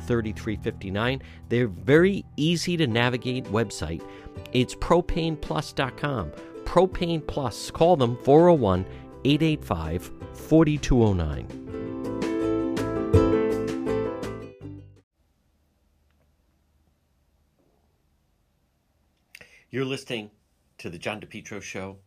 3359. 0.00 1.22
They're 1.48 1.68
very 1.68 2.24
easy 2.36 2.76
to 2.76 2.86
navigate 2.86 3.44
website. 3.44 4.02
It's 4.52 4.74
propaneplus.com. 4.74 6.32
Propane 6.64 7.26
Plus. 7.26 7.70
Call 7.70 7.96
them 7.96 8.16
401 8.24 8.84
885 9.24 10.12
4209. 10.34 11.66
You're 19.68 19.84
listening 19.84 20.30
to 20.78 20.88
the 20.88 20.96
John 20.96 21.20
DePetro 21.20 21.60
Show 21.60 21.98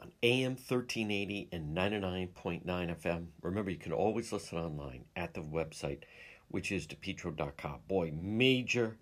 on 0.00 0.12
AM 0.22 0.52
1380 0.52 1.48
and 1.52 1.76
99.9 1.76 2.64
FM. 2.64 3.26
Remember, 3.42 3.70
you 3.70 3.76
can 3.76 3.92
always 3.92 4.32
listen 4.32 4.56
online 4.58 5.04
at 5.16 5.34
the 5.34 5.42
website, 5.42 6.04
which 6.48 6.72
is 6.72 6.86
depetro.com. 6.86 7.80
Boy, 7.88 8.12
major 8.20 8.96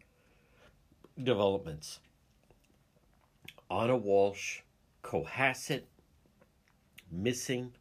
developments. 1.22 2.00
Anna 3.70 3.98
Walshe, 3.98 4.60
Cohasset, 5.02 5.82
missing, 7.10 7.72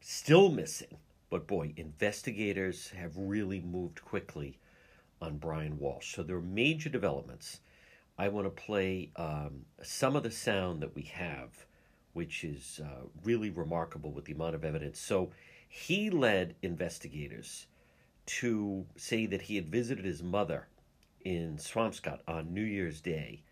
still 0.00 0.50
missing. 0.50 0.96
But 1.30 1.46
boy, 1.46 1.72
investigators 1.76 2.90
have 2.90 3.16
really 3.16 3.60
moved 3.60 4.04
quickly 4.04 4.58
on 5.20 5.38
Brian 5.38 5.78
Walshe. 5.78 6.14
So 6.14 6.22
there 6.22 6.36
are 6.36 6.42
major 6.42 6.88
developments. 6.88 7.60
I 8.16 8.28
want 8.28 8.46
to 8.46 8.50
play 8.50 9.10
um, 9.16 9.64
some 9.82 10.14
of 10.14 10.22
the 10.22 10.30
sound 10.30 10.80
that 10.82 10.94
we 10.94 11.02
have, 11.02 11.66
which 12.12 12.44
is 12.44 12.80
uh, 12.84 13.06
really 13.24 13.50
remarkable 13.50 14.12
with 14.12 14.26
the 14.26 14.32
amount 14.32 14.54
of 14.54 14.64
evidence. 14.64 15.00
So 15.00 15.30
he 15.68 16.10
led 16.10 16.54
investigators 16.62 17.66
to 18.26 18.86
say 18.96 19.26
that 19.26 19.42
he 19.42 19.56
had 19.56 19.68
visited 19.68 20.04
his 20.04 20.22
mother 20.22 20.68
in 21.24 21.56
Swampscott 21.56 22.20
on 22.26 22.52
New 22.52 22.62
Year's 22.62 23.00
Day. 23.00 23.42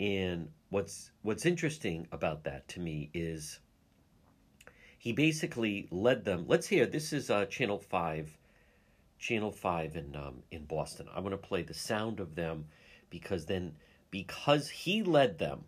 And 0.00 0.48
what's 0.70 1.10
what's 1.22 1.46
interesting 1.46 2.08
about 2.12 2.44
that 2.44 2.68
to 2.68 2.80
me 2.80 3.10
is 3.14 3.60
he 4.98 5.12
basically 5.12 5.88
led 5.90 6.24
them. 6.24 6.44
Let's 6.46 6.66
hear. 6.66 6.86
This 6.86 7.12
is 7.12 7.30
uh, 7.30 7.46
Channel 7.46 7.78
Five, 7.78 8.36
Channel 9.18 9.52
Five 9.52 9.96
in 9.96 10.16
um, 10.16 10.42
in 10.50 10.64
Boston. 10.64 11.08
I 11.14 11.20
want 11.20 11.32
to 11.32 11.48
play 11.48 11.62
the 11.62 11.74
sound 11.74 12.20
of 12.20 12.34
them 12.34 12.66
because 13.10 13.46
then 13.46 13.74
because 14.10 14.68
he 14.68 15.02
led 15.02 15.38
them 15.38 15.64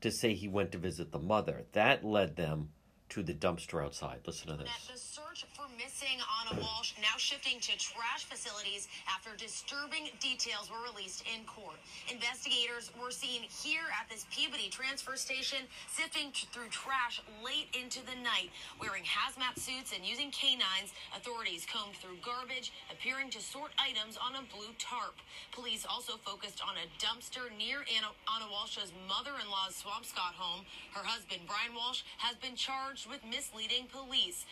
to 0.00 0.10
say 0.10 0.34
he 0.34 0.48
went 0.48 0.72
to 0.72 0.78
visit 0.78 1.12
the 1.12 1.18
mother, 1.18 1.64
that 1.72 2.04
led 2.04 2.36
them 2.36 2.70
to 3.08 3.22
the 3.22 3.34
dumpster 3.34 3.82
outside. 3.84 4.20
Listen 4.26 4.48
to 4.48 4.56
this 4.56 5.18
search 5.36 5.48
for 5.52 5.68
missing 5.76 6.16
Anna 6.40 6.60
Walshe 6.60 6.96
now 7.00 7.16
shifting 7.18 7.60
to 7.60 7.72
trash 7.76 8.24
facilities 8.24 8.88
after 9.04 9.36
disturbing 9.36 10.08
details 10.20 10.70
were 10.70 10.80
released 10.80 11.24
in 11.28 11.44
court. 11.44 11.76
Investigators 12.08 12.90
were 12.96 13.10
seen 13.10 13.44
here 13.44 13.84
at 13.92 14.08
this 14.08 14.24
Peabody 14.32 14.68
transfer 14.68 15.16
station 15.16 15.68
sifting 15.92 16.32
through 16.52 16.68
trash 16.72 17.20
late 17.44 17.68
into 17.76 18.00
the 18.06 18.16
night. 18.24 18.48
Wearing 18.80 19.04
hazmat 19.04 19.60
suits 19.60 19.92
and 19.92 20.04
using 20.04 20.32
canines, 20.32 20.96
authorities 21.12 21.66
combed 21.68 21.96
through 22.00 22.16
garbage, 22.24 22.72
appearing 22.88 23.28
to 23.36 23.40
sort 23.40 23.76
items 23.76 24.16
on 24.16 24.40
a 24.40 24.44
blue 24.48 24.72
tarp. 24.78 25.20
Police 25.52 25.84
also 25.84 26.16
focused 26.24 26.62
on 26.64 26.80
a 26.80 26.88
dumpster 26.96 27.52
near 27.52 27.84
Anna, 27.92 28.08
Anna 28.24 28.48
Walshe's 28.48 28.92
mother-in-law's 29.04 29.76
Swampscott 29.76 30.36
home. 30.38 30.64
Her 30.96 31.04
husband, 31.04 31.44
Brian 31.44 31.76
Walshe, 31.76 32.08
has 32.18 32.36
been 32.40 32.56
charged 32.56 33.04
with 33.10 33.20
misleading 33.28 33.88
police. 33.92 34.48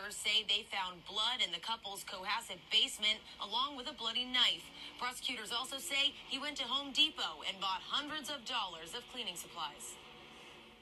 Prosecutors 0.00 0.24
say 0.24 0.48
they 0.48 0.64
found 0.72 1.04
blood 1.04 1.44
in 1.44 1.52
the 1.52 1.60
couple's 1.60 2.08
Cohasset 2.08 2.56
basement 2.72 3.20
along 3.36 3.76
with 3.76 3.84
a 3.84 3.92
bloody 3.92 4.24
knife. 4.24 4.64
Prosecutors 4.96 5.52
also 5.52 5.76
say 5.76 6.16
he 6.24 6.40
went 6.40 6.56
to 6.56 6.64
Home 6.64 6.88
Depot 6.88 7.44
and 7.44 7.60
bought 7.60 7.84
hundreds 7.84 8.32
of 8.32 8.40
dollars 8.48 8.96
of 8.96 9.04
cleaning 9.12 9.36
supplies. 9.36 10.00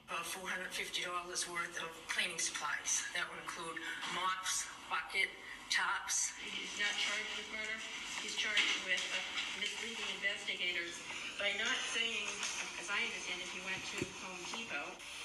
About 0.06 0.22
$450 0.22 1.02
worth 1.50 1.74
of 1.82 1.90
cleaning 2.06 2.38
supplies. 2.38 3.02
That 3.18 3.26
would 3.26 3.42
include 3.42 3.82
mops, 4.14 4.70
bucket, 4.86 5.26
tops. 5.66 6.30
He's 6.38 6.78
not 6.78 6.94
charged 6.94 7.42
with 7.42 7.48
murder. 7.58 7.74
He's 8.22 8.38
charged 8.38 8.86
with 8.86 9.02
uh, 9.02 9.18
misleading 9.58 10.06
investigators 10.22 10.94
by 11.42 11.58
not 11.58 11.74
saying, 11.90 12.30
as 12.78 12.86
I 12.86 13.02
understand 13.02 13.42
it, 13.42 13.50
he 13.50 13.66
went 13.66 13.82
to 13.82 13.98
Home 14.22 14.42
Depot. 14.54 15.17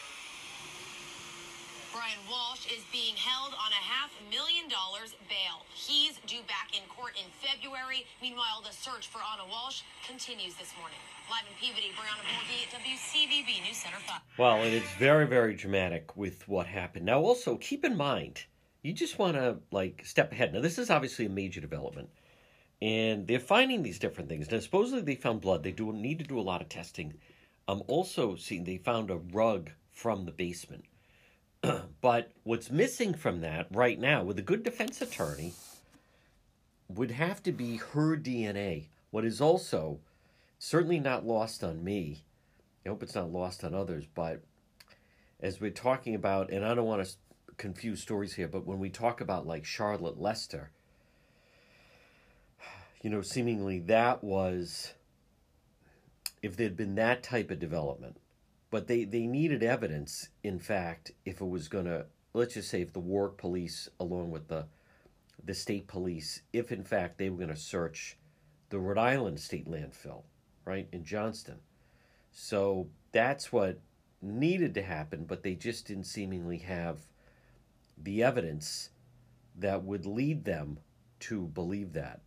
Brian 1.94 2.18
Walshe 2.26 2.66
is 2.74 2.82
being 2.92 3.14
held 3.16 3.54
on 3.54 3.70
a 3.70 3.84
half 3.86 4.10
million 4.32 4.66
dollars 4.68 5.14
bail. 5.30 5.62
He's 5.76 6.18
due 6.26 6.42
back 6.50 6.74
in 6.74 6.82
court 6.90 7.14
in 7.14 7.30
February. 7.38 8.08
Meanwhile, 8.20 8.66
the 8.66 8.74
search 8.74 9.06
for 9.10 9.22
Anna 9.22 9.46
Walshe 9.46 9.84
continues 10.08 10.56
this 10.56 10.74
morning. 10.80 10.98
Live 11.30 11.46
in 11.46 11.54
Peabody, 11.62 11.94
Brianna 11.94 12.26
Borghi 12.26 12.66
at 12.66 12.82
WCVB 12.82 13.64
News 13.68 13.78
Center 13.78 14.02
5. 14.08 14.22
Well, 14.40 14.64
and 14.64 14.74
it's 14.74 14.92
very, 14.96 15.28
very 15.28 15.54
dramatic 15.54 16.18
with 16.18 16.48
what 16.48 16.66
happened. 16.66 17.06
Now, 17.06 17.22
also, 17.22 17.58
keep 17.58 17.86
in 17.86 17.96
mind, 17.96 18.44
you 18.82 18.92
just 18.92 19.20
want 19.20 19.36
to, 19.36 19.60
like, 19.70 20.02
step 20.04 20.32
ahead. 20.32 20.52
Now, 20.52 20.62
this 20.62 20.80
is 20.80 20.90
obviously 20.90 21.28
a 21.28 21.30
major 21.30 21.62
development. 21.62 22.10
And 22.82 23.28
they're 23.28 23.40
finding 23.40 23.84
these 23.84 24.00
different 24.00 24.30
things. 24.30 24.50
Now, 24.50 24.60
supposedly 24.62 25.04
they 25.04 25.22
found 25.22 25.42
blood. 25.42 25.62
They 25.62 25.72
do 25.72 25.94
need 25.94 26.18
to 26.18 26.26
do 26.26 26.40
a 26.40 26.42
lot 26.42 26.64
of 26.64 26.70
testing. 26.70 27.14
I'm 27.68 27.84
also 27.86 28.36
seeing 28.36 28.64
they 28.64 28.78
found 28.78 29.12
a 29.12 29.18
rug 29.18 29.70
from 29.92 30.26
the 30.26 30.32
basement 30.32 30.86
but 32.02 32.32
what's 32.44 32.70
missing 32.70 33.14
from 33.14 33.42
that 33.42 33.68
right 33.72 34.00
now, 34.00 34.24
with 34.24 34.38
a 34.38 34.44
good 34.44 34.64
defense 34.64 35.02
attorney, 35.02 35.54
would 36.90 37.12
have 37.12 37.42
to 37.44 37.52
be 37.52 37.78
her 37.78 38.18
DNA. 38.18 38.88
What 39.12 39.26
is 39.26 39.40
also 39.40 40.00
certainly 40.60 41.00
not 41.00 41.26
lost 41.26 41.64
on 41.64 41.84
me, 41.84 42.24
I 42.86 42.90
hope 42.90 43.04
it's 43.04 43.16
not 43.16 43.32
lost 43.32 43.64
on 43.64 43.74
others, 43.74 44.06
but 44.14 44.42
as 45.40 45.60
we're 45.60 45.72
talking 45.72 46.16
about, 46.16 46.52
and 46.52 46.66
I 46.66 46.74
don't 46.74 46.86
want 46.86 47.06
to 47.06 47.16
confuse 47.58 48.02
stories 48.02 48.34
here, 48.34 48.48
but 48.48 48.66
when 48.66 48.80
we 48.80 48.90
talk 48.90 49.22
about 49.22 49.48
like 49.48 49.66
Charlotte 49.66 50.20
Lester, 50.20 50.72
you 53.02 53.10
know, 53.10 53.22
seemingly 53.22 53.80
that 53.80 54.24
was, 54.24 54.94
if 56.42 56.56
there'd 56.56 56.78
been 56.78 56.96
that 56.96 57.24
type 57.24 57.52
of 57.52 57.60
development, 57.60 58.18
but 58.74 58.88
they, 58.88 59.04
they 59.04 59.28
needed 59.28 59.62
evidence, 59.62 60.30
in 60.44 60.58
fact, 60.58 61.12
if 61.26 61.42
it 61.42 61.46
was 61.48 61.68
going 61.68 61.86
to, 61.86 62.08
let's 62.34 62.56
just 62.56 62.72
say, 62.72 62.82
if 62.82 62.92
the 62.92 63.00
Warwick 63.00 63.38
police, 63.38 63.88
along 64.00 64.32
with 64.32 64.48
the, 64.48 64.66
the 65.46 65.54
state 65.54 65.86
police, 65.86 66.42
if 66.54 66.72
in 66.72 66.84
fact 66.84 67.20
they 67.20 67.30
were 67.30 67.38
going 67.38 67.50
to 67.50 67.56
search 67.56 68.18
the 68.70 68.80
Rhode 68.80 68.98
Island 68.98 69.40
State 69.40 69.70
Landfill, 69.70 70.24
right, 70.66 70.88
in 70.92 71.04
Johnston. 71.04 71.60
So 72.32 72.88
that's 73.12 73.54
what 73.54 73.80
needed 74.24 74.74
to 74.74 74.82
happen, 74.82 75.26
but 75.26 75.44
they 75.44 75.54
just 75.54 75.86
didn't 75.86 76.06
seemingly 76.06 76.58
have 76.58 77.06
the 77.96 78.24
evidence 78.24 78.90
that 79.56 79.84
would 79.84 80.08
lead 80.08 80.46
them 80.46 80.80
to 81.20 81.44
believe 81.44 81.94
that. 81.94 82.22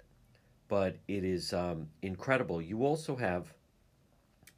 But 0.69 0.99
it 1.09 1.25
is 1.25 1.53
um, 1.53 1.89
incredible. 2.03 2.63
You 2.63 2.85
also 2.85 3.17
have 3.17 3.53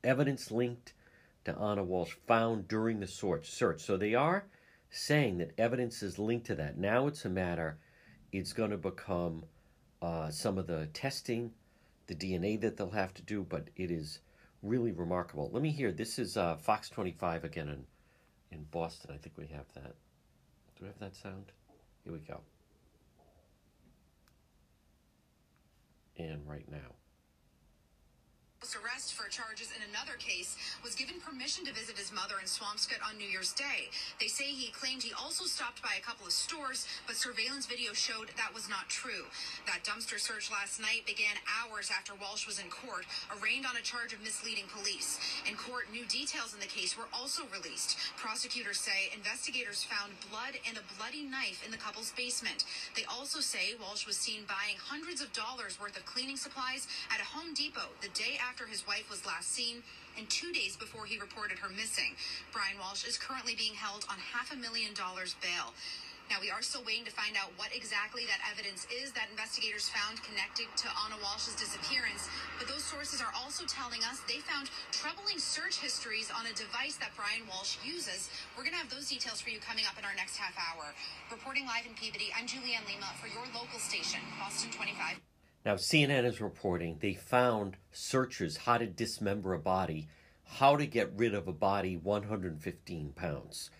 evidence 0.04 0.50
linked 0.50 0.92
to 1.48 1.60
Anna 1.60 1.84
Walshe 1.84 2.14
found 2.26 2.68
during 2.68 3.00
the 3.00 3.06
search. 3.06 3.80
So 3.80 3.96
they 3.96 4.14
are 4.14 4.44
saying 4.90 5.38
that 5.38 5.52
evidence 5.58 6.02
is 6.02 6.18
linked 6.18 6.46
to 6.46 6.54
that. 6.56 6.78
Now 6.78 7.06
it's 7.06 7.24
a 7.24 7.28
matter, 7.28 7.78
it's 8.32 8.52
going 8.52 8.70
to 8.70 8.76
become 8.76 9.44
uh, 10.00 10.30
some 10.30 10.58
of 10.58 10.66
the 10.66 10.86
testing, 10.92 11.52
the 12.06 12.14
DNA 12.14 12.60
that 12.60 12.76
they'll 12.76 12.90
have 12.90 13.14
to 13.14 13.22
do, 13.22 13.44
but 13.48 13.68
it 13.76 13.90
is 13.90 14.20
really 14.62 14.92
remarkable. 14.92 15.50
Let 15.52 15.62
me 15.62 15.70
hear. 15.70 15.92
This 15.92 16.18
is 16.18 16.36
uh, 16.36 16.56
Fox 16.56 16.88
25 16.88 17.44
again 17.44 17.68
in, 17.68 17.84
in 18.50 18.64
Boston. 18.70 19.10
I 19.14 19.18
think 19.18 19.36
we 19.36 19.46
have 19.48 19.66
that. 19.74 19.94
Do 20.76 20.82
we 20.82 20.86
have 20.86 20.98
that 21.00 21.16
sound? 21.16 21.52
Here 22.04 22.12
we 22.12 22.20
go. 22.20 22.40
And 26.16 26.40
right 26.46 26.68
now 26.70 26.94
arrest 28.98 29.14
for 29.14 29.30
charges 29.30 29.70
in 29.70 29.86
another 29.86 30.18
case, 30.18 30.58
was 30.82 30.98
given 30.98 31.22
permission 31.22 31.62
to 31.62 31.70
visit 31.72 31.94
his 31.94 32.10
mother 32.10 32.42
in 32.42 32.50
Swampscott 32.50 32.98
on 33.06 33.14
New 33.14 33.30
Year's 33.30 33.54
Day. 33.54 33.86
They 34.18 34.26
say 34.26 34.50
he 34.50 34.74
claimed 34.74 35.06
he 35.06 35.14
also 35.14 35.46
stopped 35.46 35.78
by 35.78 35.94
a 35.94 36.02
couple 36.02 36.26
of 36.26 36.34
stores, 36.34 36.82
but 37.06 37.14
surveillance 37.14 37.70
video 37.70 37.94
showed 37.94 38.34
that 38.34 38.50
was 38.50 38.66
not 38.66 38.90
true. 38.90 39.30
That 39.70 39.86
dumpster 39.86 40.18
search 40.18 40.50
last 40.50 40.82
night 40.82 41.06
began 41.06 41.38
hours 41.46 41.94
after 41.94 42.18
Walshe 42.18 42.50
was 42.50 42.58
in 42.58 42.66
court, 42.66 43.06
arraigned 43.38 43.62
on 43.62 43.78
a 43.78 43.86
charge 43.86 44.10
of 44.10 44.26
misleading 44.26 44.66
police. 44.74 45.22
In 45.46 45.54
court, 45.54 45.86
new 45.94 46.02
details 46.10 46.50
in 46.50 46.58
the 46.58 46.66
case 46.66 46.98
were 46.98 47.08
also 47.14 47.46
released. 47.54 47.94
Prosecutors 48.18 48.82
say 48.82 49.14
investigators 49.14 49.86
found 49.86 50.18
blood 50.34 50.58
and 50.66 50.74
a 50.74 50.88
bloody 50.98 51.22
knife 51.22 51.62
in 51.62 51.70
the 51.70 51.78
couple's 51.78 52.10
basement. 52.18 52.66
They 52.98 53.06
also 53.06 53.38
say 53.38 53.78
Walshe 53.78 54.10
was 54.10 54.18
seen 54.18 54.42
buying 54.50 54.82
hundreds 54.82 55.22
of 55.22 55.30
dollars 55.30 55.78
worth 55.78 55.94
of 55.94 56.02
cleaning 56.10 56.36
supplies 56.36 56.90
at 57.14 57.22
a 57.22 57.30
Home 57.38 57.54
Depot 57.54 57.94
the 58.02 58.10
day 58.18 58.34
after 58.34 58.47
after 58.48 58.64
his 58.64 58.86
wife 58.88 59.10
was 59.12 59.26
last 59.28 59.52
seen 59.52 59.84
and 60.16 60.24
two 60.32 60.50
days 60.52 60.76
before 60.76 61.04
he 61.04 61.20
reported 61.20 61.58
her 61.60 61.68
missing. 61.68 62.16
Brian 62.52 62.80
Walshe 62.80 63.06
is 63.06 63.20
currently 63.20 63.54
being 63.54 63.76
held 63.76 64.08
on 64.08 64.16
half 64.16 64.50
a 64.52 64.56
million 64.56 64.96
dollars 64.96 65.36
bail. 65.44 65.76
Now, 66.28 66.44
we 66.44 66.52
are 66.52 66.60
still 66.60 66.84
waiting 66.84 67.08
to 67.08 67.14
find 67.16 67.40
out 67.40 67.56
what 67.56 67.72
exactly 67.72 68.28
that 68.28 68.44
evidence 68.44 68.84
is 68.92 69.16
that 69.16 69.32
investigators 69.32 69.88
found 69.88 70.20
connected 70.20 70.68
to 70.84 70.86
Anna 70.92 71.16
Walshe's 71.24 71.56
disappearance. 71.56 72.28
But 72.60 72.68
those 72.68 72.84
sources 72.84 73.24
are 73.24 73.32
also 73.32 73.64
telling 73.64 74.04
us 74.04 74.20
they 74.28 74.44
found 74.44 74.68
troubling 74.92 75.40
search 75.40 75.80
histories 75.80 76.28
on 76.28 76.44
a 76.44 76.52
device 76.52 77.00
that 77.00 77.16
Brian 77.16 77.48
Walshe 77.48 77.80
uses. 77.80 78.28
We're 78.52 78.64
going 78.68 78.76
to 78.76 78.82
have 78.84 78.92
those 78.92 79.08
details 79.08 79.40
for 79.40 79.48
you 79.48 79.56
coming 79.56 79.88
up 79.88 79.96
in 79.96 80.04
our 80.04 80.16
next 80.20 80.36
half 80.36 80.52
hour. 80.60 80.92
Reporting 81.32 81.64
live 81.64 81.88
in 81.88 81.96
Peabody, 81.96 82.28
I'm 82.36 82.44
Julianne 82.44 82.84
Lima 82.84 83.08
for 83.16 83.32
your 83.32 83.48
local 83.56 83.80
station, 83.80 84.20
Boston 84.36 84.68
25. 84.68 85.37
Now, 85.64 85.74
CNN 85.74 86.24
is 86.24 86.40
reporting 86.40 86.98
they 87.00 87.14
found 87.14 87.76
searchers 87.92 88.58
how 88.58 88.78
to 88.78 88.86
dismember 88.86 89.54
a 89.54 89.58
body, 89.58 90.08
how 90.44 90.76
to 90.76 90.86
get 90.86 91.12
rid 91.16 91.34
of 91.34 91.48
a 91.48 91.52
body 91.52 91.96
115 91.96 93.12
pounds. 93.12 93.70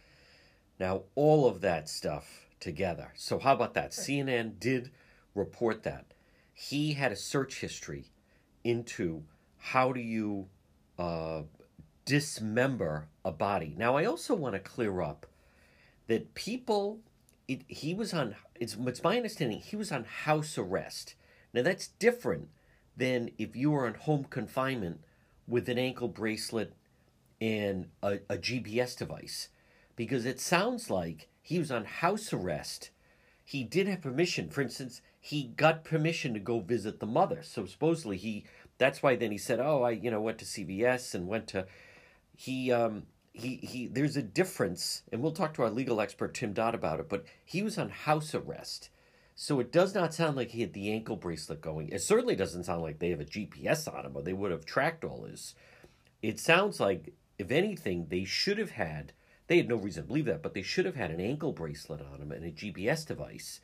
Now, 0.79 1.03
all 1.15 1.47
of 1.47 1.61
that 1.63 1.89
stuff 1.89 2.47
together. 2.61 3.13
So, 3.17 3.39
how 3.39 3.55
about 3.55 3.75
that? 3.75 3.93
CNN 3.93 4.59
did 4.59 4.91
report 5.35 5.83
that. 5.85 6.07
He 6.53 6.95
had 6.95 7.13
a 7.13 7.17
search 7.17 7.61
history 7.61 8.11
into 8.65 9.23
how 9.59 9.93
do 9.93 10.01
you 10.01 10.49
uh, 10.99 11.43
dismember 12.05 13.09
a 13.25 13.31
body. 13.31 13.75
Now, 13.77 13.97
I 13.97 14.05
also 14.05 14.35
want 14.35 14.55
to 14.55 14.61
clear 14.61 15.01
up 15.01 15.27
that 16.07 16.35
people, 16.35 17.01
it, 17.47 17.63
he 17.69 17.95
was 17.95 18.13
on, 18.13 18.35
it's, 18.55 18.77
it's 18.87 19.03
my 19.03 19.17
understanding, 19.17 19.61
he 19.61 19.77
was 19.77 19.93
on 19.93 20.05
house 20.05 20.59
arrest 20.59 21.15
now, 21.53 21.63
that's 21.63 21.89
different 21.89 22.49
than 22.97 23.31
if 23.39 23.57
you 23.57 23.71
were 23.71 23.87
on 23.87 23.95
home 23.95 24.25
confinement 24.25 25.01
with 25.47 25.69
an 25.69 25.79
ankle 25.79 26.09
bracelet 26.09 26.75
and 27.41 27.89
a, 28.03 28.19
a 28.29 28.37
GPS 28.37 28.97
device, 28.97 29.49
because 29.97 30.27
it 30.27 30.41
sounds 30.41 30.91
like 30.91 31.29
he 31.41 31.59
was 31.59 31.71
on 31.71 31.85
house 31.85 32.33
arrest. 32.33 32.91
He 33.45 33.65
did 33.65 33.87
have 33.89 34.03
permission. 34.03 34.51
For 34.51 34.61
instance, 34.61 35.01
he 35.21 35.45
got 35.45 35.85
permission 35.85 36.35
to 36.35 36.41
go 36.41 36.61
visit 36.61 37.01
the 37.01 37.07
mother. 37.07 37.43
So 37.43 37.65
supposedly 37.65 38.19
he, 38.19 38.45
that's 38.77 39.03
why 39.03 39.17
then 39.17 39.31
he 39.31 39.39
said, 39.39 39.59
oh, 39.59 39.83
I, 39.83 39.93
you 39.93 40.11
know, 40.11 40.21
went 40.21 40.39
to 40.39 40.45
CVS 40.45 41.15
and 41.15 41.27
went 41.29 41.47
to, 41.49 41.67
he, 42.37 42.71
um, 42.71 43.05
he, 43.33 43.57
he, 43.57 43.87
there's 43.87 44.17
a 44.17 44.23
difference, 44.23 45.03
and 45.11 45.23
we'll 45.23 45.33
talk 45.33 45.55
to 45.55 45.63
our 45.63 45.71
legal 45.71 46.01
expert 46.01 46.35
Tim 46.35 46.53
Dodd 46.53 46.75
about 46.75 47.01
it, 47.01 47.09
but 47.09 47.25
he 47.45 47.63
was 47.63 47.79
on 47.79 47.89
house 47.89 48.35
arrest 48.35 48.91
so 49.41 49.61
it 49.61 49.71
does 49.71 49.95
not 49.95 50.13
sound 50.13 50.37
like 50.37 50.51
he 50.51 50.63
had 50.63 50.73
the 50.73 50.91
ankle 50.91 51.15
bracelet 51.15 51.61
going. 51.61 51.91
It 51.91 52.03
certainly 52.03 52.35
doesn't 52.35 52.65
sound 52.65 52.83
like 52.83 52.99
they 52.99 53.11
have 53.11 53.21
a 53.21 53.25
GPS 53.25 53.87
on 53.87 54.05
him 54.05 54.17
or 54.17 54.23
they 54.23 54.33
would 54.33 54.51
have 54.51 54.65
tracked 54.65 55.05
all 55.05 55.27
his. 55.27 55.55
It 56.21 56.41
sounds 56.41 56.81
like, 56.81 57.15
if 57.39 57.53
anything, 57.53 58.09
they 58.09 58.25
should 58.25 58.59
have 58.59 58.73
had, 58.73 59.13
they 59.47 59.59
had 59.59 59.69
no 59.69 59.77
reason 59.77 60.03
to 60.03 60.07
believe 60.09 60.25
that, 60.25 60.43
but 60.43 60.55
they 60.55 60.63
should 60.63 60.87
have 60.87 60.97
had 60.97 61.13
an 61.13 61.21
ankle 61.21 61.53
bracelet 61.53 62.01
on 62.01 62.21
him 62.21 62.33
and 62.33 62.45
a 62.45 62.51
GPS 62.51 63.07
device. 63.07 63.61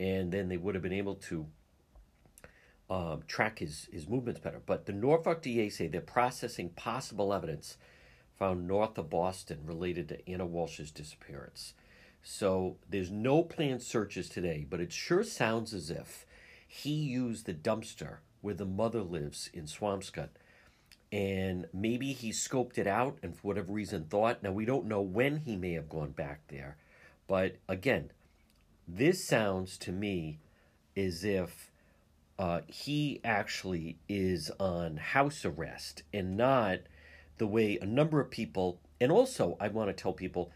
And 0.00 0.32
then 0.32 0.48
they 0.48 0.56
would 0.56 0.74
have 0.74 0.82
been 0.82 0.92
able 0.92 1.14
to 1.14 1.46
um, 2.90 3.22
track 3.28 3.60
his, 3.60 3.88
his 3.92 4.08
movements 4.08 4.40
better. 4.40 4.60
But 4.66 4.86
the 4.86 4.92
Norfolk 4.92 5.40
DA 5.40 5.68
say 5.68 5.86
they're 5.86 6.00
processing 6.00 6.70
possible 6.70 7.32
evidence 7.32 7.76
found 8.40 8.66
north 8.66 8.98
of 8.98 9.08
Boston 9.08 9.60
related 9.66 10.08
to 10.08 10.28
Anna 10.28 10.46
Walshe's 10.46 10.90
disappearance. 10.90 11.74
So 12.28 12.76
there's 12.90 13.12
no 13.12 13.44
planned 13.44 13.82
searches 13.82 14.28
today, 14.28 14.66
but 14.68 14.80
it 14.80 14.92
sure 14.92 15.22
sounds 15.22 15.72
as 15.72 15.90
if 15.90 16.26
he 16.66 16.90
used 16.90 17.46
the 17.46 17.54
dumpster 17.54 18.16
where 18.40 18.52
the 18.52 18.66
mother 18.66 19.00
lives 19.00 19.48
in 19.54 19.66
Swampscott. 19.66 20.30
And 21.12 21.68
maybe 21.72 22.12
he 22.12 22.30
scoped 22.30 22.78
it 22.78 22.88
out 22.88 23.18
and 23.22 23.36
for 23.36 23.46
whatever 23.46 23.70
reason 23.70 24.06
thought. 24.06 24.42
Now, 24.42 24.50
we 24.50 24.64
don't 24.64 24.86
know 24.86 25.00
when 25.00 25.36
he 25.36 25.54
may 25.54 25.74
have 25.74 25.88
gone 25.88 26.10
back 26.10 26.40
there. 26.48 26.76
But 27.28 27.58
again, 27.68 28.10
this 28.88 29.24
sounds 29.24 29.78
to 29.78 29.92
me 29.92 30.40
as 30.96 31.22
if 31.22 31.70
uh, 32.40 32.62
he 32.66 33.20
actually 33.22 33.98
is 34.08 34.50
on 34.58 34.96
house 34.96 35.44
arrest 35.44 36.02
and 36.12 36.36
not 36.36 36.80
the 37.38 37.46
way 37.46 37.78
a 37.80 37.86
number 37.86 38.18
of 38.18 38.30
people, 38.32 38.80
and 39.00 39.12
also 39.12 39.56
I 39.60 39.68
want 39.68 39.90
to 39.90 40.02
tell 40.02 40.12
people 40.12 40.50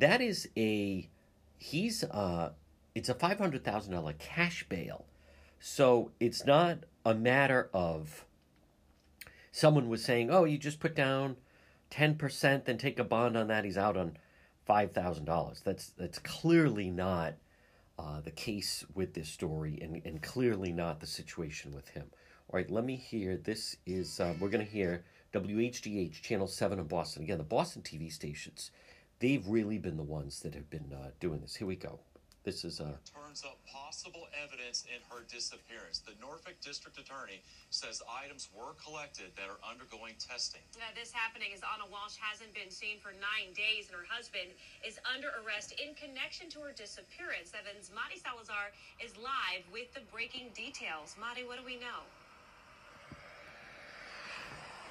that 0.00 0.20
is 0.20 0.48
a 0.56 1.08
he's 1.58 2.04
uh 2.04 2.52
it's 2.94 3.08
a 3.08 3.14
five 3.14 3.38
hundred 3.38 3.64
thousand 3.64 3.92
dollar 3.92 4.14
cash 4.14 4.64
bail. 4.68 5.04
So 5.60 6.12
it's 6.20 6.46
not 6.46 6.78
a 7.04 7.14
matter 7.14 7.68
of 7.72 8.24
someone 9.50 9.88
was 9.88 10.04
saying, 10.04 10.30
Oh, 10.30 10.44
you 10.44 10.58
just 10.58 10.80
put 10.80 10.94
down 10.94 11.36
ten 11.90 12.16
percent, 12.16 12.64
then 12.64 12.78
take 12.78 12.98
a 12.98 13.04
bond 13.04 13.36
on 13.36 13.48
that, 13.48 13.64
he's 13.64 13.78
out 13.78 13.96
on 13.96 14.16
five 14.66 14.92
thousand 14.92 15.24
dollars. 15.24 15.60
That's 15.64 15.88
that's 15.88 16.18
clearly 16.18 16.90
not 16.90 17.34
uh, 17.98 18.20
the 18.20 18.30
case 18.30 18.84
with 18.94 19.14
this 19.14 19.28
story 19.28 19.78
and, 19.82 20.00
and 20.04 20.22
clearly 20.22 20.72
not 20.72 21.00
the 21.00 21.06
situation 21.06 21.74
with 21.74 21.88
him. 21.88 22.04
All 22.48 22.56
right, 22.56 22.70
let 22.70 22.84
me 22.84 22.96
hear. 22.96 23.36
This 23.36 23.76
is, 23.84 24.20
uh, 24.20 24.34
we're 24.38 24.50
going 24.50 24.64
to 24.64 24.70
hear 24.70 25.04
WHDH, 25.34 26.22
Channel 26.22 26.46
7 26.46 26.78
in 26.78 26.86
Boston. 26.86 27.24
Again, 27.24 27.38
the 27.38 27.44
Boston 27.44 27.82
TV 27.82 28.10
stations 28.10 28.70
they've 29.18 29.46
really 29.46 29.78
been 29.78 29.96
the 29.96 30.02
ones 30.02 30.40
that 30.40 30.54
have 30.54 30.70
been 30.70 30.92
uh, 30.92 31.10
doing 31.20 31.40
this. 31.40 31.56
Here 31.56 31.66
we 31.66 31.76
go. 31.76 31.98
This 32.44 32.64
is 32.64 32.80
uh, 32.80 32.96
turns 33.04 33.44
up 33.44 33.60
possible 33.68 34.24
evidence 34.32 34.88
in 34.88 35.04
her 35.12 35.20
disappearance. 35.28 36.00
The 36.00 36.16
Norfolk 36.16 36.56
District 36.64 36.96
Attorney 36.96 37.44
says 37.68 38.00
items 38.08 38.48
were 38.56 38.72
collected 38.80 39.36
that 39.36 39.52
are 39.52 39.60
undergoing 39.60 40.16
testing. 40.16 40.64
Now, 40.80 40.88
this 40.96 41.12
happening 41.12 41.52
as 41.52 41.60
Anna 41.60 41.84
Walshe 41.92 42.16
hasn't 42.16 42.54
been 42.56 42.72
seen 42.72 43.04
for 43.04 43.12
nine 43.20 43.52
days, 43.52 43.92
and 43.92 44.00
her 44.00 44.08
husband 44.08 44.56
is 44.80 44.96
under 45.04 45.28
arrest 45.44 45.76
in 45.76 45.92
connection 45.92 46.48
to 46.56 46.64
her 46.64 46.72
disappearance. 46.72 47.52
Evans 47.52 47.92
Madi 47.92 48.16
Salazar 48.16 48.72
is 48.96 49.12
live 49.20 49.66
with 49.68 49.92
the 49.92 50.00
breaking 50.08 50.48
details. 50.56 51.20
Madi, 51.20 51.44
what 51.44 51.60
do 51.60 51.66
we 51.68 51.76
know? 51.76 52.00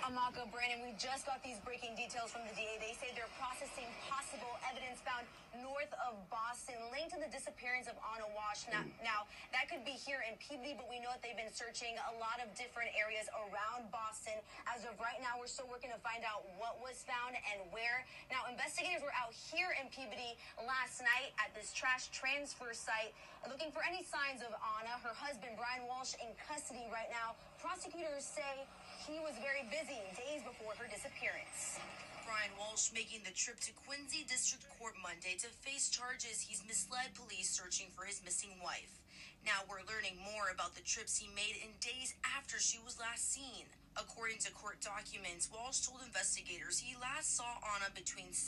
Amako 0.08 0.48
Brandon, 0.56 0.80
we 0.88 0.96
just 0.96 1.28
got 1.28 1.44
these 1.44 1.60
breaking 1.68 1.92
details 2.00 2.32
from 2.32 2.48
the 2.48 2.56
DA. 2.56 2.80
They 2.80 2.96
say 2.96 3.12
they're 3.12 3.28
processing 3.36 3.92
possible 4.08 4.56
evidence 4.64 5.04
found 5.04 5.28
north 5.60 5.92
of 6.00 6.16
Boston 6.32 6.80
linked 6.96 7.12
to 7.12 7.20
the 7.20 7.28
disappearance 7.28 7.92
of 7.92 8.00
Anna 8.16 8.24
Walshe. 8.32 8.72
Now, 8.72 8.88
now 9.04 9.28
That 9.52 9.68
could 9.68 9.84
be 9.84 10.00
here 10.00 10.24
in 10.24 10.40
Peabody, 10.40 10.80
but 10.80 10.88
we 10.88 11.04
know 11.04 11.12
that 11.12 11.20
they've 11.20 11.36
been 11.36 11.52
searching 11.52 12.00
a 12.08 12.14
lot 12.24 12.40
of 12.40 12.48
different 12.56 12.96
areas 12.96 13.28
around 13.36 13.92
Boston. 13.92 14.40
As 14.64 14.88
of 14.88 14.96
right 14.96 15.20
now, 15.20 15.36
we're 15.36 15.52
still 15.52 15.68
working 15.68 15.92
to 15.92 16.00
find 16.00 16.24
out 16.24 16.48
what 16.56 16.80
was 16.80 17.04
found 17.04 17.36
and 17.36 17.68
where. 17.76 18.08
Now, 18.32 18.48
investigators 18.48 19.04
were 19.04 19.12
out 19.12 19.36
here 19.36 19.76
in 19.76 19.92
Peabody 19.92 20.40
last 20.64 21.04
night 21.04 21.36
at 21.36 21.52
this 21.52 21.76
trash 21.76 22.08
transfer 22.16 22.72
site 22.72 23.12
looking 23.52 23.76
for 23.76 23.84
any 23.84 24.08
signs 24.08 24.40
of 24.40 24.56
Anna. 24.56 25.00
Her 25.04 25.16
husband, 25.16 25.60
Brian 25.60 25.84
Walshe, 25.88 26.16
in 26.24 26.32
custody 26.48 26.88
right 26.92 27.12
now. 27.12 27.36
Prosecutors 27.60 28.24
say 28.24 28.68
he 29.08 29.24
was 29.24 29.40
very 29.40 29.64
busy 29.72 30.04
days 30.20 30.44
before 30.44 30.76
her 30.76 30.84
disappearance. 30.92 31.80
Brian 32.28 32.52
Walshe 32.60 32.92
making 32.92 33.24
the 33.24 33.32
trip 33.32 33.56
to 33.64 33.72
Quincy 33.88 34.28
District 34.28 34.68
Court 34.76 35.00
Monday 35.00 35.40
to 35.40 35.48
face 35.64 35.88
charges 35.88 36.44
he's 36.44 36.60
misled 36.68 37.16
police 37.16 37.48
searching 37.48 37.88
for 37.96 38.04
his 38.04 38.20
missing 38.28 38.52
wife. 38.60 39.00
Now 39.48 39.64
we're 39.64 39.88
learning 39.88 40.20
more 40.20 40.52
about 40.52 40.76
the 40.76 40.84
trips 40.84 41.16
he 41.16 41.32
made 41.32 41.56
in 41.56 41.72
days 41.80 42.20
after 42.36 42.60
she 42.60 42.84
was 42.84 43.00
last 43.00 43.32
seen. 43.32 43.72
According 43.96 44.44
to 44.44 44.52
court 44.52 44.84
documents, 44.84 45.48
Walshe 45.48 45.88
told 45.88 46.04
investigators 46.04 46.84
he 46.84 47.00
last 47.00 47.40
saw 47.40 47.64
Anna 47.64 47.88
between 47.96 48.36
6 48.36 48.44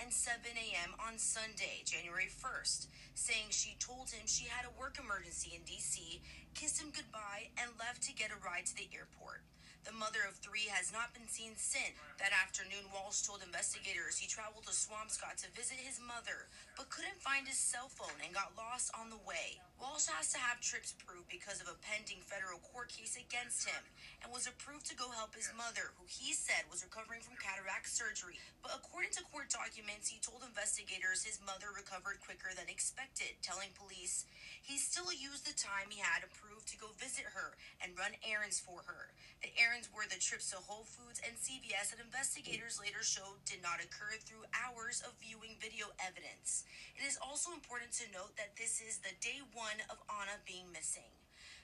and 0.00 0.08
7 0.08 0.40
a.m. 0.48 0.96
on 0.96 1.20
Sunday, 1.20 1.84
January 1.84 2.32
1st, 2.32 2.88
saying 3.12 3.52
she 3.52 3.76
told 3.76 4.08
him 4.08 4.24
she 4.24 4.48
had 4.48 4.64
a 4.64 4.72
work 4.80 4.96
emergency 4.96 5.52
in 5.52 5.60
D.C., 5.68 6.24
kissed 6.56 6.80
him 6.80 6.88
goodbye, 6.88 7.52
and 7.60 7.68
left 7.76 8.00
to 8.08 8.16
get 8.16 8.32
a 8.32 8.40
ride 8.40 8.64
to 8.64 8.74
the 8.74 8.88
airport. 8.96 9.44
The 9.84 9.96
mother 9.96 10.20
of 10.28 10.36
three 10.36 10.68
has 10.68 10.92
not 10.92 11.14
been 11.14 11.28
seen 11.28 11.56
since. 11.56 11.96
That 12.18 12.36
afternoon, 12.36 12.84
Walshe 12.92 13.24
told 13.26 13.42
investigators 13.42 14.18
he 14.18 14.28
traveled 14.28 14.66
to 14.68 14.76
Swampscott 14.76 15.40
to 15.40 15.56
visit 15.56 15.80
his 15.80 15.98
mother, 16.00 16.48
but 16.76 16.90
couldn't 16.90 17.20
find 17.20 17.48
his 17.48 17.56
cell 17.56 17.88
phone 17.88 18.20
and 18.24 18.34
got 18.34 18.52
lost 18.56 18.92
on 18.92 19.08
the 19.08 19.20
way. 19.24 19.56
Walshe 19.80 20.12
has 20.12 20.28
to 20.36 20.40
have 20.44 20.60
trips 20.60 20.92
approved 20.92 21.32
because 21.32 21.56
of 21.64 21.72
a 21.72 21.80
pending 21.80 22.20
federal 22.28 22.60
court 22.60 22.92
case 22.92 23.16
against 23.16 23.64
him 23.64 23.80
and 24.20 24.28
was 24.28 24.44
approved 24.44 24.84
to 24.92 25.00
go 25.00 25.08
help 25.08 25.32
his 25.32 25.48
mother, 25.56 25.96
who 25.96 26.04
he 26.04 26.36
said 26.36 26.68
was 26.68 26.84
recovering 26.84 27.24
from 27.24 27.40
cataract 27.40 27.88
surgery. 27.88 28.36
But 28.60 28.76
according 28.76 29.16
to 29.16 29.24
court 29.32 29.48
documents, 29.48 30.12
he 30.12 30.20
told 30.20 30.44
investigators 30.44 31.24
his 31.24 31.40
mother 31.40 31.72
recovered 31.72 32.20
quicker 32.20 32.52
than 32.52 32.68
expected, 32.68 33.40
telling 33.40 33.72
police 33.72 34.28
he 34.60 34.76
still 34.76 35.08
used 35.16 35.48
the 35.48 35.56
time 35.56 35.88
he 35.88 36.04
had 36.04 36.28
approved 36.28 36.68
to 36.68 36.76
go 36.76 36.92
visit 37.00 37.24
her 37.32 37.56
and 37.80 37.96
run 37.96 38.12
errands 38.20 38.60
for 38.60 38.84
her. 38.84 39.16
The 39.40 39.48
errands 39.56 39.88
were 39.88 40.04
the 40.04 40.20
trips 40.20 40.52
to 40.52 40.60
Whole 40.60 40.84
Foods 40.84 41.24
and 41.24 41.32
CVS 41.40 41.96
that 41.96 42.04
investigators 42.04 42.76
later 42.76 43.00
showed 43.00 43.40
did 43.48 43.64
not 43.64 43.80
occur 43.80 44.20
through 44.20 44.44
hours 44.52 45.00
of 45.00 45.16
viewing 45.16 45.56
video 45.56 45.88
evidence. 45.96 46.68
It 46.92 47.08
is 47.08 47.16
also 47.24 47.56
important 47.56 47.96
to 48.04 48.12
note 48.12 48.36
that 48.36 48.60
this 48.60 48.84
is 48.84 49.00
the 49.00 49.16
day 49.24 49.40
one 49.56 49.69
of 49.86 50.02
Anna 50.10 50.42
being 50.42 50.66
missing. 50.74 51.06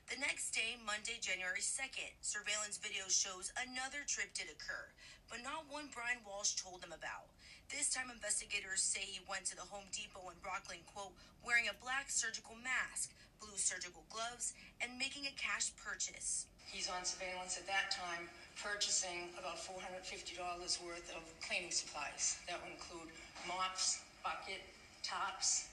The 0.06 0.22
next 0.22 0.54
day, 0.54 0.78
Monday, 0.86 1.18
January 1.18 1.58
2nd, 1.58 2.14
surveillance 2.22 2.78
video 2.78 3.10
shows 3.10 3.50
another 3.58 4.06
trip 4.06 4.30
did 4.30 4.46
occur, 4.46 4.94
but 5.26 5.42
not 5.42 5.66
one 5.66 5.90
Brian 5.90 6.22
Walshe 6.22 6.54
told 6.54 6.78
them 6.78 6.94
about. 6.94 7.34
This 7.66 7.90
time, 7.90 8.14
investigators 8.14 8.86
say 8.86 9.02
he 9.02 9.18
went 9.26 9.50
to 9.50 9.58
the 9.58 9.66
Home 9.66 9.90
Depot 9.90 10.30
in 10.30 10.38
Rockland, 10.46 10.86
quote, 10.86 11.18
wearing 11.42 11.66
a 11.66 11.74
black 11.82 12.06
surgical 12.06 12.54
mask, 12.62 13.10
blue 13.42 13.58
surgical 13.58 14.06
gloves, 14.06 14.54
and 14.78 14.94
making 14.94 15.26
a 15.26 15.34
cash 15.34 15.74
purchase. 15.74 16.46
He's 16.70 16.86
on 16.86 17.02
surveillance 17.02 17.58
at 17.58 17.66
that 17.66 17.90
time, 17.90 18.30
purchasing 18.62 19.34
about 19.34 19.58
$450 19.58 20.38
worth 20.86 21.10
of 21.18 21.26
cleaning 21.42 21.74
supplies. 21.74 22.38
That 22.46 22.62
would 22.62 22.70
include 22.70 23.10
mops, 23.50 24.06
bucket, 24.22 24.62
tops, 25.02 25.66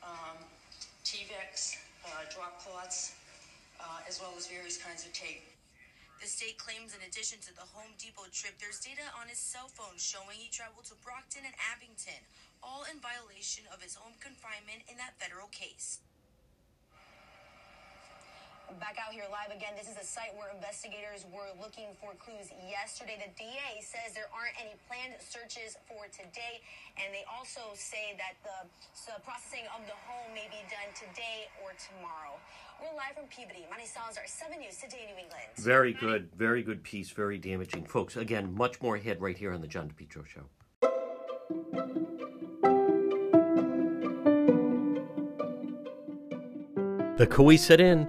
um, 0.00 0.40
Tyveks, 1.10 1.74
uh, 2.06 2.22
drop 2.30 2.62
cloths, 2.62 3.18
uh, 3.82 3.98
as 4.06 4.22
well 4.22 4.30
as 4.38 4.46
various 4.46 4.78
kinds 4.78 5.02
of 5.02 5.10
tape. 5.10 5.42
The 6.22 6.30
state 6.30 6.54
claims, 6.54 6.94
in 6.94 7.02
addition 7.02 7.42
to 7.50 7.52
the 7.58 7.66
Home 7.74 7.90
Depot 7.98 8.30
trip, 8.30 8.54
there's 8.62 8.78
data 8.78 9.02
on 9.18 9.26
his 9.26 9.42
cell 9.42 9.66
phone 9.66 9.98
showing 9.98 10.38
he 10.38 10.46
traveled 10.54 10.86
to 10.86 10.94
Brockton 11.02 11.42
and 11.42 11.56
Abington, 11.58 12.22
all 12.62 12.86
in 12.86 13.02
violation 13.02 13.66
of 13.74 13.82
his 13.82 13.98
home 13.98 14.14
confinement 14.22 14.86
in 14.86 15.02
that 15.02 15.18
federal 15.18 15.50
case. 15.50 15.98
Back 18.78 19.02
out 19.02 19.10
here 19.10 19.26
live 19.34 19.50
again. 19.50 19.74
This 19.74 19.90
is 19.90 19.98
a 19.98 20.06
site 20.06 20.30
where 20.38 20.46
investigators 20.54 21.26
were 21.34 21.50
looking 21.58 21.90
for 21.98 22.14
clues 22.22 22.54
yesterday. 22.70 23.18
The 23.18 23.34
DA 23.34 23.82
says 23.82 24.14
there 24.14 24.30
aren't 24.30 24.54
any 24.62 24.78
planned 24.86 25.18
searches 25.18 25.74
for 25.90 26.06
today, 26.14 26.62
and 26.94 27.10
they 27.10 27.26
also 27.26 27.74
say 27.74 28.14
that 28.14 28.38
the 28.46 28.70
so 28.94 29.10
uh, 29.10 29.18
processing 29.26 29.66
of 29.74 29.82
the 29.90 29.98
home 30.06 30.30
may 30.38 30.46
be 30.54 30.62
done 30.70 30.86
today 30.94 31.50
or 31.66 31.74
tomorrow. 31.82 32.38
We're 32.78 32.94
live 32.94 33.18
from 33.18 33.26
Peabody. 33.26 33.66
Money 33.66 33.90
Salazar, 33.90 34.22
7 34.30 34.54
News, 34.62 34.78
today, 34.78 35.10
New 35.10 35.18
England. 35.18 35.50
Very 35.58 35.92
good, 35.92 36.30
very 36.38 36.62
good 36.62 36.86
piece, 36.86 37.10
very 37.10 37.38
damaging. 37.42 37.90
Folks, 37.90 38.14
again, 38.14 38.54
much 38.54 38.80
more 38.80 38.94
ahead 38.94 39.20
right 39.20 39.36
here 39.36 39.50
on 39.50 39.60
the 39.60 39.66
John 39.66 39.90
DePetro 39.90 40.22
Show. 40.22 40.46
The 47.20 47.26
Cowesett 47.26 47.80
Inn, 47.80 48.08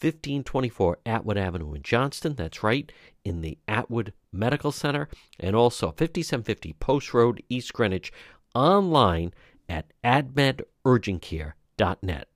1524 0.00 1.00
Atwood 1.04 1.36
Avenue 1.36 1.74
in 1.74 1.82
Johnston. 1.82 2.34
That's 2.34 2.62
right, 2.62 2.90
in 3.24 3.42
the 3.42 3.58
Atwood 3.68 4.14
Medical 4.32 4.72
Center. 4.72 5.08
And 5.38 5.54
also 5.54 5.88
5750 5.88 6.72
Post 6.74 7.12
Road, 7.12 7.42
East 7.48 7.72
Greenwich, 7.72 8.12
online 8.54 9.34
at 9.68 9.86
admedurgentcare.net. 10.02 12.28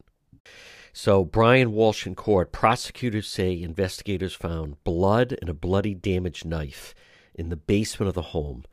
So, 0.96 1.24
Brian 1.24 1.72
Walshe 1.72 2.06
in 2.06 2.14
court, 2.14 2.52
prosecutors 2.52 3.26
say 3.26 3.60
investigators 3.60 4.34
found 4.34 4.82
blood 4.84 5.36
and 5.40 5.50
a 5.50 5.54
bloody 5.54 5.94
damaged 5.94 6.44
knife 6.44 6.94
in 7.34 7.48
the 7.48 7.56
basement 7.56 8.08
of 8.08 8.14
the 8.14 8.22
home 8.22 8.64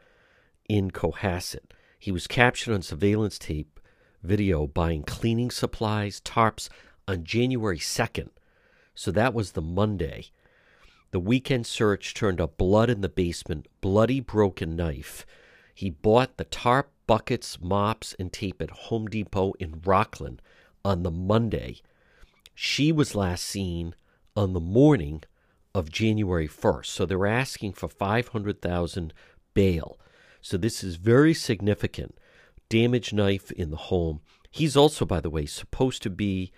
in 0.70 0.92
Cohasset. 0.92 1.72
He 1.98 2.12
was 2.12 2.28
captured 2.28 2.74
on 2.74 2.84
surveillance 2.84 3.40
tape 3.40 3.80
video 4.24 4.68
buying 4.68 5.04
cleaning 5.04 5.50
supplies, 5.50 6.22
tarps 6.22 6.70
on 7.08 7.24
January 7.24 7.80
2nd. 7.80 8.30
So 9.02 9.10
that 9.14 9.34
was 9.34 9.54
the 9.54 9.64
Monday. 9.64 10.28
The 11.10 11.20
weekend 11.20 11.66
search 11.66 12.14
turned 12.14 12.40
up 12.40 12.60
blood 12.60 12.88
in 12.88 13.02
the 13.02 13.10
basement, 13.10 13.66
bloody 13.82 14.20
broken 14.20 14.76
knife. 14.76 15.26
He 15.74 15.90
bought 15.90 16.38
the 16.38 16.44
tarp, 16.44 16.92
buckets, 17.08 17.60
mops, 17.60 18.16
and 18.20 18.32
tape 18.32 18.62
at 18.62 18.70
Home 18.70 19.08
Depot 19.08 19.54
in 19.54 19.82
Rockland 19.84 20.40
on 20.86 21.02
the 21.02 21.10
Monday. 21.10 21.82
She 22.54 22.92
was 22.92 23.16
last 23.16 23.44
seen 23.44 23.96
on 24.36 24.54
the 24.54 24.60
morning 24.60 25.24
of 25.74 25.92
January 25.92 26.48
1st. 26.48 26.86
So 26.86 27.08
they're 27.08 27.26
asking 27.26 27.74
for 27.74 27.90
500,000 27.90 29.16
bail. 29.56 30.00
So 30.42 30.58
this 30.58 30.84
is 30.84 30.98
very 30.98 31.34
significant. 31.34 32.20
Damaged 32.70 33.16
knife 33.16 33.52
in 33.54 33.72
the 33.72 33.78
home. 33.78 34.22
He's 34.52 34.78
also, 34.78 35.06
by 35.06 35.22
the 35.22 35.32
way, 35.32 35.48
supposed 35.48 36.04
to 36.04 36.12
be 36.12 36.52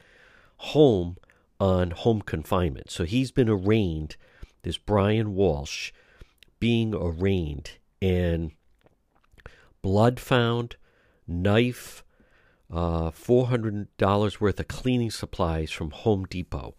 home 0.58 1.16
on 1.60 1.92
home 1.92 2.22
confinement. 2.22 2.92
So 2.92 3.04
he's 3.04 3.32
been 3.32 3.50
arraigned, 3.50 4.16
this 4.64 4.78
Brian 4.78 5.36
Walshe 5.36 5.92
being 6.60 6.94
arraigned, 6.94 7.72
and 8.02 8.52
blood 9.82 10.20
found, 10.20 10.76
knife, 11.28 12.04
uh, 12.72 13.12
$400 13.12 14.40
worth 14.40 14.60
of 14.60 14.68
cleaning 14.68 15.12
supplies 15.12 15.72
from 15.72 15.92
Home 15.92 16.26
Depot. 16.26 16.76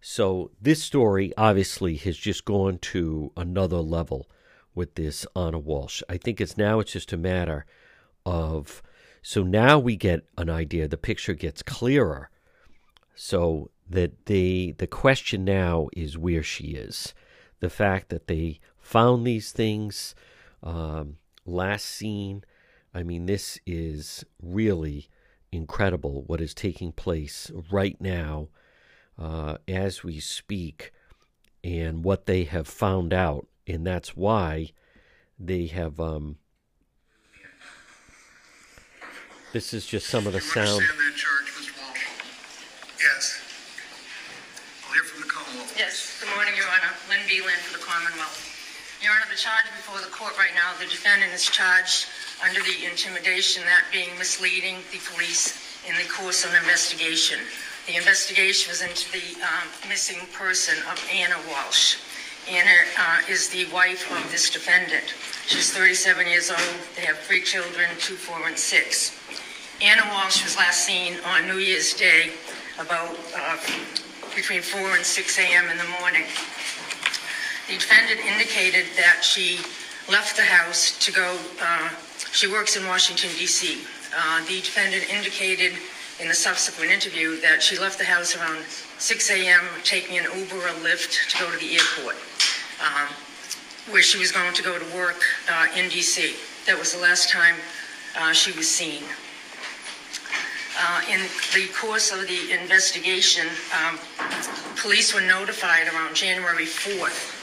So 0.00 0.50
this 0.60 0.82
story 0.82 1.32
obviously 1.36 1.96
has 1.96 2.16
just 2.16 2.44
gone 2.44 2.78
to 2.78 3.32
another 3.36 3.78
level 3.78 4.28
with 4.74 4.94
this 4.94 5.26
Anna 5.36 5.60
Walshe. 5.60 6.02
I 6.08 6.16
think 6.16 6.40
it's 6.40 6.56
now 6.56 6.80
it's 6.80 6.92
just 6.92 7.12
a 7.12 7.16
matter 7.16 7.66
of 8.24 8.82
so 9.22 9.42
now 9.42 9.78
we 9.78 9.96
get 9.96 10.26
an 10.38 10.48
idea. 10.48 10.88
The 10.88 10.96
picture 10.96 11.34
gets 11.34 11.62
clearer. 11.62 12.30
So 13.14 13.70
that 13.90 14.26
the 14.26 14.72
the 14.78 14.86
question 14.86 15.44
now 15.44 15.88
is 15.92 16.16
where 16.16 16.42
she 16.42 16.68
is. 16.68 17.12
The 17.60 17.70
fact 17.70 18.08
that 18.08 18.26
they 18.26 18.60
found 18.78 19.26
these 19.26 19.52
things 19.52 20.14
um, 20.62 21.16
last 21.44 21.84
seen. 21.84 22.44
I 22.94 23.02
mean, 23.02 23.26
this 23.26 23.58
is 23.66 24.24
really 24.42 25.08
incredible 25.52 26.22
what 26.26 26.40
is 26.40 26.54
taking 26.54 26.92
place 26.92 27.50
right 27.70 27.96
now 28.00 28.48
uh, 29.18 29.58
as 29.68 30.02
we 30.02 30.20
speak 30.20 30.92
and 31.62 32.04
what 32.04 32.26
they 32.26 32.44
have 32.44 32.66
found 32.66 33.12
out. 33.12 33.46
And 33.66 33.86
that's 33.86 34.16
why 34.16 34.72
they 35.38 35.66
have. 35.66 36.00
Um, 36.00 36.38
this 39.52 39.74
is 39.74 39.86
just 39.86 40.06
some 40.06 40.26
of 40.26 40.32
the 40.32 40.40
sound. 40.40 40.68
understand 40.68 40.98
that 40.98 41.16
charge, 41.16 41.46
Mr. 41.46 41.72
Walshe? 41.80 43.00
Yes. 43.00 43.40
I'll 44.86 44.94
hear 44.94 45.02
from 45.02 45.22
the 45.22 45.28
Good 45.90 46.30
morning, 46.36 46.54
Your 46.54 46.70
Honor. 46.70 46.94
Lynn 47.10 47.18
Beland 47.26 47.58
for 47.66 47.74
the 47.74 47.82
Commonwealth. 47.82 48.38
Your 49.02 49.10
Honor, 49.10 49.26
the 49.26 49.34
charge 49.34 49.66
before 49.74 49.98
the 49.98 50.12
court 50.14 50.38
right 50.38 50.54
now, 50.54 50.70
the 50.78 50.86
defendant 50.86 51.34
is 51.34 51.42
charged 51.50 52.06
under 52.46 52.62
the 52.62 52.86
intimidation, 52.86 53.66
that 53.66 53.82
being 53.90 54.14
misleading 54.14 54.86
the 54.94 55.02
police 55.10 55.58
in 55.82 55.98
the 55.98 56.06
course 56.06 56.44
of 56.46 56.54
an 56.54 56.62
investigation. 56.62 57.42
The 57.90 57.96
investigation 57.98 58.70
was 58.70 58.86
into 58.86 59.10
the 59.10 59.42
um, 59.42 59.66
missing 59.90 60.22
person 60.30 60.78
of 60.86 61.02
Anna 61.10 61.34
Walshe. 61.50 61.98
Anna 62.46 62.86
uh, 62.94 63.26
is 63.26 63.50
the 63.50 63.66
wife 63.74 64.06
of 64.14 64.22
this 64.30 64.46
defendant. 64.48 65.10
She's 65.50 65.74
37 65.74 66.22
years 66.30 66.54
old. 66.54 66.78
They 66.94 67.02
have 67.02 67.18
three 67.18 67.42
children, 67.42 67.90
two, 67.98 68.14
four, 68.14 68.46
and 68.46 68.54
six. 68.54 69.18
Anna 69.82 70.02
Walshe 70.14 70.44
was 70.46 70.54
last 70.54 70.86
seen 70.86 71.18
on 71.34 71.48
New 71.48 71.58
Year's 71.58 71.94
Day 71.94 72.30
about 72.78 73.18
uh, 73.34 73.58
between 74.34 74.62
4 74.62 74.80
and 74.96 75.04
6 75.04 75.38
a.m. 75.38 75.70
in 75.70 75.78
the 75.78 75.88
morning. 76.00 76.24
The 77.68 77.74
defendant 77.74 78.20
indicated 78.26 78.86
that 78.96 79.22
she 79.22 79.58
left 80.10 80.36
the 80.36 80.42
house 80.42 80.98
to 81.04 81.12
go, 81.12 81.38
uh, 81.62 81.90
she 82.32 82.48
works 82.48 82.76
in 82.76 82.86
Washington, 82.86 83.30
D.C. 83.38 83.82
Uh, 84.16 84.40
the 84.46 84.60
defendant 84.60 85.08
indicated 85.12 85.72
in 86.20 86.28
the 86.28 86.34
subsequent 86.34 86.90
interview 86.90 87.40
that 87.40 87.62
she 87.62 87.78
left 87.78 87.98
the 87.98 88.04
house 88.04 88.36
around 88.36 88.64
6 88.64 89.30
a.m., 89.30 89.60
taking 89.84 90.18
an 90.18 90.24
Uber 90.24 90.56
or 90.56 90.74
Lyft 90.82 91.30
to 91.30 91.38
go 91.38 91.50
to 91.50 91.58
the 91.58 91.74
airport, 91.74 92.16
um, 92.84 93.08
where 93.90 94.02
she 94.02 94.18
was 94.18 94.32
going 94.32 94.52
to 94.52 94.62
go 94.62 94.78
to 94.78 94.96
work 94.96 95.22
uh, 95.50 95.66
in 95.76 95.88
D.C. 95.88 96.34
That 96.66 96.78
was 96.78 96.92
the 96.92 97.00
last 97.00 97.30
time 97.30 97.54
uh, 98.18 98.32
she 98.32 98.52
was 98.52 98.68
seen. 98.68 99.02
Uh, 100.82 101.02
In 101.10 101.20
the 101.52 101.68
course 101.74 102.10
of 102.10 102.26
the 102.26 102.52
investigation, 102.58 103.46
um, 103.78 103.98
police 104.76 105.12
were 105.12 105.20
notified 105.20 105.86
around 105.92 106.14
January 106.16 106.64
4th 106.64 107.36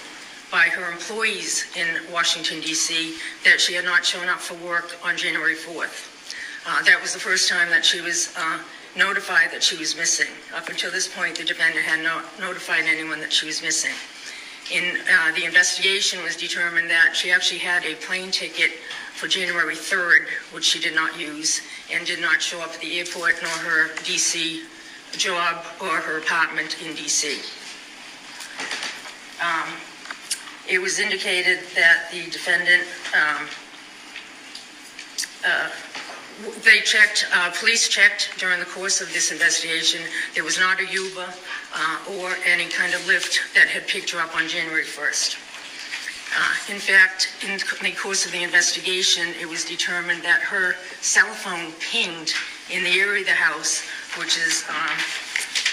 by 0.52 0.64
her 0.74 0.92
employees 0.92 1.66
in 1.76 1.88
Washington 2.12 2.62
DC 2.62 3.14
that 3.44 3.62
she 3.62 3.74
had 3.76 3.86
not 3.86 4.04
shown 4.04 4.28
up 4.28 4.40
for 4.40 4.56
work 4.66 4.96
on 5.04 5.16
January 5.18 5.54
4th. 5.56 6.10
Uh, 6.66 6.82
That 6.84 7.00
was 7.00 7.14
the 7.14 7.20
first 7.20 7.48
time 7.48 7.70
that 7.70 7.86
she 7.86 8.02
was 8.02 8.34
uh, 8.38 8.58
notified 8.96 9.52
that 9.52 9.62
she 9.62 9.78
was 9.78 9.96
missing. 9.96 10.32
Up 10.56 10.68
until 10.70 10.90
this 10.90 11.08
point, 11.08 11.38
the 11.38 11.44
defendant 11.44 11.86
had 11.86 12.02
not 12.02 12.26
notified 12.40 12.86
anyone 12.88 13.20
that 13.20 13.32
she 13.32 13.46
was 13.46 13.62
missing. 13.62 13.94
In 14.74 14.98
uh, 14.98 15.32
the 15.36 15.46
investigation 15.46 16.24
was 16.24 16.36
determined 16.36 16.90
that 16.90 17.16
she 17.16 17.32
actually 17.32 17.60
had 17.60 17.86
a 17.86 17.94
plane 17.96 18.32
ticket 18.32 18.72
for 19.18 19.28
January 19.28 19.76
3rd, 19.76 20.28
which 20.54 20.64
she 20.64 20.80
did 20.80 20.94
not 20.94 21.20
use, 21.20 21.62
and 21.92 22.06
did 22.06 22.22
not 22.22 22.40
show 22.40 22.62
up 22.62 22.70
at 22.70 22.80
the 22.80 23.00
airport 23.00 23.36
nor 23.42 23.52
her 23.52 23.88
DC 24.06 24.62
job 25.14 25.66
or 25.82 25.98
her 25.98 26.20
apartment 26.20 26.78
in 26.86 26.94
DC. 26.94 27.42
Um, 29.42 29.74
It 30.70 30.80
was 30.80 31.00
indicated 31.00 31.60
that 31.76 32.12
the 32.12 32.30
defendant, 32.30 32.84
um, 33.16 33.48
uh, 35.46 35.70
they 36.66 36.82
checked, 36.82 37.26
uh, 37.34 37.52
police 37.58 37.88
checked 37.88 38.38
during 38.38 38.60
the 38.60 38.66
course 38.66 39.00
of 39.00 39.08
this 39.14 39.32
investigation. 39.32 40.02
There 40.36 40.44
was 40.44 40.60
not 40.60 40.82
a 40.82 40.86
Uber 40.86 41.26
uh, 41.74 42.20
or 42.20 42.36
any 42.46 42.68
kind 42.68 42.94
of 42.94 43.08
lift 43.08 43.40
that 43.56 43.70
had 43.70 43.88
picked 43.88 44.10
her 44.12 44.20
up 44.20 44.36
on 44.36 44.50
January 44.50 44.84
1st. 44.84 45.47
Uh, 46.36 46.74
In 46.74 46.80
fact, 46.80 47.30
in 47.48 47.58
the 47.58 47.96
course 47.96 48.26
of 48.26 48.32
the 48.32 48.44
investigation, 48.44 49.28
it 49.40 49.48
was 49.48 49.64
determined 49.64 50.24
that 50.24 50.42
her 50.42 50.76
cell 51.02 51.34
phone 51.34 51.72
pinged 51.80 52.34
in 52.70 52.84
the 52.84 53.00
area 53.00 53.22
of 53.22 53.28
the 53.28 53.34
house, 53.34 53.82
which 54.20 54.38
is 54.38 54.66
um, 54.70 54.98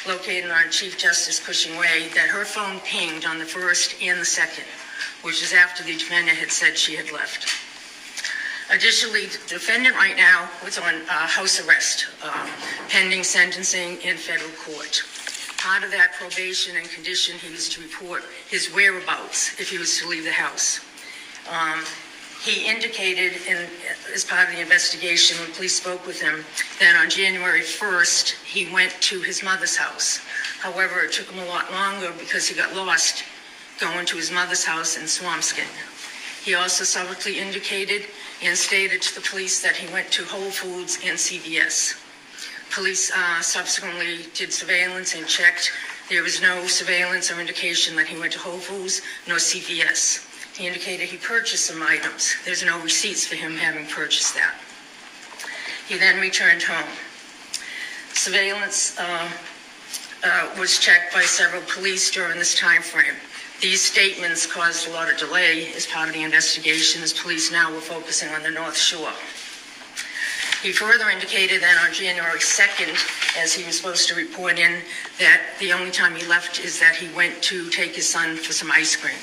located 0.07 0.51
on 0.51 0.71
Chief 0.71 0.97
Justice 0.97 1.45
Cushing 1.45 1.77
Way, 1.77 2.09
that 2.15 2.29
her 2.29 2.45
phone 2.45 2.79
pinged 2.81 3.25
on 3.25 3.39
the 3.39 3.45
first 3.45 4.01
and 4.01 4.21
the 4.21 4.25
second, 4.25 4.65
which 5.23 5.43
is 5.43 5.53
after 5.53 5.83
the 5.83 5.93
defendant 5.93 6.39
had 6.39 6.53
said 6.53 6.79
she 6.79 6.95
had 6.95 7.11
left. 7.11 7.49
Additionally, 8.71 9.27
the 9.27 9.39
defendant 9.49 9.95
right 9.97 10.17
now 10.17 10.49
was 10.65 10.79
on 10.79 10.95
uh, 10.95 11.27
house 11.27 11.61
arrest 11.67 12.07
um, 12.23 12.49
pending 12.89 13.23
sentencing 13.23 14.01
in 14.03 14.17
federal 14.17 14.51
court. 14.53 15.03
Part 15.65 15.83
of 15.83 15.91
that 15.93 16.13
probation 16.21 16.77
and 16.77 16.87
condition, 16.91 17.39
he 17.39 17.51
was 17.51 17.71
to 17.71 17.81
report 17.81 18.23
his 18.51 18.67
whereabouts 18.75 19.59
if 19.59 19.71
he 19.71 19.79
was 19.79 19.99
to 19.99 20.07
leave 20.07 20.25
the 20.25 20.33
house. 20.33 20.85
Um, 21.51 21.83
He 22.45 22.69
indicated 22.69 23.33
in, 23.49 23.57
as 24.13 24.23
part 24.23 24.51
of 24.51 24.55
the 24.55 24.61
investigation, 24.61 25.39
when 25.41 25.51
police 25.53 25.77
spoke 25.77 26.07
with 26.07 26.21
him, 26.21 26.45
that 26.79 26.95
on 26.95 27.09
January 27.09 27.63
1st, 27.63 28.35
he 28.45 28.71
went 28.71 28.93
to 29.01 29.23
his 29.23 29.43
mother's 29.43 29.77
house. 29.77 30.21
However, 30.61 31.01
it 31.01 31.13
took 31.13 31.31
him 31.31 31.43
a 31.43 31.49
lot 31.49 31.73
longer 31.73 32.13
because 32.19 32.47
he 32.47 32.55
got 32.55 32.77
lost 32.77 33.25
going 33.81 34.05
to 34.05 34.17
his 34.17 34.31
mother's 34.31 34.63
house 34.63 34.99
in 34.99 35.05
Swampscott. 35.05 35.65
He 36.45 36.55
also 36.55 36.85
subsequently 36.85 37.41
indicated 37.41 38.03
and 38.43 38.55
stated 38.59 39.01
to 39.01 39.15
the 39.15 39.27
police 39.27 39.63
that 39.63 39.77
he 39.77 39.91
went 39.91 40.13
to 40.13 40.25
Whole 40.25 40.51
Foods 40.51 40.99
and 41.03 41.17
CVS. 41.17 42.04
Police 42.71 43.13
uh, 43.15 43.41
subsequently 43.41 44.27
did 44.35 44.53
surveillance 44.53 45.15
and 45.15 45.27
checked. 45.27 45.71
There 46.09 46.23
was 46.23 46.43
no 46.43 46.67
surveillance 46.67 47.31
or 47.31 47.41
indication 47.41 47.97
that 47.97 48.07
he 48.07 48.19
went 48.19 48.33
to 48.33 48.39
Whole 48.39 48.59
Foods 48.59 49.03
nor 49.27 49.39
CVS. 49.39 50.57
He 50.57 50.67
indicated 50.67 51.09
he 51.09 51.17
purchased 51.17 51.67
some 51.67 51.83
items. 51.83 52.35
There's 52.45 52.65
no 52.65 52.81
receipts 52.81 53.27
for 53.27 53.35
him 53.35 53.57
having 53.57 53.87
purchased 53.87 54.35
that. 54.35 54.55
He 55.89 55.99
then 55.99 56.21
returned 56.21 56.63
home. 56.63 56.89
Surveillance 58.13 58.99
uh, 58.99 59.29
uh, 60.25 60.49
was 60.59 60.79
checked 60.79 61.13
by 61.13 61.23
several 61.23 61.63
police 61.63 62.11
during 62.11 62.39
this 62.39 62.59
time 62.59 62.83
frame. 62.83 63.15
These 63.61 63.83
statements 63.83 64.47
caused 64.47 64.89
a 64.89 64.93
lot 64.93 65.11
of 65.11 65.19
delay 65.19 65.73
as 65.75 65.87
part 65.87 66.09
of 66.09 66.15
the 66.15 66.23
investigation, 66.23 67.03
as 67.03 67.13
police 67.13 67.51
now 67.51 67.73
were 67.73 67.81
focusing 67.81 68.29
on 68.31 68.43
the 68.43 68.51
North 68.51 68.77
Shore. 68.77 69.13
He 70.65 70.73
further 70.73 71.11
indicated 71.11 71.61
that 71.61 71.77
on 71.87 71.93
January 71.93 72.39
2nd, 72.39 72.97
as 73.37 73.53
he 73.53 73.67
was 73.67 73.77
supposed 73.77 74.09
to 74.09 74.15
report 74.15 74.59
in, 74.59 74.81
that 75.19 75.43
the 75.61 75.75
only 75.75 75.91
time 75.91 76.15
he 76.15 76.27
left 76.27 76.59
is 76.59 76.81
that 76.81 76.97
he 76.97 77.15
went 77.15 77.43
to 77.43 77.69
take 77.69 77.95
his 77.95 78.09
son 78.09 78.35
for 78.35 78.55
some 78.55 78.73
ice 78.73 78.97
cream. 78.97 79.19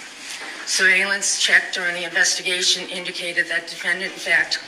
Surveillance 0.67 1.41
checked 1.41 1.73
during 1.73 1.95
the 1.95 2.03
investigation 2.03 2.87
indicated 2.89 3.47
that 3.47 3.65
defendant, 3.65 4.13
in 4.13 4.19
fact, 4.19 4.59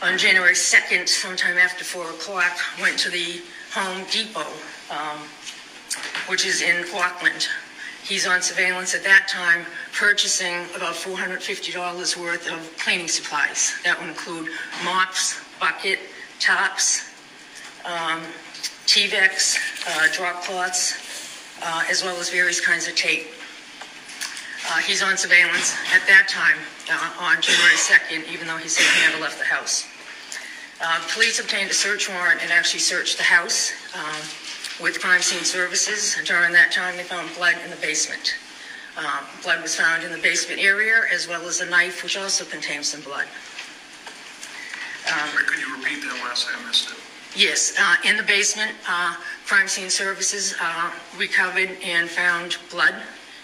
on 0.00 0.16
January 0.16 0.54
2nd, 0.54 1.08
sometime 1.08 1.58
after 1.58 1.82
4 1.82 2.04
o'clock, 2.10 2.56
went 2.80 2.96
to 3.00 3.10
the 3.10 3.42
Home 3.72 4.04
Depot, 4.12 4.46
um, 4.92 5.18
which 6.28 6.46
is 6.46 6.62
in 6.62 6.84
Rockland. 6.92 7.48
He's 8.04 8.28
on 8.28 8.42
surveillance 8.42 8.94
at 8.94 9.02
that 9.02 9.26
time, 9.26 9.66
purchasing 9.92 10.66
about 10.76 10.94
$450 10.94 12.16
worth 12.16 12.48
of 12.48 12.78
cleaning 12.78 13.08
supplies. 13.08 13.74
That 13.82 13.98
would 13.98 14.10
include 14.10 14.50
mops, 14.84 15.49
bucket, 15.60 16.00
tops, 16.40 17.12
um, 17.84 18.22
Tyveks, 18.86 19.56
uh, 19.86 20.12
drop 20.12 20.42
cloths, 20.42 20.98
uh, 21.62 21.84
as 21.88 22.02
well 22.02 22.16
as 22.16 22.28
various 22.30 22.60
kinds 22.60 22.88
of 22.88 22.96
tape. 22.96 23.28
Uh, 24.68 24.78
he's 24.78 25.02
on 25.02 25.16
surveillance 25.16 25.76
at 25.94 26.04
that 26.08 26.26
time 26.28 26.56
uh, 26.90 27.24
on 27.24 27.40
January 27.40 27.76
2nd, 27.76 28.32
even 28.32 28.48
though 28.48 28.56
he 28.56 28.68
said 28.68 28.82
he 28.82 29.10
never 29.10 29.22
left 29.22 29.38
the 29.38 29.44
house. 29.44 29.86
Uh, 30.82 30.98
police 31.12 31.38
obtained 31.38 31.70
a 31.70 31.74
search 31.74 32.08
warrant 32.08 32.42
and 32.42 32.50
actually 32.50 32.80
searched 32.80 33.16
the 33.16 33.22
house 33.22 33.72
um, 33.94 34.20
with 34.82 35.00
crime 35.00 35.20
scene 35.20 35.44
services. 35.44 36.16
During 36.24 36.52
that 36.52 36.72
time, 36.72 36.96
they 36.96 37.04
found 37.04 37.28
blood 37.36 37.54
in 37.62 37.70
the 37.70 37.76
basement. 37.76 38.34
Uh, 38.98 39.22
blood 39.42 39.62
was 39.62 39.76
found 39.76 40.02
in 40.02 40.10
the 40.10 40.18
basement 40.18 40.60
area, 40.60 41.02
as 41.12 41.28
well 41.28 41.42
as 41.42 41.60
a 41.60 41.66
knife, 41.66 42.02
which 42.02 42.16
also 42.16 42.44
contained 42.44 42.84
some 42.84 43.02
blood. 43.02 43.26
Um, 45.12 45.28
Could 45.34 45.58
you 45.58 45.76
repeat 45.76 46.02
that 46.02 46.20
last? 46.24 46.48
I 46.54 46.66
missed 46.66 46.90
it. 46.90 46.96
Yes, 47.36 47.74
uh, 47.78 47.96
in 48.08 48.16
the 48.16 48.22
basement, 48.22 48.72
uh, 48.88 49.14
crime 49.46 49.68
scene 49.68 49.90
services 49.90 50.54
uh, 50.60 50.90
recovered 51.16 51.70
and 51.84 52.08
found 52.08 52.56
blood 52.70 52.94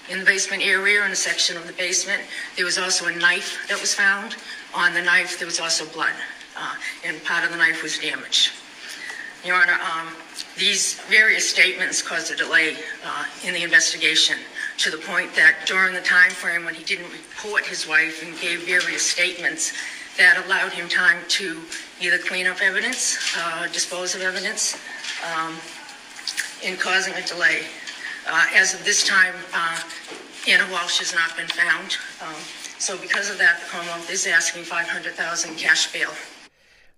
in 0.09 0.19
the 0.19 0.25
basement 0.25 0.63
area 0.65 1.05
in 1.05 1.11
a 1.11 1.17
section 1.17 1.57
of 1.57 1.67
the 1.67 1.73
basement. 1.73 2.23
There 2.57 2.65
was 2.65 2.79
also 2.79 3.07
a 3.07 3.15
knife 3.17 3.67
that 3.69 3.81
was 3.81 3.95
found. 3.95 4.37
On 4.75 4.93
the 4.95 5.03
knife, 5.03 5.39
there 5.39 5.47
was 5.47 5.61
also 5.61 5.87
blood, 5.87 6.13
uh, 6.57 6.75
and 7.05 7.23
part 7.25 7.45
of 7.45 7.51
the 7.51 7.57
knife 7.57 7.83
was 7.83 7.99
damaged. 7.99 8.53
Your 9.45 9.55
Honor, 9.55 9.75
um, 9.75 10.09
these 10.59 11.01
various 11.09 11.49
statements 11.49 12.03
caused 12.03 12.33
a 12.33 12.37
delay 12.37 12.77
uh, 13.05 13.25
in 13.45 13.55
the 13.55 13.63
investigation 13.63 14.37
to 14.79 14.91
the 14.91 14.99
point 14.99 15.35
that 15.37 15.55
during 15.67 15.95
the 15.95 16.01
time 16.01 16.31
frame 16.31 16.65
when 16.65 16.75
he 16.75 16.83
didn't 16.83 17.11
report 17.13 17.65
his 17.65 17.87
wife 17.89 18.25
and 18.27 18.39
gave 18.41 18.67
various 18.67 19.03
statements, 19.03 19.73
that 20.17 20.45
allowed 20.47 20.73
him 20.73 20.89
time 20.89 21.19
to 21.29 21.61
either 22.01 22.19
clean 22.19 22.47
up 22.47 22.61
evidence, 22.63 23.19
uh, 23.39 23.67
dispose 23.73 24.15
of 24.15 24.23
evidence, 24.23 24.77
um, 25.35 25.57
in 26.63 26.77
causing 26.77 27.15
a 27.15 27.23
delay. 27.23 27.63
Uh, 28.29 28.47
as 28.55 28.75
of 28.75 28.85
this 28.85 29.07
time, 29.07 29.35
uh, 29.55 29.81
Anna 30.49 30.65
Walshe 30.65 30.99
has 30.99 31.15
not 31.15 31.37
been 31.37 31.49
found. 31.49 31.97
Um, 32.23 32.35
so 32.79 32.97
because 32.99 33.31
of 33.31 33.39
that, 33.39 33.61
the 33.61 33.67
Commonwealth 33.67 34.11
is 34.11 34.27
asking 34.27 34.65
500000 34.65 35.57
cash 35.57 35.93
bail. 35.93 36.11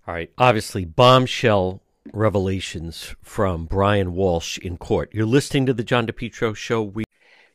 All 0.07 0.14
right. 0.14 0.31
Obviously, 0.38 0.85
bombshell 0.85 1.83
revelations 2.12 3.14
from 3.22 3.66
Brian 3.66 4.12
Walshe 4.12 4.59
in 4.59 4.76
court. 4.78 5.11
You're 5.12 5.26
listening 5.26 5.66
to 5.66 5.74
the 5.74 5.85
John 5.85 6.07
DePetro 6.07 6.57
Show. 6.57 6.83
We- 6.83 7.04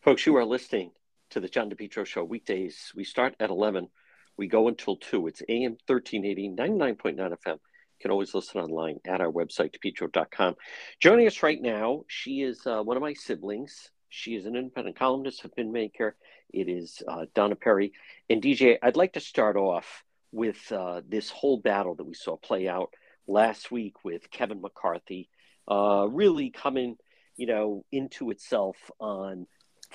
Folks, 0.01 0.25
you 0.25 0.35
are 0.35 0.45
listening 0.45 0.91
to 1.31 1.39
the 1.39 1.47
John 1.47 1.69
DePetro 1.69 2.05
Show 2.05 2.23
weekdays. 2.23 2.91
We 2.95 3.03
start 3.03 3.35
at 3.39 3.49
11. 3.49 3.89
We 4.37 4.47
go 4.47 4.67
until 4.67 4.95
2. 4.97 5.27
It's 5.27 5.41
AM 5.47 5.77
1380, 5.85 6.49
99.9 6.49 7.15
FM. 7.17 7.53
You 7.53 7.59
can 8.01 8.11
always 8.11 8.33
listen 8.33 8.61
online 8.61 8.99
at 9.05 9.21
our 9.21 9.31
website, 9.31 9.75
depetro.com. 9.75 10.55
Joining 10.99 11.27
us 11.27 11.43
right 11.43 11.61
now, 11.61 12.03
she 12.07 12.41
is 12.41 12.65
uh, 12.65 12.81
one 12.81 12.97
of 12.97 13.03
my 13.03 13.13
siblings. 13.13 13.89
She 14.09 14.35
is 14.35 14.45
an 14.45 14.55
independent 14.55 14.97
columnist, 14.97 15.45
a 15.45 15.49
bin 15.49 15.71
maker. 15.71 16.15
It 16.51 16.67
is 16.67 17.01
uh, 17.07 17.25
Donna 17.35 17.55
Perry. 17.55 17.93
And 18.29 18.41
DJ, 18.41 18.77
I'd 18.81 18.95
like 18.95 19.13
to 19.13 19.19
start 19.19 19.55
off 19.55 20.03
with 20.31 20.71
uh, 20.71 21.01
this 21.07 21.29
whole 21.29 21.57
battle 21.57 21.95
that 21.95 22.03
we 22.03 22.15
saw 22.15 22.35
play 22.35 22.67
out 22.67 22.93
last 23.27 23.71
week 23.71 24.03
with 24.03 24.29
Kevin 24.31 24.61
McCarthy, 24.61 25.29
uh, 25.69 26.07
really 26.09 26.49
coming, 26.49 26.97
you 27.37 27.45
know, 27.45 27.85
into 27.91 28.31
itself 28.31 28.77
on 28.99 29.47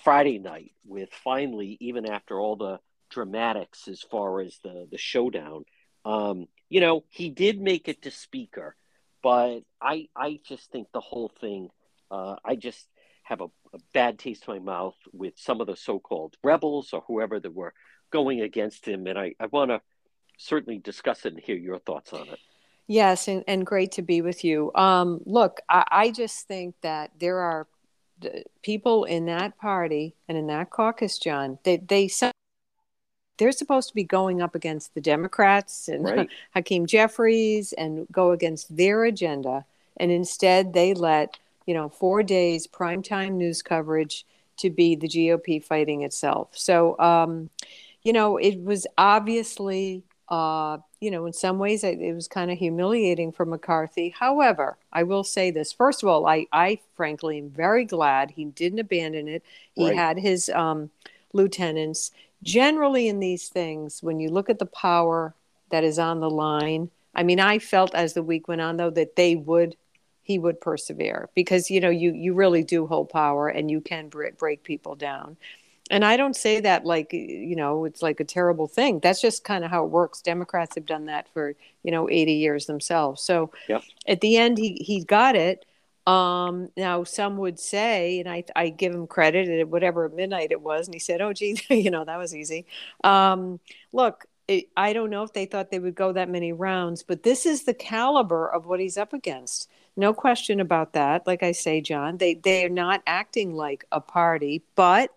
Friday 0.03 0.39
night 0.39 0.73
with 0.87 1.11
finally, 1.13 1.77
even 1.81 2.07
after 2.07 2.41
all 2.41 2.57
the 2.57 2.79
dramatics 3.09 3.89
as 3.89 4.03
far 4.03 4.41
as 4.41 4.59
the 4.63 4.87
the 4.91 4.99
showdown. 4.99 5.65
Um, 6.05 6.47
you 6.69 6.81
know, 6.81 7.05
he 7.11 7.31
did 7.31 7.61
make 7.61 7.89
it 7.89 8.03
to 8.03 8.11
speaker, 8.11 8.77
but 9.23 9.61
I 9.81 10.09
I 10.17 10.41
just 10.47 10.71
think 10.71 10.89
the 10.93 11.01
whole 11.01 11.31
thing. 11.41 11.71
Uh, 12.11 12.37
I 12.43 12.57
just 12.57 12.89
have 13.25 13.43
a, 13.43 13.51
a 13.75 13.79
bad 13.93 14.19
taste 14.19 14.45
in 14.49 14.55
my 14.55 14.61
mouth 14.61 14.97
with 15.13 15.35
some 15.37 15.61
of 15.61 15.67
the 15.67 15.77
so-called 15.77 16.37
rebels 16.43 16.95
or 16.95 17.03
whoever 17.07 17.39
that 17.39 17.53
were 17.55 17.75
going 18.11 18.41
against 18.41 18.87
him, 18.87 19.07
and 19.07 19.19
I 19.19 19.35
I 19.39 19.47
want 19.47 19.71
to 19.71 19.81
certainly 20.39 20.79
discuss 20.79 21.27
it 21.27 21.35
and 21.35 21.43
hear 21.43 21.57
your 21.57 21.79
thoughts 21.79 22.13
on 22.13 22.29
it. 22.29 22.39
Yes, 22.87 23.29
and, 23.29 23.45
and 23.47 23.67
great 23.67 23.93
to 23.93 24.03
be 24.03 24.23
with 24.23 24.45
you. 24.45 24.73
Um, 24.75 25.21
look, 25.27 25.61
I, 25.69 25.85
I 25.91 26.11
just 26.11 26.49
think 26.49 26.75
that 26.81 27.11
there 27.19 27.39
are 27.39 27.67
people 28.63 29.05
in 29.05 29.27
that 29.27 29.59
party 29.59 30.17
and 30.27 30.39
in 30.39 30.47
that 30.47 30.71
caucus, 30.71 31.19
John. 31.19 31.59
They 31.65 31.77
they 31.77 32.09
they're 33.39 33.53
supposed 33.53 33.89
to 33.89 33.95
be 33.95 34.05
going 34.05 34.43
up 34.43 34.55
against 34.55 34.95
the 34.95 35.01
Democrats 35.01 35.89
and 35.89 36.05
right. 36.17 36.29
Hakeem 36.55 36.87
Jeffries 36.87 37.73
and 37.73 38.07
go 38.13 38.33
against 38.33 38.77
their 38.77 39.05
agenda. 39.05 39.65
And 39.97 40.13
instead, 40.13 40.75
they 40.75 40.95
let, 40.95 41.39
you 41.67 41.75
know, 41.75 41.89
four 41.89 42.23
days 42.23 42.67
primetime 42.67 43.33
news 43.33 43.63
coverage 43.63 44.27
to 44.59 44.71
be 44.71 44.97
the 44.97 45.09
GOP 45.09 45.63
fighting 45.63 46.03
itself. 46.03 46.49
So, 46.53 46.99
um, 46.99 47.51
you 48.03 48.13
know, 48.13 48.37
it 48.37 48.63
was 48.63 48.87
obviously, 48.97 50.03
uh, 50.29 50.79
you 51.01 51.11
know, 51.11 51.27
in 51.27 51.33
some 51.33 51.59
ways 51.59 51.85
it, 51.85 52.01
it 52.01 52.13
was 52.13 52.29
kind 52.29 52.51
of 52.51 52.59
humiliating 52.59 53.33
for 53.33 53.45
McCarthy. 53.45 54.11
However, 54.11 54.77
I 54.93 55.05
will 55.05 55.25
say 55.25 55.51
this. 55.51 55.73
First 55.73 56.03
of 56.03 56.09
all, 56.09 56.27
I, 56.27 56.47
I 56.53 56.81
frankly 56.97 57.39
am 57.39 57.51
very 57.51 57.85
glad 57.85 58.33
he 58.33 58.47
didn't 58.47 58.81
abandon 58.81 59.29
it. 59.29 59.45
He 59.75 59.87
right. 59.87 59.97
had 59.97 60.19
his 60.19 60.49
um, 60.49 60.91
lieutenants 61.33 62.11
generally 62.43 63.09
in 63.09 63.21
these 63.21 63.49
things, 63.49 64.03
when 64.03 64.21
you 64.21 64.31
look 64.31 64.51
at 64.51 64.59
the 64.59 64.67
power 64.67 65.35
that 65.71 65.85
is 65.85 65.99
on 65.99 66.21
the 66.21 66.31
line, 66.31 66.91
I 67.15 67.23
mean, 67.23 67.41
I 67.41 67.59
felt 67.59 67.95
as 67.95 68.15
the 68.15 68.23
week 68.23 68.49
went 68.49 68.61
on, 68.61 68.77
though, 68.77 68.91
that 68.91 69.17
they 69.17 69.37
would, 69.37 69.77
he 70.23 70.39
would 70.39 70.61
persevere 70.61 71.29
because, 71.35 71.71
you 71.71 71.81
know, 71.81 71.91
you, 71.91 72.13
you 72.13 72.35
really 72.35 72.63
do 72.63 72.87
hold 72.87 73.09
power 73.09 73.49
and 73.49 73.71
you 73.71 73.81
can 73.81 74.09
break, 74.09 74.39
break 74.39 74.63
people 74.63 74.95
down. 74.95 75.37
And 75.91 76.05
I 76.05 76.17
don't 76.17 76.37
say 76.37 76.61
that 76.61 76.85
like, 76.85 77.13
you 77.13 77.57
know, 77.57 77.85
it's 77.85 78.03
like 78.03 78.21
a 78.21 78.25
terrible 78.25 78.67
thing. 78.67 79.01
That's 79.01 79.21
just 79.21 79.45
kind 79.45 79.65
of 79.65 79.71
how 79.71 79.85
it 79.85 79.91
works. 79.91 80.21
Democrats 80.21 80.75
have 80.75 80.87
done 80.87 81.07
that 81.07 81.33
for, 81.33 81.55
you 81.83 81.91
know, 81.91 82.09
80 82.11 82.35
years 82.35 82.67
themselves. 82.67 83.23
So 83.23 83.51
yep. 83.69 83.83
at 84.07 84.21
the 84.21 84.37
end, 84.37 84.59
he, 84.59 84.75
he 84.75 85.03
got 85.03 85.35
it. 85.35 85.65
Um, 86.09 86.71
now, 86.75 87.05
some 87.05 87.37
would 87.37 87.61
say, 87.61 88.19
and 88.21 88.31
I, 88.31 88.43
I 88.57 88.71
give 88.71 88.95
him 88.95 89.07
credit 89.07 89.47
at 89.47 89.69
whatever 89.69 90.09
midnight 90.09 90.53
it 90.53 90.63
was, 90.63 90.87
and 90.87 90.95
he 90.95 90.99
said, 90.99 91.21
"Oh, 91.21 91.35
gee, 91.35 91.61
you 91.69 91.91
know 91.91 92.05
that 92.07 92.17
was 92.17 92.35
easy." 92.35 92.65
Um, 93.05 93.61
look, 93.93 94.25
it, 94.49 94.71
I 94.75 94.95
don't 94.95 95.11
know 95.11 95.23
if 95.23 95.35
they 95.35 95.45
thought 95.45 95.71
they 95.71 95.79
would 95.79 95.95
go 95.95 96.13
that 96.13 96.31
many 96.31 96.55
rounds, 96.55 97.03
but 97.03 97.25
this 97.25 97.45
is 97.45 97.65
the 97.65 97.75
caliber 97.75 98.49
of 98.51 98.65
what 98.65 98.81
he's 98.81 98.97
up 98.97 99.13
against. 99.13 99.69
No 99.97 100.15
question 100.15 100.61
about 100.61 100.95
that. 100.95 101.27
Like 101.27 101.43
I 101.43 101.53
say, 101.53 101.83
John, 101.83 102.17
they 102.17 102.35
they 102.35 102.65
are 102.65 102.71
not 102.71 103.03
acting 103.07 103.53
like 103.53 103.85
a 103.93 104.01
party, 104.01 104.63
but 104.77 105.15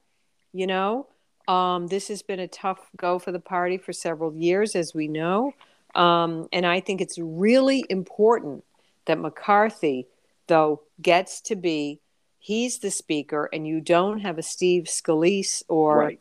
you 0.51 0.67
know, 0.67 1.08
um, 1.47 1.88
this 1.88 2.10
has 2.10 2.21
been 2.21 2.41
a 2.41 2.49
tough 2.49 2.89
go 2.97 3.17
for 3.17 3.32
the 3.32 3.39
party 3.39 3.77
for 3.77 3.93
several 3.93 4.36
years, 4.36 4.75
as 4.75 4.93
we 4.93 5.08
know, 5.08 5.54
um, 5.95 6.49
and 6.51 6.65
I 6.65 6.82
think 6.82 6.99
it's 6.99 7.17
really 7.17 7.86
important 7.89 8.65
that 9.06 9.17
McCarthy 9.17 10.08
though, 10.52 10.82
gets 11.02 11.40
to 11.42 11.56
be 11.56 12.02
he's 12.38 12.80
the 12.80 12.92
speaker, 12.92 13.50
and 13.54 13.66
you 13.66 13.80
don't 13.80 14.20
have 14.20 14.38
a 14.38 14.44
Steve 14.44 14.84
Scalise 14.84 15.64
or. 15.68 15.98
Right. 15.98 16.20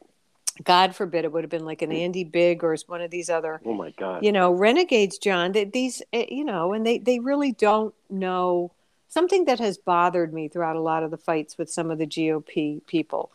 God 0.62 0.94
forbid 0.94 1.24
it 1.24 1.32
would 1.32 1.42
have 1.42 1.50
been 1.50 1.64
like 1.64 1.80
an 1.80 1.90
Andy 1.90 2.22
Bigg 2.22 2.62
or 2.62 2.76
one 2.86 3.00
of 3.00 3.10
these 3.10 3.30
other, 3.30 3.62
oh 3.64 3.72
my 3.72 3.92
God, 3.92 4.22
you 4.22 4.30
know, 4.30 4.52
renegades, 4.52 5.16
John. 5.16 5.52
These, 5.52 6.02
eh, 6.12 6.26
you 6.28 6.44
know, 6.44 6.74
and 6.74 6.84
they 6.84 6.98
they 6.98 7.18
really 7.18 7.52
don't 7.52 7.94
know 8.10 8.70
something 9.08 9.46
that 9.46 9.58
has 9.58 9.78
bothered 9.78 10.34
me 10.34 10.48
throughout 10.48 10.76
a 10.76 10.80
lot 10.80 11.02
of 11.02 11.10
the 11.10 11.16
fights 11.16 11.56
with 11.56 11.70
some 11.70 11.90
of 11.90 11.96
the 11.96 12.06
GOP 12.06 12.84
people. 12.86 13.30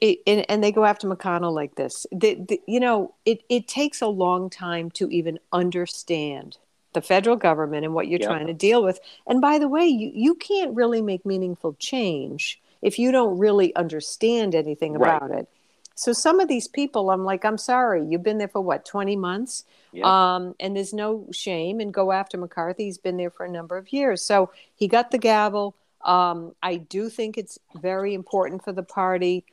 It, 0.00 0.20
and, 0.26 0.46
and, 0.48 0.64
they 0.64 0.72
go 0.72 0.86
after 0.86 1.06
McConnell 1.06 1.52
like 1.52 1.74
this. 1.74 2.06
The, 2.10 2.34
the, 2.34 2.60
you 2.66 2.80
know, 2.80 3.14
it, 3.26 3.42
it 3.50 3.68
takes 3.68 4.00
a 4.00 4.06
long 4.06 4.48
time 4.48 4.90
to 4.92 5.08
even 5.10 5.38
understand 5.52 6.56
the 6.92 7.00
federal 7.00 7.36
government 7.36 7.84
and 7.84 7.94
what 7.94 8.08
you're 8.08 8.18
trying 8.18 8.46
to 8.46 8.52
deal 8.52 8.82
with. 8.82 9.00
And 9.26 9.40
by 9.40 9.58
the 9.58 9.68
way, 9.68 9.86
you, 9.86 10.10
you 10.14 10.34
can't 10.34 10.74
really 10.74 11.02
make 11.02 11.24
meaningful 11.24 11.74
change 11.78 12.60
if 12.82 12.98
you 12.98 13.12
don't 13.12 13.38
really 13.38 13.74
understand 13.76 14.54
anything 14.54 14.96
about 14.96 15.30
right. 15.30 15.40
it. 15.40 15.48
So 15.94 16.12
some 16.12 16.40
of 16.40 16.48
these 16.48 16.68
people, 16.68 17.10
I'm 17.10 17.24
like, 17.24 17.44
I'm 17.44 17.58
sorry, 17.58 18.04
you've 18.06 18.22
been 18.22 18.38
there 18.38 18.48
for 18.48 18.60
what, 18.60 18.84
20 18.84 19.16
months? 19.16 19.64
Um, 20.02 20.54
and 20.58 20.74
there's 20.74 20.94
no 20.94 21.28
shame 21.32 21.80
and 21.80 21.92
go 21.92 22.12
after 22.12 22.38
McCarthy. 22.38 22.84
He's 22.84 22.98
been 22.98 23.18
there 23.18 23.30
for 23.30 23.44
a 23.44 23.50
number 23.50 23.76
of 23.76 23.92
years. 23.92 24.22
So 24.22 24.50
he 24.74 24.88
got 24.88 25.10
the 25.10 25.18
gavel. 25.18 25.74
Um, 26.04 26.54
I 26.62 26.76
do 26.76 27.08
think 27.08 27.36
it's 27.36 27.58
very 27.80 28.14
important 28.14 28.64
for 28.64 28.72
the 28.72 28.82
party. 28.82 29.44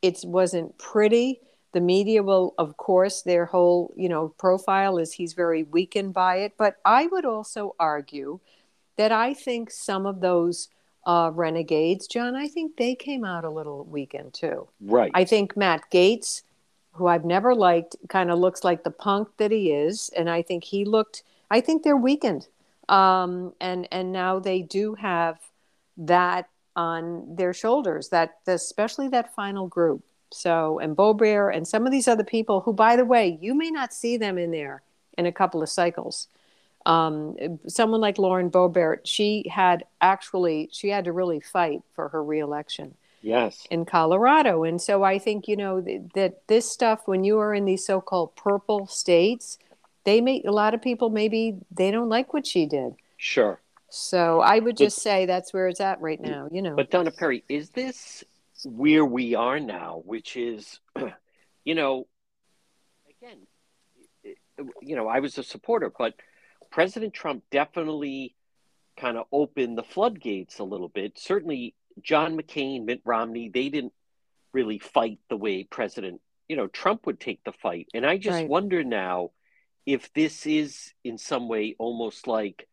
It 0.00 0.20
wasn't 0.24 0.76
pretty 0.78 1.40
the 1.72 1.80
media 1.80 2.22
will 2.22 2.54
of 2.58 2.76
course 2.76 3.22
their 3.22 3.46
whole 3.46 3.92
you 3.96 4.08
know 4.08 4.28
profile 4.38 4.98
is 4.98 5.12
he's 5.12 5.32
very 5.32 5.62
weakened 5.64 6.14
by 6.14 6.36
it. 6.36 6.54
But 6.56 6.76
i 6.84 7.06
would 7.06 7.24
also 7.24 7.74
argue 7.78 8.40
that 8.96 9.12
i 9.12 9.34
think 9.34 9.70
some 9.70 10.06
of 10.06 10.20
those 10.20 10.68
uh, 11.04 11.30
renegades 11.34 12.06
john 12.06 12.36
i 12.36 12.46
think 12.46 12.76
they 12.76 12.94
came 12.94 13.24
out 13.24 13.44
a 13.44 13.50
little 13.50 13.84
weakened 13.84 14.32
too. 14.34 14.68
Right. 14.80 15.10
I 15.14 15.24
think 15.24 15.56
matt 15.56 15.90
Gaetz, 15.90 16.42
who 16.92 17.06
i've 17.06 17.24
never 17.24 17.54
liked 17.54 17.96
kind 18.08 18.30
of 18.30 18.38
looks 18.38 18.62
like 18.64 18.84
the 18.84 18.90
punk 18.90 19.28
that 19.38 19.50
he 19.50 19.72
is 19.72 20.10
and 20.16 20.30
i 20.30 20.42
think 20.42 20.64
he 20.64 20.84
looked 20.84 21.22
i 21.50 21.60
think 21.60 21.82
they're 21.82 21.96
weakened. 21.96 22.46
Um, 22.88 23.54
and 23.60 23.88
and 23.90 24.12
now 24.12 24.38
they 24.38 24.62
do 24.62 24.94
have 24.94 25.38
that 25.96 26.48
on 26.74 27.36
their 27.36 27.52
shoulders, 27.52 28.08
that 28.10 28.38
especially 28.46 29.08
that 29.08 29.34
final 29.34 29.66
group. 29.66 30.02
So, 30.32 30.78
and 30.78 30.96
Boebert 30.96 31.56
and 31.56 31.66
some 31.66 31.86
of 31.86 31.92
these 31.92 32.08
other 32.08 32.24
people 32.24 32.60
who, 32.60 32.72
by 32.72 32.96
the 32.96 33.04
way, 33.04 33.38
you 33.40 33.54
may 33.54 33.70
not 33.70 33.92
see 33.92 34.16
them 34.16 34.38
in 34.38 34.50
there 34.50 34.82
in 35.18 35.26
a 35.26 35.32
couple 35.32 35.62
of 35.62 35.68
cycles. 35.68 36.28
Um, 36.84 37.36
someone 37.68 38.00
like 38.00 38.18
Lauren 38.18 38.50
Boebert, 38.50 39.00
she 39.04 39.46
had 39.48 39.84
actually, 40.00 40.68
she 40.72 40.88
had 40.88 41.04
to 41.04 41.12
really 41.12 41.40
fight 41.40 41.82
for 41.94 42.08
her 42.08 42.24
reelection. 42.24 42.94
Yes. 43.20 43.66
In 43.70 43.84
Colorado. 43.84 44.64
And 44.64 44.82
so 44.82 45.04
I 45.04 45.18
think, 45.20 45.46
you 45.46 45.56
know, 45.56 45.80
th- 45.80 46.02
that 46.14 46.48
this 46.48 46.68
stuff, 46.68 47.02
when 47.06 47.22
you 47.22 47.38
are 47.38 47.54
in 47.54 47.64
these 47.66 47.86
so 47.86 48.00
called 48.00 48.34
purple 48.34 48.88
states, 48.88 49.58
they 50.02 50.20
may, 50.20 50.42
a 50.44 50.50
lot 50.50 50.74
of 50.74 50.82
people 50.82 51.08
maybe 51.08 51.56
they 51.70 51.92
don't 51.92 52.08
like 52.08 52.34
what 52.34 52.46
she 52.48 52.66
did. 52.66 52.96
Sure. 53.18 53.60
So 53.88 54.40
I 54.40 54.58
would 54.58 54.76
just 54.76 54.96
but, 54.96 55.02
say 55.02 55.26
that's 55.26 55.52
where 55.52 55.68
it's 55.68 55.80
at 55.80 56.00
right 56.00 56.20
now, 56.20 56.48
you 56.50 56.62
know. 56.62 56.74
But 56.74 56.90
Donna 56.90 57.12
Perry, 57.12 57.44
is 57.48 57.70
this 57.70 58.24
where 58.64 59.04
we 59.04 59.34
are 59.34 59.60
now, 59.60 60.02
which 60.04 60.36
is, 60.36 60.80
you 61.64 61.74
know, 61.74 62.06
again, 63.22 63.38
you 64.80 64.96
know, 64.96 65.08
I 65.08 65.20
was 65.20 65.38
a 65.38 65.42
supporter, 65.42 65.92
but 65.96 66.14
President 66.70 67.14
Trump 67.14 67.44
definitely 67.50 68.34
kind 68.96 69.16
of 69.16 69.26
opened 69.32 69.78
the 69.78 69.82
floodgates 69.82 70.58
a 70.58 70.64
little 70.64 70.88
bit. 70.88 71.18
Certainly, 71.18 71.74
John 72.02 72.36
McCain, 72.36 72.84
Mitt 72.84 73.02
Romney, 73.04 73.48
they 73.48 73.68
didn't 73.68 73.92
really 74.52 74.78
fight 74.78 75.18
the 75.28 75.36
way 75.36 75.64
President, 75.64 76.20
you 76.48 76.56
know, 76.56 76.66
Trump 76.66 77.06
would 77.06 77.20
take 77.20 77.42
the 77.44 77.52
fight. 77.52 77.88
And 77.94 78.06
I 78.06 78.18
just 78.18 78.36
right. 78.36 78.48
wonder 78.48 78.84
now 78.84 79.30
if 79.86 80.12
this 80.12 80.46
is 80.46 80.92
in 81.02 81.18
some 81.18 81.48
way 81.48 81.74
almost 81.78 82.26
like 82.26 82.68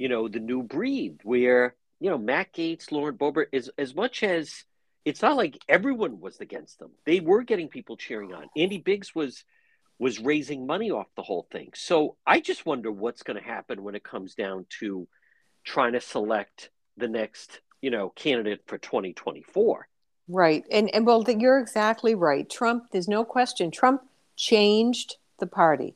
you 0.00 0.08
know, 0.08 0.28
the 0.28 0.40
new 0.40 0.62
breed 0.62 1.20
where, 1.24 1.74
you 2.00 2.08
know, 2.08 2.16
Matt 2.16 2.54
Gaetz, 2.54 2.90
Lauren 2.90 3.18
Boebert, 3.18 3.48
is 3.52 3.70
as 3.76 3.94
much 3.94 4.22
as 4.22 4.64
it's 5.04 5.22
not 5.22 5.36
like 5.36 5.58
everyone 5.68 6.20
was 6.20 6.40
against 6.40 6.78
them. 6.78 6.90
They 7.06 7.20
were 7.20 7.42
getting 7.42 7.68
people 7.68 7.96
cheering 7.96 8.34
on. 8.34 8.46
Andy 8.56 8.78
Biggs 8.78 9.14
was 9.14 9.44
was 9.98 10.18
raising 10.18 10.66
money 10.66 10.90
off 10.90 11.08
the 11.14 11.22
whole 11.22 11.46
thing. 11.52 11.70
So 11.74 12.16
I 12.26 12.40
just 12.40 12.64
wonder 12.64 12.90
what's 12.90 13.22
going 13.22 13.38
to 13.38 13.46
happen 13.46 13.82
when 13.82 13.94
it 13.94 14.02
comes 14.02 14.34
down 14.34 14.64
to 14.78 15.06
trying 15.62 15.92
to 15.92 16.00
select 16.00 16.70
the 16.96 17.06
next, 17.06 17.60
you 17.82 17.90
know, 17.90 18.08
candidate 18.08 18.62
for 18.66 18.78
2024. 18.78 19.86
Right. 20.28 20.64
And 20.70 20.94
and 20.94 21.04
well, 21.04 21.24
you're 21.28 21.58
exactly 21.58 22.14
right. 22.14 22.48
Trump, 22.48 22.84
there's 22.92 23.08
no 23.08 23.24
question. 23.24 23.70
Trump 23.70 24.02
changed 24.36 25.16
the 25.38 25.46
party. 25.46 25.94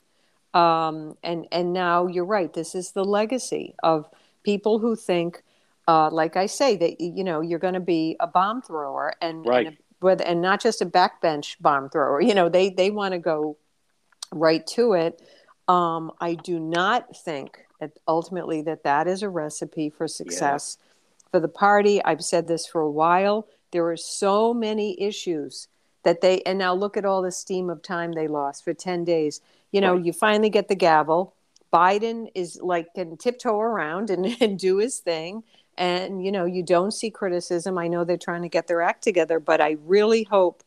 Um, 0.53 1.17
and 1.23 1.47
and 1.53 1.73
now 1.73 2.07
you're 2.07 2.25
right. 2.25 2.53
This 2.53 2.75
is 2.75 2.93
the 2.93 3.05
legacy 3.05 3.75
of 3.83 4.09
people 4.45 4.81
who 4.81 4.97
think, 4.97 5.43
uh, 5.87 6.11
like 6.11 6.37
I 6.37 6.47
say, 6.47 6.77
that 6.77 7.01
you 7.01 7.25
know 7.25 7.41
you're 7.41 7.59
going 7.59 7.75
to 7.75 7.81
be 7.81 8.17
a 8.21 8.27
bomb 8.27 8.63
thrower 8.63 9.15
and 9.21 9.47
right. 9.47 9.67
and, 9.69 9.77
with, 10.01 10.23
and 10.25 10.41
not 10.41 10.61
just 10.61 10.83
a 10.83 10.87
backbench 10.87 11.57
bomb 11.61 11.89
thrower. 11.89 12.21
You 12.21 12.35
know 12.35 12.49
they 12.49 12.71
they 12.71 12.91
want 12.91 13.13
to 13.13 13.19
go 13.19 13.57
right 14.33 14.67
to 14.69 14.95
it. 14.95 15.23
Um, 15.69 16.13
I 16.21 16.35
do 16.35 16.59
not 16.59 17.17
think 17.17 17.59
that 17.81 17.93
ultimately 18.07 18.63
that 18.63 18.85
that 18.85 19.07
is 19.07 19.23
a 19.23 19.29
recipe 19.29 19.91
for 19.91 20.07
success 20.07 20.79
yeah. 20.79 21.31
for 21.31 21.41
the 21.41 21.49
party. 21.49 22.05
I've 22.05 22.25
said 22.25 22.49
this 22.49 22.67
for 22.67 22.81
a 22.81 22.91
while. 22.91 23.49
There 23.73 23.89
are 23.89 23.97
so 23.97 24.55
many 24.55 25.01
issues 25.01 25.69
that 26.05 26.21
they 26.21 26.43
and 26.43 26.59
now 26.59 26.75
look 26.75 26.97
at 26.97 27.05
all 27.05 27.23
the 27.23 27.33
steam 27.33 27.71
of 27.71 27.83
time 27.83 28.13
they 28.13 28.29
lost 28.29 28.63
for 28.63 28.75
10 28.75 29.05
days 29.05 29.41
you 29.75 29.81
know, 29.81 29.97
right. 29.97 30.05
you 30.05 30.13
finally 30.13 30.51
get 30.51 30.69
the 30.69 30.77
gavel. 30.77 31.35
Biden 31.73 32.29
is 32.37 32.61
like 32.63 32.95
can 32.95 33.17
tiptoe 33.17 33.59
around 33.59 34.09
and, 34.09 34.25
and 34.41 34.57
do 34.57 34.77
his 34.77 35.01
thing. 35.01 35.43
And, 35.77 36.25
you 36.25 36.31
know, 36.31 36.45
you 36.45 36.63
don't 36.63 36.93
see 36.93 37.11
criticism. 37.11 37.79
I 37.79 37.89
know 37.89 38.05
they're 38.05 38.17
trying 38.17 38.43
to 38.43 38.49
get 38.49 38.67
their 38.67 38.83
act 38.83 39.03
together, 39.03 39.41
but 39.41 39.61
I 39.61 39.77
really 39.85 40.23
hope, 40.25 40.63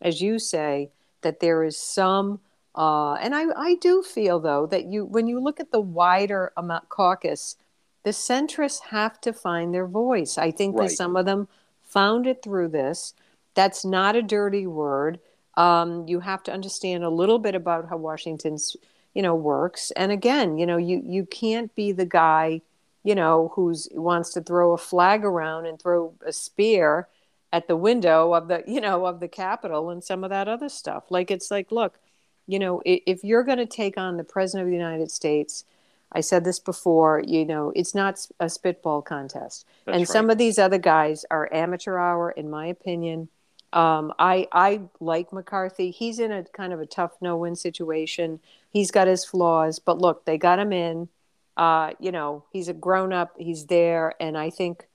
as 0.00 0.20
you 0.20 0.38
say, 0.38 0.90
that 1.22 1.40
there 1.40 1.64
is 1.64 1.76
some 1.76 2.40
uh, 2.74 3.14
and 3.14 3.34
I, 3.34 3.44
I 3.56 3.76
do 3.76 4.02
feel 4.02 4.40
though 4.40 4.66
that 4.66 4.86
you 4.86 5.04
when 5.04 5.28
you 5.28 5.38
look 5.38 5.60
at 5.60 5.70
the 5.70 5.80
wider 5.80 6.52
amount 6.56 6.88
caucus, 6.88 7.56
the 8.02 8.10
centrists 8.10 8.80
have 8.90 9.20
to 9.22 9.32
find 9.32 9.72
their 9.72 9.86
voice. 9.86 10.38
I 10.38 10.50
think 10.50 10.76
right. 10.76 10.88
that 10.88 10.94
some 10.94 11.16
of 11.16 11.24
them 11.24 11.48
found 11.82 12.26
it 12.26 12.42
through 12.42 12.68
this. 12.68 13.14
That's 13.54 13.84
not 13.84 14.16
a 14.16 14.22
dirty 14.22 14.66
word. 14.66 15.20
Um, 15.56 16.08
you 16.08 16.18
have 16.20 16.42
to 16.44 16.52
understand 16.52 17.04
a 17.04 17.10
little 17.10 17.38
bit 17.38 17.54
about 17.54 17.88
how 17.88 17.96
Washington's, 17.96 18.76
you 19.14 19.22
know, 19.22 19.36
works. 19.36 19.92
And 19.92 20.10
again, 20.10 20.58
you 20.58 20.66
know, 20.66 20.76
you 20.76 21.00
you 21.06 21.24
can't 21.26 21.72
be 21.76 21.92
the 21.92 22.06
guy, 22.06 22.60
you 23.04 23.14
know, 23.14 23.52
who's 23.54 23.88
wants 23.92 24.32
to 24.32 24.40
throw 24.40 24.72
a 24.72 24.78
flag 24.78 25.24
around 25.24 25.66
and 25.66 25.80
throw 25.80 26.14
a 26.26 26.32
spear 26.32 27.06
at 27.52 27.68
the 27.68 27.76
window 27.76 28.34
of 28.34 28.48
the, 28.48 28.64
you 28.66 28.80
know, 28.80 29.06
of 29.06 29.20
the 29.20 29.28
Capitol 29.28 29.90
and 29.90 30.02
some 30.02 30.24
of 30.24 30.30
that 30.30 30.48
other 30.48 30.68
stuff. 30.68 31.04
Like 31.10 31.30
it's 31.30 31.50
like, 31.50 31.70
look, 31.70 32.00
you 32.46 32.58
know, 32.58 32.82
if 32.84 33.22
you're 33.22 33.44
going 33.44 33.58
to 33.58 33.66
take 33.66 33.96
on 33.96 34.16
the 34.16 34.24
president 34.24 34.66
of 34.66 34.70
the 34.70 34.76
United 34.76 35.10
States, 35.10 35.64
I 36.12 36.20
said 36.20 36.44
this 36.44 36.58
before, 36.58 37.22
you 37.26 37.44
know, 37.44 37.72
it's 37.74 37.94
not 37.94 38.26
a 38.40 38.48
spitball 38.48 39.02
contest. 39.02 39.66
That's 39.84 39.94
and 39.94 40.00
right. 40.02 40.08
some 40.08 40.30
of 40.30 40.38
these 40.38 40.58
other 40.58 40.78
guys 40.78 41.24
are 41.30 41.52
amateur 41.52 41.98
hour, 41.98 42.30
in 42.30 42.50
my 42.50 42.66
opinion. 42.66 43.28
Um, 43.72 44.12
I 44.18 44.46
I 44.52 44.82
like 45.00 45.32
McCarthy. 45.32 45.90
He's 45.90 46.20
in 46.20 46.30
a 46.30 46.44
kind 46.44 46.72
of 46.72 46.80
a 46.80 46.86
tough 46.86 47.12
no-win 47.20 47.56
situation. 47.56 48.38
He's 48.70 48.92
got 48.92 49.08
his 49.08 49.24
flaws, 49.24 49.80
but 49.80 49.98
look, 49.98 50.24
they 50.24 50.38
got 50.38 50.60
him 50.60 50.72
in. 50.72 51.08
Uh, 51.56 51.92
you 52.00 52.10
know, 52.10 52.44
he's 52.50 52.68
a 52.68 52.74
grown-up. 52.74 53.34
He's 53.38 53.66
there, 53.66 54.14
and 54.20 54.36
I 54.36 54.50
think 54.50 54.88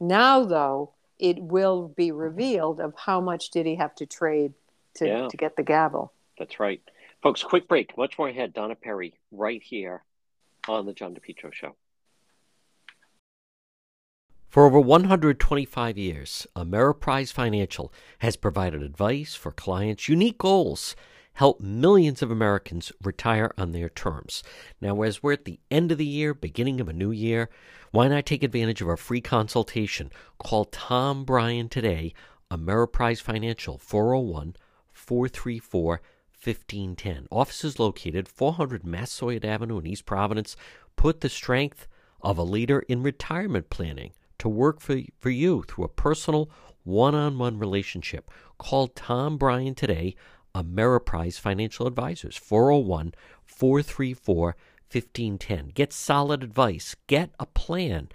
now 0.00 0.44
though 0.44 0.92
it 1.18 1.38
will 1.38 1.88
be 1.88 2.10
revealed 2.10 2.80
of 2.80 2.94
how 2.96 3.20
much 3.20 3.50
did 3.50 3.66
he 3.66 3.76
have 3.76 3.94
to 3.96 4.06
trade 4.06 4.54
to 4.94 5.06
yeah. 5.06 5.28
to 5.28 5.36
get 5.36 5.56
the 5.56 5.62
gavel. 5.62 6.12
That's 6.38 6.58
right, 6.58 6.80
folks. 7.22 7.42
Quick 7.42 7.68
break. 7.68 7.96
Much 7.96 8.18
more 8.18 8.28
ahead. 8.28 8.52
Donna 8.52 8.74
Perry, 8.74 9.14
right 9.30 9.62
here 9.62 10.02
on 10.68 10.86
the 10.86 10.92
John 10.92 11.14
DePetro 11.14 11.52
Show. 11.52 11.76
For 14.48 14.64
over 14.64 14.80
125 14.80 15.96
years, 15.96 16.44
Ameriprise 16.56 17.32
Financial 17.32 17.92
has 18.18 18.34
provided 18.34 18.82
advice 18.82 19.36
for 19.36 19.52
clients' 19.52 20.08
unique 20.08 20.38
goals, 20.38 20.96
help 21.40 21.58
millions 21.58 22.20
of 22.20 22.30
Americans 22.30 22.92
retire 23.02 23.50
on 23.56 23.72
their 23.72 23.88
terms. 23.88 24.42
Now, 24.78 25.00
as 25.00 25.22
we're 25.22 25.32
at 25.32 25.46
the 25.46 25.58
end 25.70 25.90
of 25.90 25.96
the 25.96 26.04
year, 26.04 26.34
beginning 26.34 26.82
of 26.82 26.88
a 26.90 26.92
new 26.92 27.12
year, 27.12 27.48
why 27.92 28.08
not 28.08 28.26
take 28.26 28.42
advantage 28.42 28.82
of 28.82 28.88
our 28.88 28.98
free 28.98 29.22
consultation? 29.22 30.12
Call 30.38 30.66
Tom 30.66 31.24
Bryan 31.24 31.70
today, 31.70 32.12
Ameriprise 32.50 33.22
Financial, 33.22 33.78
401 33.78 34.54
434 34.92 36.02
1510. 36.44 37.26
Offices 37.30 37.78
located 37.78 38.28
400 38.28 38.84
Massasoit 38.84 39.42
Avenue 39.42 39.78
in 39.78 39.86
East 39.86 40.04
Providence. 40.04 40.56
Put 40.96 41.22
the 41.22 41.30
strength 41.30 41.88
of 42.20 42.36
a 42.36 42.42
leader 42.42 42.80
in 42.80 43.02
retirement 43.02 43.70
planning 43.70 44.12
to 44.40 44.48
work 44.50 44.78
for, 44.78 45.00
for 45.18 45.30
you 45.30 45.62
through 45.62 45.84
a 45.84 45.88
personal 45.88 46.50
one 46.84 47.14
on 47.14 47.38
one 47.38 47.58
relationship. 47.58 48.30
Call 48.58 48.88
Tom 48.88 49.38
Bryan 49.38 49.74
today, 49.74 50.16
Ameriprise 50.54 51.38
Financial 51.38 51.86
Advisors, 51.86 52.36
401 52.36 53.14
434 53.44 54.56
1510. 54.90 55.68
Get 55.68 55.92
solid 55.92 56.42
advice, 56.42 56.96
get 57.06 57.30
a 57.38 57.46
plan, 57.46 58.08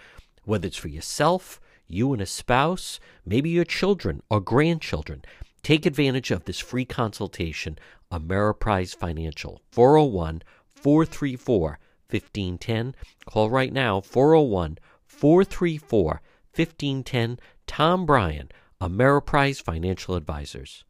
whether 0.43 0.67
it's 0.67 0.77
for 0.77 0.89
yourself, 0.89 1.61
you 1.87 2.11
and 2.11 2.21
a 2.21 2.25
spouse, 2.25 2.99
maybe 3.25 3.49
your 3.49 3.63
children 3.63 4.21
or 4.29 4.41
grandchildren. 4.41 5.23
Take 5.63 5.85
advantage 5.85 6.31
of 6.31 6.45
this 6.45 6.59
free 6.59 6.85
consultation, 6.85 7.79
Ameriprise 8.11 8.95
Financial, 8.95 9.61
401 9.71 10.43
434 10.69 11.79
1510. 12.09 12.95
Call 13.25 13.49
right 13.49 13.73
now, 13.73 14.01
401 14.01 14.77
434 15.05 16.21
1510. 16.53 17.39
Tom 17.67 18.05
Bryan, 18.05 18.51
Ameriprise 18.79 19.61
Financial 19.61 20.15
Advisors. 20.15 20.83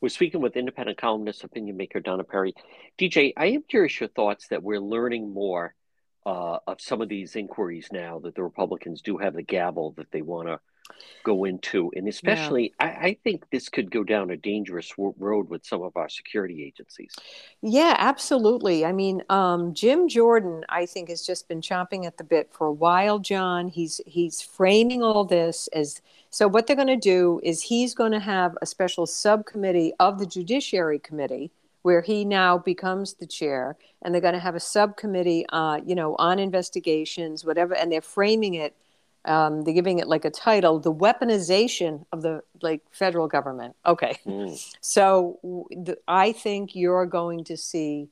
We're 0.00 0.08
speaking 0.10 0.40
with 0.40 0.56
independent 0.56 0.98
columnist, 0.98 1.44
opinion 1.44 1.76
maker 1.76 2.00
Donna 2.00 2.24
Perry. 2.24 2.54
DJ, 2.98 3.32
I 3.36 3.46
am 3.46 3.62
curious 3.62 3.98
your 3.98 4.08
thoughts 4.08 4.48
that 4.48 4.62
we're 4.62 4.80
learning 4.80 5.32
more 5.32 5.74
uh, 6.24 6.58
of 6.66 6.80
some 6.80 7.00
of 7.00 7.08
these 7.08 7.36
inquiries 7.36 7.88
now 7.90 8.18
that 8.20 8.34
the 8.34 8.42
Republicans 8.42 9.02
do 9.02 9.16
have 9.16 9.34
the 9.34 9.42
gavel 9.42 9.94
that 9.96 10.10
they 10.10 10.22
want 10.22 10.48
to 10.48 10.60
go 11.24 11.44
into. 11.44 11.90
And 11.94 12.08
especially, 12.08 12.74
yeah. 12.80 12.86
I, 12.86 13.06
I, 13.06 13.16
think 13.22 13.44
this 13.50 13.68
could 13.68 13.90
go 13.90 14.04
down 14.04 14.30
a 14.30 14.36
dangerous 14.36 14.92
road 14.98 15.48
with 15.48 15.64
some 15.66 15.82
of 15.82 15.96
our 15.96 16.08
security 16.08 16.64
agencies. 16.64 17.14
Yeah, 17.62 17.94
absolutely. 17.98 18.84
I 18.84 18.92
mean, 18.92 19.22
um, 19.28 19.74
Jim 19.74 20.08
Jordan, 20.08 20.64
I 20.68 20.86
think, 20.86 21.08
has 21.10 21.26
just 21.26 21.48
been 21.48 21.60
chomping 21.60 22.06
at 22.06 22.16
the 22.16 22.24
bit 22.24 22.52
for 22.52 22.66
a 22.66 22.72
while, 22.72 23.18
John. 23.18 23.68
He's 23.68 24.00
he's 24.06 24.40
framing 24.40 25.02
all 25.02 25.24
this 25.24 25.68
as 25.72 26.00
so 26.30 26.46
what 26.48 26.66
they're 26.66 26.76
going 26.76 26.88
to 26.88 26.96
do 26.96 27.40
is 27.42 27.62
he's 27.62 27.94
going 27.94 28.12
to 28.12 28.20
have 28.20 28.56
a 28.60 28.66
special 28.66 29.06
subcommittee 29.06 29.92
of 29.98 30.18
the 30.18 30.26
Judiciary 30.26 30.98
Committee 30.98 31.50
where 31.82 32.02
he 32.02 32.24
now 32.24 32.58
becomes 32.58 33.14
the 33.14 33.26
chair 33.26 33.76
and 34.02 34.12
they're 34.12 34.20
going 34.20 34.34
to 34.34 34.40
have 34.40 34.54
a 34.54 34.60
subcommittee 34.60 35.46
uh, 35.50 35.80
you 35.84 35.94
know 35.94 36.16
on 36.16 36.38
investigations 36.38 37.44
whatever 37.44 37.74
and 37.74 37.90
they're 37.90 38.00
framing 38.00 38.54
it 38.54 38.76
um, 39.24 39.62
they're 39.62 39.74
giving 39.74 39.98
it 39.98 40.08
like 40.08 40.24
a 40.24 40.30
title 40.30 40.78
the 40.78 40.92
weaponization 40.92 42.04
of 42.12 42.22
the 42.22 42.42
like 42.62 42.82
federal 42.90 43.28
government. 43.28 43.74
Okay. 43.84 44.18
Mm. 44.26 44.74
so 44.80 45.38
the, 45.70 45.96
i 46.06 46.32
think 46.32 46.74
you're 46.74 47.06
going 47.06 47.44
to 47.44 47.56
see 47.56 48.08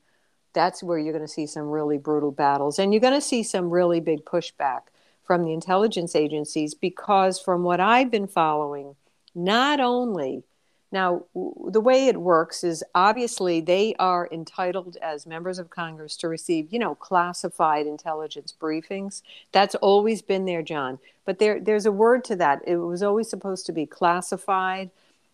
that's 0.53 0.81
where 0.81 0.97
you're 0.97 1.13
going 1.13 1.25
to 1.25 1.31
see 1.31 1.45
some 1.45 1.69
really 1.69 1.97
brutal 1.97 2.31
battles 2.31 2.79
and 2.79 2.93
you're 2.93 3.01
going 3.01 3.13
to 3.13 3.21
see 3.21 3.43
some 3.43 3.69
really 3.69 3.99
big 3.99 4.25
pushback 4.25 4.81
from 5.27 5.43
the 5.43 5.53
intelligence 5.53 6.15
agencies 6.15 6.73
because 6.73 7.39
from 7.39 7.63
what 7.63 7.79
i've 7.79 8.09
been 8.09 8.27
following 8.27 8.95
not 9.35 9.79
only 9.79 10.43
now, 10.91 11.23
the 11.33 11.81
way 11.81 12.07
it 12.07 12.17
works 12.17 12.63
is 12.63 12.83
obviously 12.95 13.59
they 13.59 13.93
are 13.99 14.29
entitled 14.31 14.95
as 15.01 15.27
members 15.27 15.59
of 15.59 15.69
Congress 15.69 16.15
to 16.17 16.29
receive, 16.29 16.71
you 16.71 16.79
know, 16.79 16.95
classified 16.95 17.87
intelligence 17.87 18.53
briefings. 18.57 19.21
That's 19.51 19.75
always 19.75 20.21
been 20.21 20.45
there, 20.45 20.61
John. 20.61 20.99
But 21.25 21.39
there, 21.39 21.59
there's 21.59 21.85
a 21.85 21.91
word 21.91 22.23
to 22.25 22.37
that. 22.37 22.61
It 22.65 22.77
was 22.77 23.03
always 23.03 23.29
supposed 23.29 23.65
to 23.65 23.73
be 23.73 23.85
classified. 23.85 24.89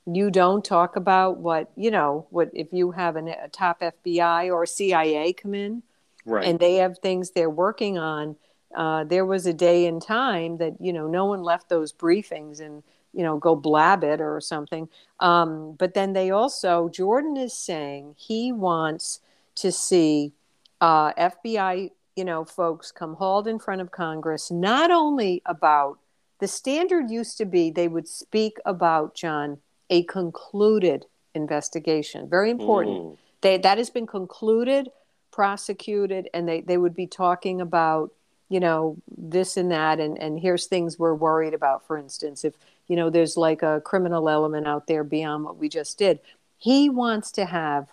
You 0.07 0.31
don't 0.31 0.65
talk 0.65 0.95
about 0.95 1.37
what, 1.37 1.71
you 1.75 1.91
know, 1.91 2.25
what 2.31 2.49
if 2.51 2.73
you 2.73 2.91
have 2.91 3.15
an, 3.15 3.27
a 3.27 3.47
top 3.47 3.81
FBI 3.81 4.51
or 4.51 4.65
CIA 4.65 5.33
come 5.33 5.53
in 5.53 5.83
right. 6.25 6.45
and 6.45 6.59
they 6.59 6.75
have 6.75 6.97
things 6.97 7.29
they're 7.29 7.49
working 7.49 7.99
on. 7.99 8.37
Uh, 8.75 9.03
there 9.03 9.25
was 9.25 9.45
a 9.45 9.53
day 9.53 9.85
in 9.85 9.99
time 9.99 10.57
that, 10.57 10.73
you 10.79 10.93
know, 10.93 11.07
no 11.07 11.25
one 11.25 11.43
left 11.43 11.69
those 11.69 11.93
briefings 11.93 12.59
and 12.59 12.83
you 13.13 13.21
know, 13.21 13.37
go 13.37 13.55
blab 13.55 14.03
it 14.03 14.19
or 14.19 14.41
something. 14.41 14.89
Um, 15.19 15.73
but 15.77 15.93
then 15.93 16.13
they 16.13 16.31
also, 16.31 16.89
Jordan 16.89 17.37
is 17.37 17.53
saying 17.53 18.15
he 18.17 18.51
wants 18.51 19.19
to 19.55 19.71
see 19.71 20.33
uh, 20.81 21.13
FBI, 21.13 21.91
you 22.15 22.25
know, 22.25 22.43
folks 22.43 22.91
come 22.91 23.13
hauled 23.13 23.47
in 23.47 23.59
front 23.59 23.81
of 23.81 23.91
Congress, 23.91 24.49
not 24.49 24.91
only 24.91 25.41
about 25.45 25.99
the 26.39 26.47
standard 26.47 27.09
used 27.09 27.37
to 27.37 27.45
be 27.45 27.69
they 27.69 27.87
would 27.87 28.07
speak 28.07 28.57
about, 28.65 29.15
John, 29.15 29.59
a 29.89 30.03
concluded 30.03 31.05
investigation. 31.35 32.27
Very 32.27 32.49
important. 32.49 32.97
Mm. 32.97 33.17
They, 33.41 33.57
that 33.59 33.77
has 33.77 33.89
been 33.89 34.07
concluded, 34.07 34.89
prosecuted, 35.31 36.29
and 36.33 36.47
they, 36.47 36.61
they 36.61 36.77
would 36.77 36.95
be 36.95 37.07
talking 37.07 37.61
about, 37.61 38.11
you 38.53 38.59
know, 38.59 38.97
this 39.17 39.57
and 39.57 39.71
that, 39.71 39.99
and, 39.99 40.17
and 40.21 40.39
here's 40.39 40.67
things 40.67 40.99
we're 40.99 41.15
worried 41.15 41.53
about, 41.53 41.87
for 41.87 41.97
instance. 41.97 42.45
If 42.45 42.53
you 42.87 42.95
know 42.95 43.09
there's 43.09 43.37
like 43.37 43.61
a 43.61 43.81
criminal 43.81 44.29
element 44.29 44.67
out 44.67 44.87
there 44.87 45.03
beyond 45.03 45.43
what 45.43 45.57
we 45.57 45.69
just 45.69 45.97
did 45.97 46.19
he 46.57 46.89
wants 46.89 47.31
to 47.31 47.45
have 47.45 47.91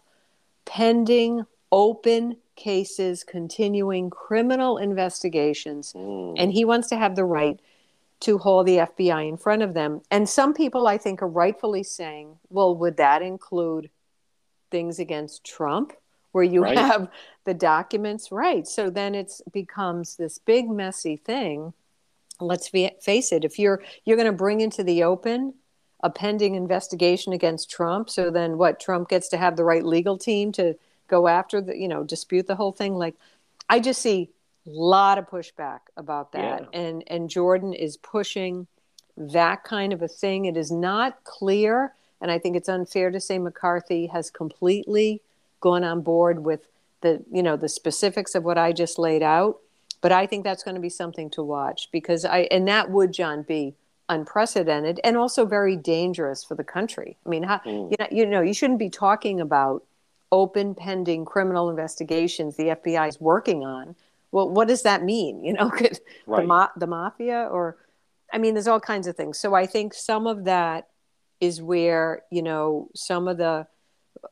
pending 0.65 1.45
open 1.73 2.37
cases 2.57 3.25
continuing 3.25 4.11
criminal 4.11 4.77
investigations 4.77 5.93
mm. 5.97 6.35
and 6.37 6.53
he 6.53 6.65
wants 6.65 6.89
to 6.89 6.97
have 6.97 7.17
the 7.17 7.25
right 7.25 7.61
to 8.21 8.37
haul 8.37 8.63
the 8.63 8.77
FBI 8.77 9.29
in 9.29 9.37
front 9.37 9.63
of 9.63 9.75
them 9.75 10.01
and 10.11 10.29
some 10.29 10.53
people 10.53 10.87
i 10.87 10.99
think 10.99 11.23
are 11.23 11.29
rightfully 11.29 11.83
saying 11.83 12.37
well 12.49 12.75
would 12.75 12.97
that 12.97 13.23
include 13.23 13.91
things 14.71 14.99
against 14.99 15.45
trump 15.45 15.93
where 16.33 16.45
you 16.45 16.63
right. 16.63 16.77
have 16.77 17.09
the 17.45 17.55
documents 17.55 18.31
right. 18.31 18.67
So 18.67 18.91
then 18.91 19.15
it 19.15 19.33
becomes 19.53 20.17
this 20.17 20.39
big 20.39 20.69
messy 20.69 21.17
thing. 21.17 21.73
Let's 22.41 22.69
face 22.69 23.33
it 23.33 23.45
if 23.45 23.59
you're 23.59 23.83
you're 24.05 24.17
going 24.17 24.27
to 24.27 24.33
bring 24.33 24.61
into 24.61 24.83
the 24.83 25.03
open 25.03 25.55
a 26.03 26.09
pending 26.09 26.55
investigation 26.55 27.35
against 27.35 27.71
Trump 27.71 28.09
so 28.09 28.31
then 28.31 28.57
what 28.57 28.81
Trump 28.81 29.11
gets 29.11 29.29
to 29.29 29.37
have 29.37 29.57
the 29.57 29.65
right 29.65 29.85
legal 29.85 30.17
team 30.17 30.51
to 30.53 30.75
go 31.09 31.29
after 31.29 31.61
the 31.61 31.77
you 31.77 31.89
know 31.89 32.03
dispute 32.03 32.47
the 32.47 32.57
whole 32.57 32.73
thing? 32.73 32.95
Like 32.95 33.15
I 33.69 33.81
just 33.81 34.01
see 34.01 34.31
a 34.67 34.71
lot 34.71 35.19
of 35.19 35.29
pushback 35.29 35.81
about 35.97 36.33
that. 36.33 36.69
Yeah. 36.73 36.81
and 36.81 37.05
and 37.07 37.29
Jordan 37.29 37.75
is 37.75 37.99
pushing 37.99 38.67
that 39.17 39.65
kind 39.65 39.93
of 39.93 40.01
a 40.01 40.09
thing. 40.09 40.47
It 40.47 40.57
is 40.57 40.71
not 40.71 41.25
clear 41.25 41.93
and 42.21 42.31
I 42.31 42.39
think 42.39 42.57
it's 42.57 42.69
unfair 42.69 43.11
to 43.11 43.21
say 43.21 43.39
McCarthy 43.39 44.07
has 44.07 44.31
completely 44.31 45.23
gone 45.61 45.85
on 45.85 46.01
board 46.01 46.45
with 46.45 46.61
the 47.01 47.25
you 47.31 47.43
know 47.43 47.57
the 47.57 47.69
specifics 47.69 48.35
of 48.35 48.45
what 48.45 48.59
I 48.59 48.73
just 48.73 48.99
laid 48.99 49.23
out 49.23 49.61
but 50.01 50.13
I 50.13 50.27
think 50.27 50.45
that's 50.45 50.63
going 50.63 50.75
to 50.75 50.81
be 50.81 50.89
something 50.89 51.31
to 51.31 51.43
watch 51.43 51.89
because 51.93 52.25
I, 52.25 52.49
and 52.51 52.67
that 52.69 52.91
would, 52.91 53.13
John, 53.13 53.43
be 53.43 53.75
unprecedented 54.09 54.99
and 55.05 55.17
also 55.17 55.45
very 55.45 55.77
dangerous 55.77 56.43
for 56.43 56.55
the 56.55 56.65
country. 56.65 57.17
I 57.25 57.29
mean, 57.29 57.43
how, 57.43 57.59
mm. 57.59 57.91
you 57.91 57.97
know, 57.99 58.07
you 58.11 58.27
know, 58.27 58.41
you 58.41 58.55
shouldn't 58.55 58.79
be 58.79 58.91
talking 58.91 59.41
about 59.41 59.85
open 60.33 60.75
pending 60.75 61.25
criminal 61.25 61.69
investigations 61.69 62.57
the 62.57 62.69
FBI 62.69 63.09
is 63.09 63.21
working 63.21 63.65
on. 63.65 63.95
Well, 64.33 64.49
what 64.49 64.69
does 64.69 64.83
that 64.83 65.03
mean? 65.05 65.45
You 65.45 65.53
know, 65.53 65.71
could 65.77 66.01
right. 66.27 66.43
the, 66.43 66.47
ma- 66.47 66.69
the 66.77 66.87
mafia 66.87 67.49
or, 67.51 67.77
I 68.33 68.39
mean, 68.39 68.55
there's 68.55 68.69
all 68.69 68.81
kinds 68.81 69.07
of 69.07 69.17
things. 69.17 69.39
So 69.39 69.55
I 69.55 69.67
think 69.67 69.93
some 69.93 70.27
of 70.27 70.45
that 70.45 70.89
is 71.41 71.61
where, 71.61 72.23
you 72.31 72.43
know, 72.43 72.89
some 72.95 73.29
of 73.29 73.37
the, 73.39 73.67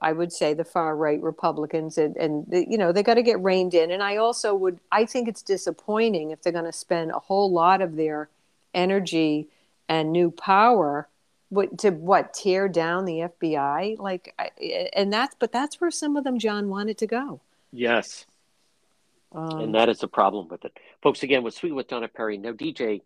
I 0.01 0.13
would 0.13 0.33
say 0.33 0.55
the 0.55 0.65
far 0.65 0.97
right 0.97 1.21
Republicans 1.23 1.99
and, 1.99 2.17
and 2.17 2.47
the, 2.49 2.69
you 2.69 2.79
know 2.79 2.93
they 2.93 3.03
got 3.03 3.15
to 3.15 3.23
get 3.23 3.43
reined 3.43 3.75
in. 3.75 3.91
And 3.91 4.03
I 4.03 4.17
also 4.17 4.55
would 4.55 4.79
I 4.93 5.05
think 5.05 5.29
it's 5.29 5.43
disappointing 5.43 6.31
if 6.31 6.43
they're 6.43 6.53
going 6.53 6.65
to 6.65 6.73
spend 6.73 7.11
a 7.11 7.19
whole 7.19 7.51
lot 7.51 7.81
of 7.81 7.97
their 7.97 8.29
energy 8.75 9.49
and 9.89 10.13
new 10.13 10.31
power 10.31 11.09
what, 11.49 11.79
to 11.79 11.91
what 11.91 12.35
tear 12.35 12.69
down 12.69 13.07
the 13.07 13.31
FBI 13.41 13.99
like 13.99 14.35
and 14.95 15.11
that's 15.11 15.35
but 15.39 15.51
that's 15.51 15.81
where 15.81 15.91
some 15.91 16.17
of 16.17 16.25
them 16.25 16.39
John 16.39 16.69
wanted 16.69 16.99
to 16.99 17.07
go. 17.07 17.41
Yes. 17.73 18.27
Um, 19.33 19.61
and 19.61 19.75
that 19.75 19.89
is 19.89 20.03
a 20.03 20.09
problem 20.09 20.49
with 20.49 20.65
it, 20.65 20.79
folks. 21.03 21.23
Again, 21.23 21.43
with 21.43 21.55
Sweet 21.55 21.73
with 21.73 21.89
Donna 21.89 22.09
Perry. 22.09 22.39
Now, 22.39 22.53
DJ, 22.53 23.03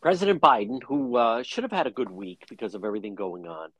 President 0.00 0.40
Biden, 0.40 0.82
who 0.82 1.16
uh, 1.16 1.42
should 1.42 1.64
have 1.64 1.72
had 1.72 1.86
a 1.86 1.90
good 1.90 2.10
week 2.10 2.44
because 2.48 2.74
of 2.74 2.84
everything 2.84 3.14
going 3.14 3.46
on, 3.46 3.70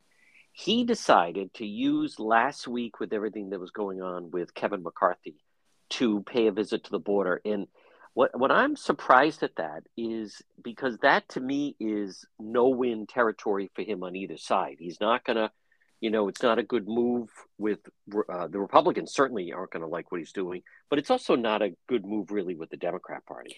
he 0.58 0.82
decided 0.82 1.54
to 1.54 1.64
use 1.64 2.18
last 2.18 2.66
week 2.66 2.98
with 2.98 3.12
everything 3.12 3.50
that 3.50 3.60
was 3.60 3.70
going 3.70 4.02
on 4.02 4.28
with 4.32 4.54
Kevin 4.54 4.82
McCarthy 4.82 5.36
to 5.90 6.22
pay 6.22 6.48
a 6.48 6.52
visit 6.52 6.82
to 6.82 6.90
the 6.90 6.98
border. 6.98 7.40
And 7.44 7.68
what 8.14 8.36
what 8.36 8.50
I'm 8.50 8.74
surprised 8.74 9.44
at 9.44 9.54
that 9.56 9.84
is 9.96 10.42
because 10.60 10.98
that 10.98 11.28
to 11.30 11.40
me 11.40 11.76
is 11.78 12.24
no 12.40 12.70
win 12.70 13.06
territory 13.06 13.70
for 13.72 13.82
him 13.82 14.02
on 14.02 14.16
either 14.16 14.36
side. 14.36 14.78
He's 14.80 15.00
not 15.00 15.24
gonna, 15.24 15.52
you 16.00 16.10
know, 16.10 16.26
it's 16.26 16.42
not 16.42 16.58
a 16.58 16.64
good 16.64 16.88
move 16.88 17.28
with 17.56 17.78
uh, 18.28 18.48
the 18.48 18.58
Republicans. 18.58 19.14
Certainly 19.14 19.52
aren't 19.52 19.70
going 19.70 19.82
to 19.82 19.88
like 19.88 20.10
what 20.10 20.18
he's 20.18 20.32
doing, 20.32 20.62
but 20.90 20.98
it's 20.98 21.10
also 21.10 21.36
not 21.36 21.62
a 21.62 21.76
good 21.88 22.04
move 22.04 22.32
really 22.32 22.56
with 22.56 22.70
the 22.70 22.76
Democrat 22.76 23.24
Party. 23.26 23.54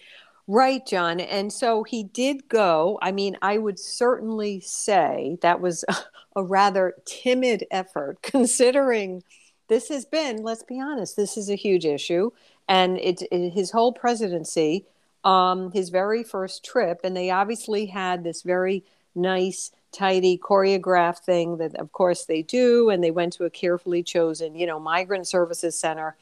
Right, 0.47 0.85
John. 0.85 1.19
And 1.19 1.51
so 1.53 1.83
he 1.83 2.03
did 2.03 2.49
go. 2.49 2.99
I 3.01 3.11
mean, 3.11 3.37
I 3.41 3.57
would 3.57 3.79
certainly 3.79 4.59
say 4.59 5.37
that 5.41 5.61
was 5.61 5.85
a, 6.35 6.43
rather 6.43 6.95
timid 7.05 7.65
effort, 7.71 8.19
considering 8.23 9.23
this 9.67 9.89
has 9.89 10.05
been, 10.05 10.43
let's 10.43 10.63
be 10.63 10.79
honest, 10.79 11.15
this 11.15 11.37
is 11.37 11.49
a 11.49 11.55
huge 11.55 11.85
issue. 11.85 12.31
And 12.67 12.97
it, 12.97 13.21
it 13.31 13.51
his 13.51 13.71
whole 13.71 13.93
presidency, 13.93 14.85
um, 15.23 15.71
his 15.71 15.89
very 15.89 16.23
first 16.23 16.65
trip, 16.65 17.01
and 17.03 17.15
they 17.15 17.29
obviously 17.29 17.85
had 17.85 18.23
this 18.23 18.41
very 18.41 18.83
nice, 19.13 19.71
tidy, 19.91 20.37
choreographed 20.37 21.19
thing 21.19 21.57
that, 21.57 21.75
of 21.75 21.91
course, 21.91 22.25
they 22.25 22.41
do. 22.41 22.89
And 22.89 23.03
they 23.03 23.11
went 23.11 23.33
to 23.33 23.45
a 23.45 23.49
carefully 23.49 24.03
chosen, 24.03 24.55
you 24.55 24.65
know, 24.65 24.79
migrant 24.79 25.27
services 25.27 25.77
center 25.77 26.15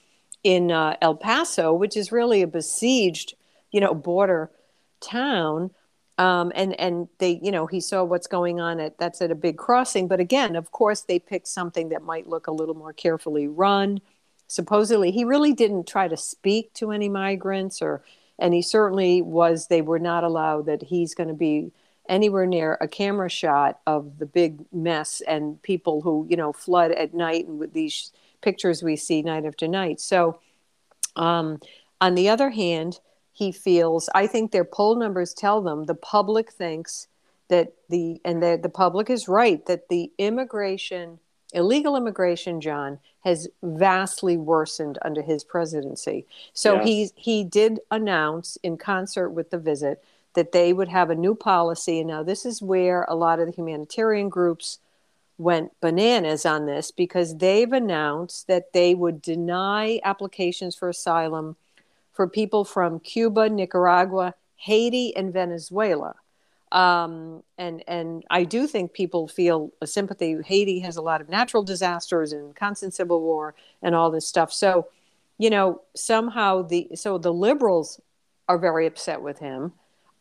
in 0.43 0.71
uh, 0.71 0.95
El 1.01 1.15
Paso, 1.15 1.73
which 1.73 1.95
is 1.97 2.11
really 2.11 2.41
a 2.41 2.47
besieged 2.47 3.35
you 3.71 3.79
know 3.79 3.93
border 3.93 4.51
town 5.01 5.71
um, 6.19 6.51
and 6.53 6.77
and 6.79 7.07
they 7.17 7.39
you 7.41 7.49
know 7.49 7.65
he 7.65 7.79
saw 7.79 8.03
what's 8.03 8.27
going 8.27 8.59
on 8.59 8.79
at 8.81 8.97
that's 8.97 9.21
at 9.21 9.31
a 9.31 9.35
big 9.35 9.57
crossing. 9.57 10.07
But 10.07 10.19
again 10.19 10.55
of 10.57 10.71
course 10.71 11.01
they 11.01 11.17
picked 11.17 11.47
something 11.47 11.89
that 11.89 12.03
might 12.03 12.27
look 12.27 12.47
a 12.47 12.51
little 12.51 12.75
more 12.75 12.93
carefully 12.93 13.47
run. 13.47 14.01
Supposedly 14.47 15.11
he 15.11 15.23
really 15.23 15.53
didn't 15.53 15.87
try 15.87 16.09
to 16.09 16.17
speak 16.17 16.73
to 16.73 16.91
any 16.91 17.07
migrants 17.07 17.81
or 17.81 18.03
and 18.37 18.53
he 18.53 18.61
certainly 18.61 19.21
was 19.21 19.67
they 19.67 19.81
were 19.81 19.99
not 19.99 20.25
allowed 20.25 20.65
that 20.65 20.83
he's 20.83 21.15
going 21.15 21.29
to 21.29 21.33
be 21.33 21.71
anywhere 22.09 22.45
near 22.45 22.77
a 22.81 22.87
camera 22.87 23.29
shot 23.29 23.79
of 23.87 24.17
the 24.17 24.25
big 24.25 24.65
mess 24.73 25.21
and 25.21 25.61
people 25.61 26.01
who 26.01 26.27
you 26.29 26.35
know 26.35 26.51
flood 26.51 26.91
at 26.91 27.13
night 27.13 27.47
and 27.47 27.59
with 27.59 27.71
these 27.71 28.11
pictures 28.41 28.83
we 28.83 28.97
see 28.97 29.21
night 29.21 29.45
after 29.45 29.69
night. 29.69 30.01
So 30.01 30.41
um, 31.15 31.61
on 32.01 32.15
the 32.15 32.27
other 32.27 32.49
hand 32.49 32.99
he 33.31 33.51
feels. 33.51 34.09
I 34.13 34.27
think 34.27 34.51
their 34.51 34.65
poll 34.65 34.95
numbers 34.95 35.33
tell 35.33 35.61
them 35.61 35.85
the 35.85 35.95
public 35.95 36.51
thinks 36.51 37.07
that 37.47 37.73
the 37.89 38.21
and 38.23 38.43
that 38.43 38.63
the 38.63 38.69
public 38.69 39.09
is 39.09 39.27
right 39.27 39.65
that 39.65 39.89
the 39.89 40.11
immigration 40.19 41.17
illegal 41.51 41.95
immigration 41.95 42.61
john 42.61 42.99
has 43.21 43.47
vastly 43.61 44.37
worsened 44.37 44.97
under 45.03 45.21
his 45.21 45.43
presidency. 45.43 46.25
So 46.53 46.75
yes. 46.75 46.85
he 46.85 47.09
he 47.15 47.43
did 47.43 47.79
announce 47.91 48.57
in 48.63 48.77
concert 48.77 49.29
with 49.29 49.49
the 49.49 49.57
visit 49.57 50.03
that 50.35 50.51
they 50.51 50.71
would 50.73 50.87
have 50.89 51.09
a 51.09 51.15
new 51.15 51.35
policy. 51.35 51.99
And 51.99 52.07
now 52.07 52.23
this 52.23 52.45
is 52.45 52.61
where 52.61 53.03
a 53.03 53.15
lot 53.15 53.39
of 53.39 53.47
the 53.47 53.53
humanitarian 53.53 54.29
groups 54.29 54.79
went 55.37 55.71
bananas 55.81 56.45
on 56.45 56.65
this 56.65 56.91
because 56.91 57.37
they've 57.37 57.71
announced 57.71 58.47
that 58.47 58.73
they 58.73 58.93
would 58.93 59.21
deny 59.21 59.99
applications 60.03 60.75
for 60.75 60.89
asylum 60.89 61.55
for 62.19 62.27
people 62.27 62.65
from 62.65 62.99
Cuba, 62.99 63.47
Nicaragua, 63.47 64.35
Haiti 64.57 65.15
and 65.15 65.31
Venezuela. 65.31 66.15
Um, 66.69 67.43
and 67.57 67.81
and 67.87 68.25
I 68.29 68.43
do 68.43 68.67
think 68.67 68.91
people 68.91 69.29
feel 69.29 69.71
a 69.81 69.87
sympathy. 69.87 70.35
Haiti 70.45 70.79
has 70.79 70.97
a 70.97 71.01
lot 71.01 71.21
of 71.21 71.29
natural 71.29 71.63
disasters 71.63 72.33
and 72.33 72.53
constant 72.53 72.93
civil 72.93 73.21
war 73.21 73.55
and 73.81 73.95
all 73.95 74.11
this 74.11 74.27
stuff. 74.27 74.51
So, 74.51 74.89
you 75.37 75.49
know, 75.49 75.79
somehow 75.95 76.63
the 76.63 76.89
so 76.93 77.17
the 77.17 77.31
liberals 77.31 78.01
are 78.49 78.57
very 78.57 78.85
upset 78.85 79.21
with 79.21 79.39
him. 79.39 79.71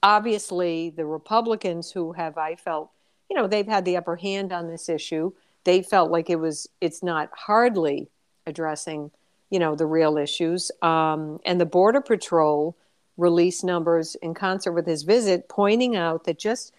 Obviously, 0.01 0.91
the 0.91 1.05
Republicans 1.05 1.91
who 1.91 2.13
have 2.13 2.39
I 2.39 2.55
felt, 2.55 2.93
you 3.29 3.37
know, 3.37 3.49
they've 3.49 3.67
had 3.67 3.85
the 3.85 3.97
upper 3.97 4.15
hand 4.15 4.53
on 4.53 4.69
this 4.69 4.89
issue. 4.89 5.33
They 5.65 5.83
felt 5.83 6.13
like 6.13 6.31
it 6.31 6.39
was 6.39 6.69
it's 6.81 7.03
not 7.03 7.29
hardly 7.33 8.07
addressing, 8.47 9.11
you 9.51 9.59
know, 9.59 9.75
the 9.75 9.87
real 9.87 10.17
issues. 10.19 10.71
Um, 10.83 11.41
and 11.45 11.61
the 11.61 11.67
Border 11.67 12.01
Patrol 12.01 12.77
released 13.17 13.65
numbers 13.65 14.15
in 14.17 14.35
concert 14.35 14.73
with 14.73 14.87
his 14.87 15.03
visit, 15.03 15.49
pointing 15.49 15.97
out 15.97 16.25
that 16.25 16.39
just 16.39 16.73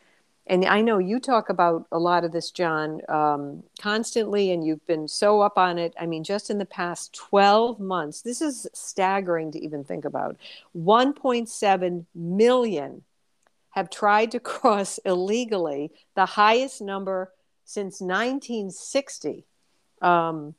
and 0.49 0.65
I 0.65 0.81
know 0.81 0.97
you 0.97 1.19
talk 1.19 1.49
about 1.49 1.85
a 1.91 1.99
lot 1.99 2.23
of 2.23 2.31
this, 2.31 2.49
John, 2.49 3.01
um, 3.07 3.63
constantly, 3.79 4.51
and 4.51 4.65
you've 4.65 4.85
been 4.87 5.07
so 5.07 5.41
up 5.41 5.59
on 5.59 5.77
it. 5.77 5.93
I 5.99 6.07
mean, 6.07 6.23
just 6.23 6.49
in 6.49 6.57
the 6.57 6.65
past 6.65 7.13
12 7.13 7.79
months, 7.79 8.23
this 8.23 8.41
is 8.41 8.65
staggering 8.73 9.51
to 9.51 9.63
even 9.63 9.83
think 9.83 10.05
about. 10.05 10.37
1.7 10.75 12.05
million 12.15 13.03
have 13.71 13.91
tried 13.91 14.31
to 14.31 14.39
cross 14.39 14.97
illegally, 15.05 15.91
the 16.15 16.25
highest 16.25 16.81
number 16.81 17.31
since 17.63 18.01
1960. 18.01 19.45
Um, 20.01 20.55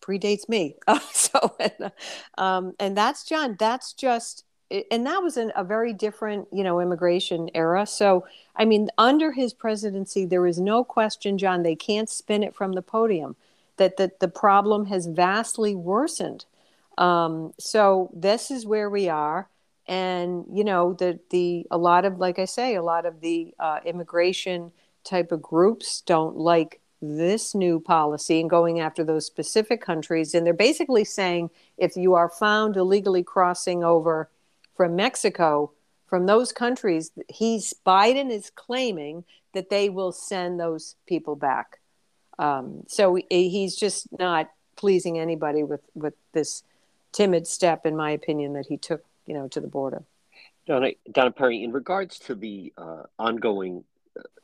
predates 0.00 0.48
me. 0.48 0.76
so, 1.12 1.54
and, 1.58 1.92
um, 2.38 2.74
and 2.78 2.96
that's 2.96 3.24
John. 3.24 3.56
That's 3.58 3.92
just 3.92 4.44
and 4.90 5.04
that 5.06 5.22
was 5.22 5.36
in 5.36 5.52
a 5.56 5.64
very 5.64 5.92
different, 5.92 6.46
you 6.52 6.62
know, 6.62 6.80
immigration 6.80 7.50
era. 7.54 7.86
So, 7.86 8.24
I 8.54 8.64
mean, 8.64 8.88
under 8.98 9.32
his 9.32 9.52
presidency, 9.52 10.24
there 10.24 10.46
is 10.46 10.60
no 10.60 10.84
question, 10.84 11.38
John, 11.38 11.62
they 11.62 11.74
can't 11.74 12.08
spin 12.08 12.42
it 12.42 12.54
from 12.54 12.72
the 12.72 12.82
podium 12.82 13.34
that 13.78 13.96
that 13.96 14.20
the 14.20 14.28
problem 14.28 14.86
has 14.86 15.06
vastly 15.06 15.74
worsened. 15.74 16.44
Um, 16.98 17.54
so 17.58 18.10
this 18.14 18.50
is 18.50 18.66
where 18.66 18.90
we 18.90 19.08
are, 19.08 19.48
and 19.88 20.44
you 20.52 20.62
know, 20.62 20.92
the 20.92 21.18
the 21.30 21.66
a 21.70 21.78
lot 21.78 22.04
of, 22.04 22.18
like 22.18 22.38
I 22.38 22.44
say, 22.44 22.74
a 22.74 22.82
lot 22.82 23.06
of 23.06 23.20
the 23.20 23.54
uh, 23.58 23.80
immigration 23.84 24.70
type 25.02 25.32
of 25.32 25.42
groups 25.42 26.02
don't 26.02 26.36
like 26.36 26.79
this 27.02 27.54
new 27.54 27.80
policy 27.80 28.40
and 28.40 28.50
going 28.50 28.80
after 28.80 29.02
those 29.02 29.26
specific 29.26 29.80
countries, 29.80 30.34
and 30.34 30.46
they're 30.46 30.52
basically 30.52 31.04
saying 31.04 31.50
if 31.78 31.96
you 31.96 32.14
are 32.14 32.28
found 32.28 32.76
illegally 32.76 33.22
crossing 33.22 33.82
over 33.82 34.28
from 34.76 34.96
Mexico, 34.96 35.72
from 36.06 36.26
those 36.26 36.52
countries, 36.52 37.12
he's 37.28 37.72
Biden 37.86 38.30
is 38.30 38.50
claiming 38.50 39.24
that 39.54 39.70
they 39.70 39.88
will 39.88 40.12
send 40.12 40.58
those 40.58 40.96
people 41.06 41.36
back. 41.36 41.78
Um, 42.38 42.84
so 42.86 43.18
he's 43.30 43.76
just 43.76 44.08
not 44.18 44.50
pleasing 44.76 45.18
anybody 45.18 45.62
with 45.62 45.82
with 45.94 46.14
this 46.32 46.62
timid 47.12 47.46
step, 47.46 47.86
in 47.86 47.96
my 47.96 48.10
opinion, 48.10 48.54
that 48.54 48.66
he 48.66 48.76
took, 48.76 49.04
you 49.26 49.34
know, 49.34 49.48
to 49.48 49.60
the 49.60 49.68
border. 49.68 50.02
Donna, 50.66 50.90
Donna 51.10 51.30
Perry, 51.30 51.62
in 51.62 51.72
regards 51.72 52.18
to 52.20 52.34
the 52.34 52.72
uh, 52.76 53.02
ongoing 53.18 53.84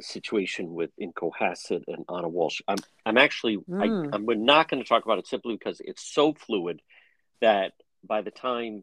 situation 0.01 0.75
with 0.75 0.91
in 0.99 1.13
Cohasset 1.13 1.83
and 1.89 2.05
Ana 2.09 2.29
Walshe, 2.29 2.61
I'm 2.69 2.79
I'm 3.05 3.19
actually 3.19 3.59
mm. 3.59 3.81
I, 3.81 4.17
I'm, 4.17 4.27
we're 4.27 4.35
not 4.35 4.69
going 4.69 4.83
to 4.83 4.89
talk 4.89 5.05
about 5.05 5.19
it 5.19 5.27
simply 5.27 5.55
because 5.55 5.81
it's 5.85 6.03
so 6.03 6.35
fluid 6.35 6.81
that 7.41 7.73
by 8.05 8.23
the 8.23 8.31
time 8.31 8.83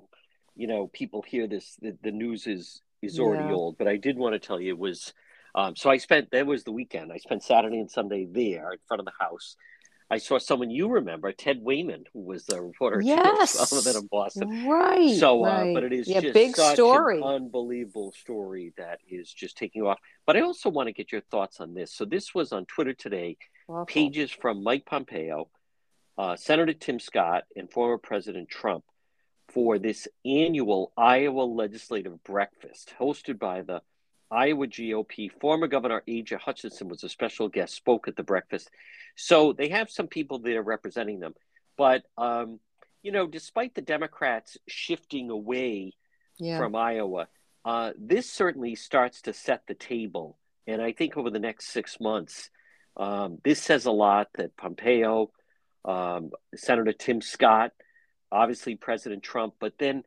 you 0.56 0.68
know 0.68 0.88
people 0.88 1.22
hear 1.22 1.48
this 1.48 1.78
the, 1.82 1.98
the 2.04 2.12
news 2.12 2.48
is 2.48 2.82
is 3.02 3.20
already 3.20 3.46
yeah. 3.46 3.54
old 3.56 3.78
but 3.78 3.88
i 3.88 3.98
did 3.98 4.18
want 4.18 4.34
to 4.34 4.40
tell 4.40 4.60
you 4.60 4.70
it 4.70 4.78
was 4.78 5.14
um, 5.56 5.76
so 5.76 5.90
i 5.90 5.98
spent 5.98 6.32
that 6.32 6.46
was 6.46 6.64
the 6.64 6.72
weekend 6.72 7.12
i 7.12 7.18
spent 7.18 7.44
saturday 7.44 7.80
and 7.80 7.90
sunday 7.90 8.26
there 8.30 8.72
in 8.72 8.80
front 8.88 9.00
of 9.00 9.06
the 9.06 9.12
house 9.20 9.56
I 10.10 10.18
saw 10.18 10.38
someone 10.38 10.70
you 10.70 10.88
remember, 10.89 11.32
Ted 11.32 11.60
Wayman, 11.62 12.06
who 12.14 12.22
was 12.22 12.45
the 12.45 12.62
reporter 12.62 13.01
yes. 13.04 13.95
in 13.95 14.08
Boston. 14.08 14.68
Right. 14.68 15.18
So, 15.18 15.43
uh, 15.43 15.74
but 15.74 15.84
it 15.84 15.93
is 15.93 16.08
yeah, 16.08 16.22
just 16.22 16.34
big 16.34 16.56
such 16.56 16.76
story. 16.76 17.18
an 17.18 17.24
unbelievable 17.24 18.12
story 18.12 18.74
that 18.78 18.99
is 19.08 19.32
just 19.32 19.58
taking 19.58 19.84
off. 19.84 19.99
But 20.26 20.38
I 20.38 20.41
also 20.41 20.70
want 20.70 20.88
to 20.88 20.93
get 20.93 21.12
your 21.12 21.22
thoughts 21.22 21.60
on 21.60 21.74
this. 21.74 21.93
So 21.93 22.06
this 22.06 22.34
was 22.34 22.51
on 22.51 22.66
Twitter 22.66 22.93
today. 22.93 23.38
Awful. 23.68 23.86
Pages 23.86 24.32
from 24.32 24.64
Mike 24.64 24.86
Pompeo, 24.86 25.49
uh, 26.18 26.36
Senator 26.36 26.74
Tim 26.74 26.99
Scott, 26.99 27.43
and 27.56 27.72
former 27.72 27.97
President 27.97 28.49
Trump 28.49 28.84
for 29.49 29.78
this 29.80 30.08
annual 30.26 30.91
Iowa 30.97 31.43
legislative 31.43 32.24
breakfast 32.24 32.93
hosted 32.99 33.39
by 33.39 33.62
the 33.62 33.82
Iowa 34.34 34.68
GOP. 34.68 35.32
Former 35.40 35.68
Governor 35.68 36.04
Asa 36.10 36.38
Hutchinson 36.38 36.90
was 36.90 37.04
a 37.04 37.10
special 37.10 37.48
guest, 37.48 37.76
spoke 37.76 38.08
at 38.08 38.16
the 38.16 38.24
breakfast. 38.24 38.70
So 39.16 39.54
they 39.54 39.70
have 39.70 39.90
some 39.90 40.08
people 40.08 40.40
there 40.40 40.64
representing 40.64 41.20
them. 41.20 41.36
But, 41.78 42.04
um, 42.18 42.60
you 43.04 43.12
know, 43.12 43.28
despite 43.28 43.76
the 43.76 43.82
Democrats 43.82 44.58
shifting 44.68 45.30
away 45.30 45.94
yeah. 46.40 46.58
from 46.58 46.76
Iowa, 46.76 47.28
uh, 47.64 47.92
this 47.98 48.30
certainly 48.30 48.76
starts 48.76 49.22
to 49.24 49.34
set 49.34 49.68
the 49.68 49.76
table. 49.76 50.38
And 50.66 50.82
I 50.82 50.94
think 50.94 51.16
over 51.16 51.30
the 51.30 51.40
next 51.40 51.68
six 51.68 52.00
months, 52.00 52.50
um, 52.98 53.38
this 53.44 53.62
says 53.62 53.86
a 53.86 53.92
lot 53.92 54.30
that 54.36 54.58
Pompeo, 54.58 55.32
um, 55.86 56.32
Senator 56.56 56.94
Tim 56.94 57.22
Scott, 57.22 57.72
obviously 58.32 58.76
President 58.76 59.24
Trump, 59.24 59.56
but 59.60 59.74
then 59.78 60.04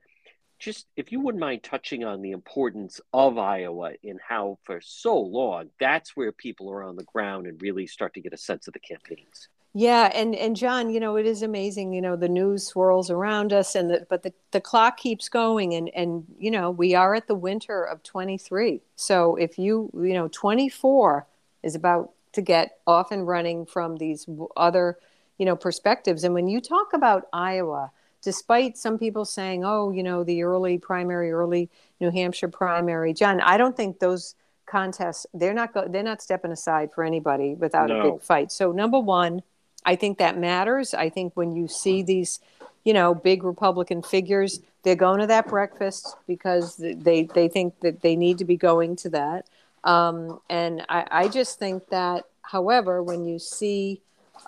just 0.59 0.87
if 0.97 1.13
you 1.13 1.21
wouldn't 1.21 1.41
mind 1.41 1.63
touching 1.63 2.05
on 2.05 2.23
the 2.23 2.33
importance 2.33 3.01
of 3.13 3.39
Iowa 3.39 3.93
in 4.03 4.19
how 4.27 4.59
for 4.65 4.81
so 4.81 5.19
long 5.19 5.71
that's 5.79 6.17
where 6.17 6.33
people 6.33 6.71
are 6.71 6.83
on 6.83 6.97
the 6.97 7.05
ground 7.05 7.47
and 7.47 7.61
really 7.61 7.87
start 7.87 8.15
to 8.15 8.21
get 8.21 8.33
a 8.33 8.39
sense 8.39 8.67
of 8.67 8.75
the 8.75 8.81
campaigns. 8.81 9.49
Yeah, 9.79 10.11
and 10.15 10.35
and 10.35 10.57
John, 10.57 10.89
you 10.89 11.01
know, 11.01 11.17
it 11.17 11.27
is 11.27 11.43
amazing. 11.43 11.93
You 11.93 12.01
know, 12.01 12.17
the 12.17 12.31
news 12.31 12.67
swirls 12.67 13.11
around 13.11 13.53
us, 13.53 13.75
and 13.75 13.91
the, 13.91 14.07
but 14.09 14.23
the, 14.23 14.33
the 14.53 14.61
clock 14.63 14.97
keeps 14.97 15.29
going, 15.29 15.75
and 15.75 15.91
and 15.95 16.25
you 16.39 16.51
know, 16.51 16.71
we 16.71 16.95
are 16.95 17.15
at 17.15 17.27
the 17.27 17.35
winter 17.35 17.83
of 17.83 18.03
23. 18.03 18.81
So 18.95 19.37
if 19.37 19.59
you 19.59 19.91
you 19.93 20.15
know, 20.15 20.29
24 20.29 21.27
is 21.63 21.75
about 21.75 22.13
to 22.33 22.41
get 22.41 22.79
off 22.87 23.11
and 23.11 23.27
running 23.29 23.67
from 23.67 23.99
these 23.99 24.27
other 24.57 24.97
you 25.37 25.45
know 25.45 25.57
perspectives, 25.57 26.25
and 26.25 26.33
when 26.33 26.49
you 26.49 26.63
talk 26.63 26.95
about 26.95 27.27
Iowa, 27.35 27.91
despite 28.27 28.77
some 28.77 28.99
people 28.99 29.25
saying, 29.25 29.65
oh, 29.65 29.93
you 29.93 30.03
know, 30.03 30.25
the 30.25 30.43
early 30.43 30.79
primary, 30.79 31.31
early 31.31 31.71
New 32.01 32.11
Hampshire 32.11 32.49
primary. 32.49 33.15
John, 33.15 33.41
I 33.41 33.57
don't 33.57 33.77
think 33.77 34.01
those 34.01 34.35
contests 34.67 35.29
they're 35.33 35.55
not 35.55 35.73
go- 35.73 35.87
they're 35.87 36.03
not 36.03 36.21
stepping 36.21 36.51
aside 36.51 36.91
for 36.93 37.05
anybody 37.05 37.55
without 37.55 37.89
no. 37.89 38.01
a 38.01 38.11
big 38.11 38.21
fight. 38.21 38.51
So 38.51 38.73
number 38.73 38.99
one, 38.99 39.43
I 39.85 39.95
think 39.95 40.19
that 40.19 40.37
matters. 40.37 40.93
I 40.93 41.09
think 41.09 41.37
when 41.37 41.55
you 41.55 41.69
see 41.69 42.03
these, 42.03 42.41
you 42.85 42.93
know, 42.93 43.15
big 43.15 43.45
Republican 43.45 44.03
figures, 44.03 44.59
they're 44.83 44.97
going 44.97 45.21
to 45.21 45.29
that 45.29 45.47
breakfast 45.47 46.17
because 46.27 46.79
they 46.79 47.29
they 47.33 47.47
think 47.47 47.79
that 47.79 48.03
they 48.03 48.17
need 48.17 48.39
to 48.39 48.45
be 48.45 48.57
going 48.57 48.97
to 48.97 49.09
that. 49.11 49.47
Um, 49.85 50.41
and 50.51 50.85
I, 50.89 51.07
I 51.13 51.29
just 51.29 51.61
think 51.61 51.91
that, 51.91 52.25
however, 52.43 53.05
when 53.05 53.25
you 53.25 53.39
see 53.39 54.01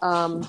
um, 0.02 0.48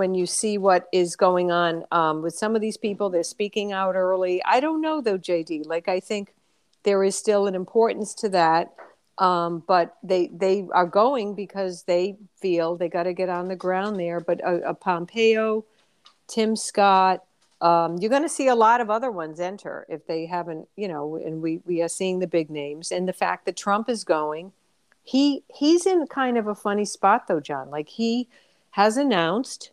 when 0.00 0.14
you 0.14 0.24
see 0.24 0.56
what 0.56 0.88
is 0.92 1.14
going 1.14 1.50
on 1.50 1.84
um, 1.92 2.22
with 2.22 2.34
some 2.34 2.56
of 2.56 2.62
these 2.62 2.78
people. 2.78 3.10
They're 3.10 3.22
speaking 3.22 3.70
out 3.70 3.96
early. 3.96 4.42
I 4.44 4.58
don't 4.58 4.80
know 4.80 5.02
though, 5.02 5.18
JD. 5.18 5.66
Like 5.66 5.88
I 5.88 6.00
think 6.00 6.32
there 6.84 7.04
is 7.04 7.14
still 7.14 7.46
an 7.46 7.54
importance 7.54 8.14
to 8.14 8.30
that, 8.30 8.72
um, 9.18 9.62
but 9.68 9.98
they 10.02 10.30
they 10.32 10.66
are 10.72 10.86
going 10.86 11.34
because 11.34 11.82
they 11.82 12.16
feel 12.40 12.76
they 12.76 12.88
got 12.88 13.02
to 13.02 13.12
get 13.12 13.28
on 13.28 13.48
the 13.48 13.56
ground 13.56 14.00
there. 14.00 14.20
But 14.20 14.40
a, 14.40 14.70
a 14.70 14.74
Pompeo, 14.74 15.66
Tim 16.28 16.56
Scott. 16.56 17.22
Um, 17.60 17.98
you're 17.98 18.08
going 18.08 18.22
to 18.22 18.36
see 18.38 18.48
a 18.48 18.54
lot 18.54 18.80
of 18.80 18.88
other 18.88 19.10
ones 19.10 19.38
enter 19.38 19.84
if 19.90 20.06
they 20.06 20.24
haven't, 20.24 20.66
you 20.76 20.88
know, 20.88 21.16
and 21.16 21.42
we, 21.42 21.60
we 21.66 21.82
are 21.82 21.90
seeing 21.90 22.18
the 22.18 22.26
big 22.26 22.48
names. 22.48 22.90
And 22.90 23.06
the 23.06 23.12
fact 23.12 23.44
that 23.44 23.54
Trump 23.54 23.90
is 23.90 24.02
going, 24.02 24.52
he 25.02 25.42
he's 25.54 25.84
in 25.84 26.06
kind 26.06 26.38
of 26.38 26.46
a 26.46 26.54
funny 26.54 26.86
spot 26.86 27.28
though, 27.28 27.40
John. 27.40 27.68
Like 27.68 27.90
he 27.90 28.28
has 28.70 28.96
announced 28.96 29.72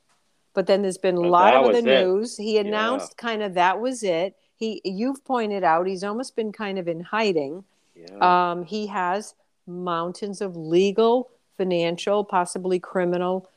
but 0.58 0.66
then 0.66 0.82
there's 0.82 0.97
been 0.97 1.18
a 1.18 1.20
lot 1.20 1.53
of 1.53 1.72
the 1.72 1.84
news. 1.84 2.36
He 2.36 2.58
announced 2.58 3.14
yeah. 3.16 3.22
kind 3.22 3.43
of 3.43 3.53
that 3.53 3.80
was 3.80 4.01
it. 4.01 4.36
He 4.55 4.82
you've 4.84 5.24
pointed 5.24 5.64
out 5.64 5.86
he's 5.86 6.03
almost 6.03 6.36
been 6.36 6.51
kind 6.51 6.80
of 6.80 6.88
in 6.88 7.01
hiding. 7.01 7.64
Yeah. 7.95 8.49
Um, 8.49 8.64
he 8.64 8.88
has 8.88 9.36
mountains 9.68 10.41
of 10.41 10.55
legal, 10.58 11.30
financial, 11.58 12.24
possibly 12.24 12.80
criminal 12.80 13.47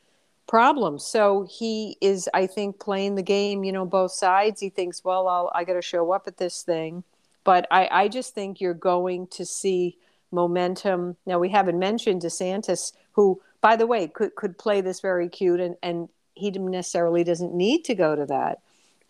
problems. 0.46 1.02
So 1.02 1.46
he 1.48 1.96
is, 2.02 2.28
I 2.34 2.46
think, 2.46 2.78
playing 2.78 3.14
the 3.14 3.22
game. 3.22 3.64
You 3.64 3.72
know, 3.72 3.86
both 3.86 4.12
sides. 4.12 4.60
He 4.60 4.68
thinks, 4.68 5.02
well, 5.02 5.26
I'll, 5.26 5.50
I 5.54 5.64
got 5.64 5.76
to 5.76 5.82
show 5.82 6.12
up 6.12 6.26
at 6.26 6.36
this 6.36 6.62
thing. 6.62 7.02
But 7.44 7.66
I, 7.70 7.88
I 7.90 8.08
just 8.08 8.34
think 8.34 8.60
you're 8.60 8.74
going 8.74 9.26
to 9.28 9.46
see 9.46 9.96
momentum. 10.30 11.16
Now 11.24 11.38
we 11.38 11.48
haven't 11.48 11.78
mentioned 11.78 12.20
DeSantis, 12.20 12.92
who, 13.12 13.40
by 13.62 13.76
the 13.76 13.86
way, 13.86 14.06
could 14.06 14.34
could 14.34 14.58
play 14.58 14.82
this 14.82 15.00
very 15.00 15.30
cute 15.30 15.60
and 15.60 15.76
and 15.82 16.10
he 16.34 16.50
necessarily 16.50 17.24
doesn't 17.24 17.54
need 17.54 17.84
to 17.84 17.94
go 17.94 18.14
to 18.14 18.26
that. 18.26 18.60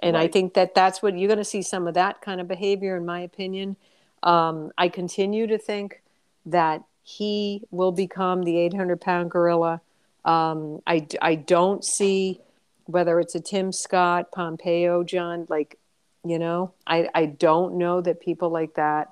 And 0.03 0.17
I 0.17 0.29
think 0.29 0.55
that 0.55 0.75
that's 0.75 1.03
what 1.03 1.19
you're 1.19 1.29
going 1.29 1.39
to 1.39 1.45
see 1.45 1.61
some 1.61 1.87
of 1.87 1.95
that 1.95 2.23
kind 2.23 2.41
of 2.41 2.49
behavior, 2.49 2.97
in 2.97 3.05
my 3.05 3.21
opinion. 3.21 3.77
Um, 4.23 4.73
I 4.79 4.89
continue 4.89 5.47
to 5.47 5.59
think 5.59 6.03
that 6.47 6.83
he 7.03 7.63
will 7.71 7.93
become 7.93 8.43
the 8.43 8.59
800 8.59 9.01
pound 9.01 9.31
gorilla. 9.31 9.81
Um, 10.25 10.81
I, 10.87 11.07
I 11.21 11.35
don't 11.35 11.85
see 11.85 12.41
whether 12.87 13.21
it's 13.21 13.35
a 13.35 13.41
Tim 13.41 13.73
Scott, 13.73 14.33
Pompeo, 14.33 15.05
John, 15.05 15.47
like, 15.49 15.79
you 16.25 16.39
know, 16.39 16.73
I, 16.87 17.09
I 17.15 17.27
don't 17.27 17.77
know 17.77 18.01
that 18.01 18.21
people 18.21 18.51
like 18.51 18.75
that, 18.75 19.11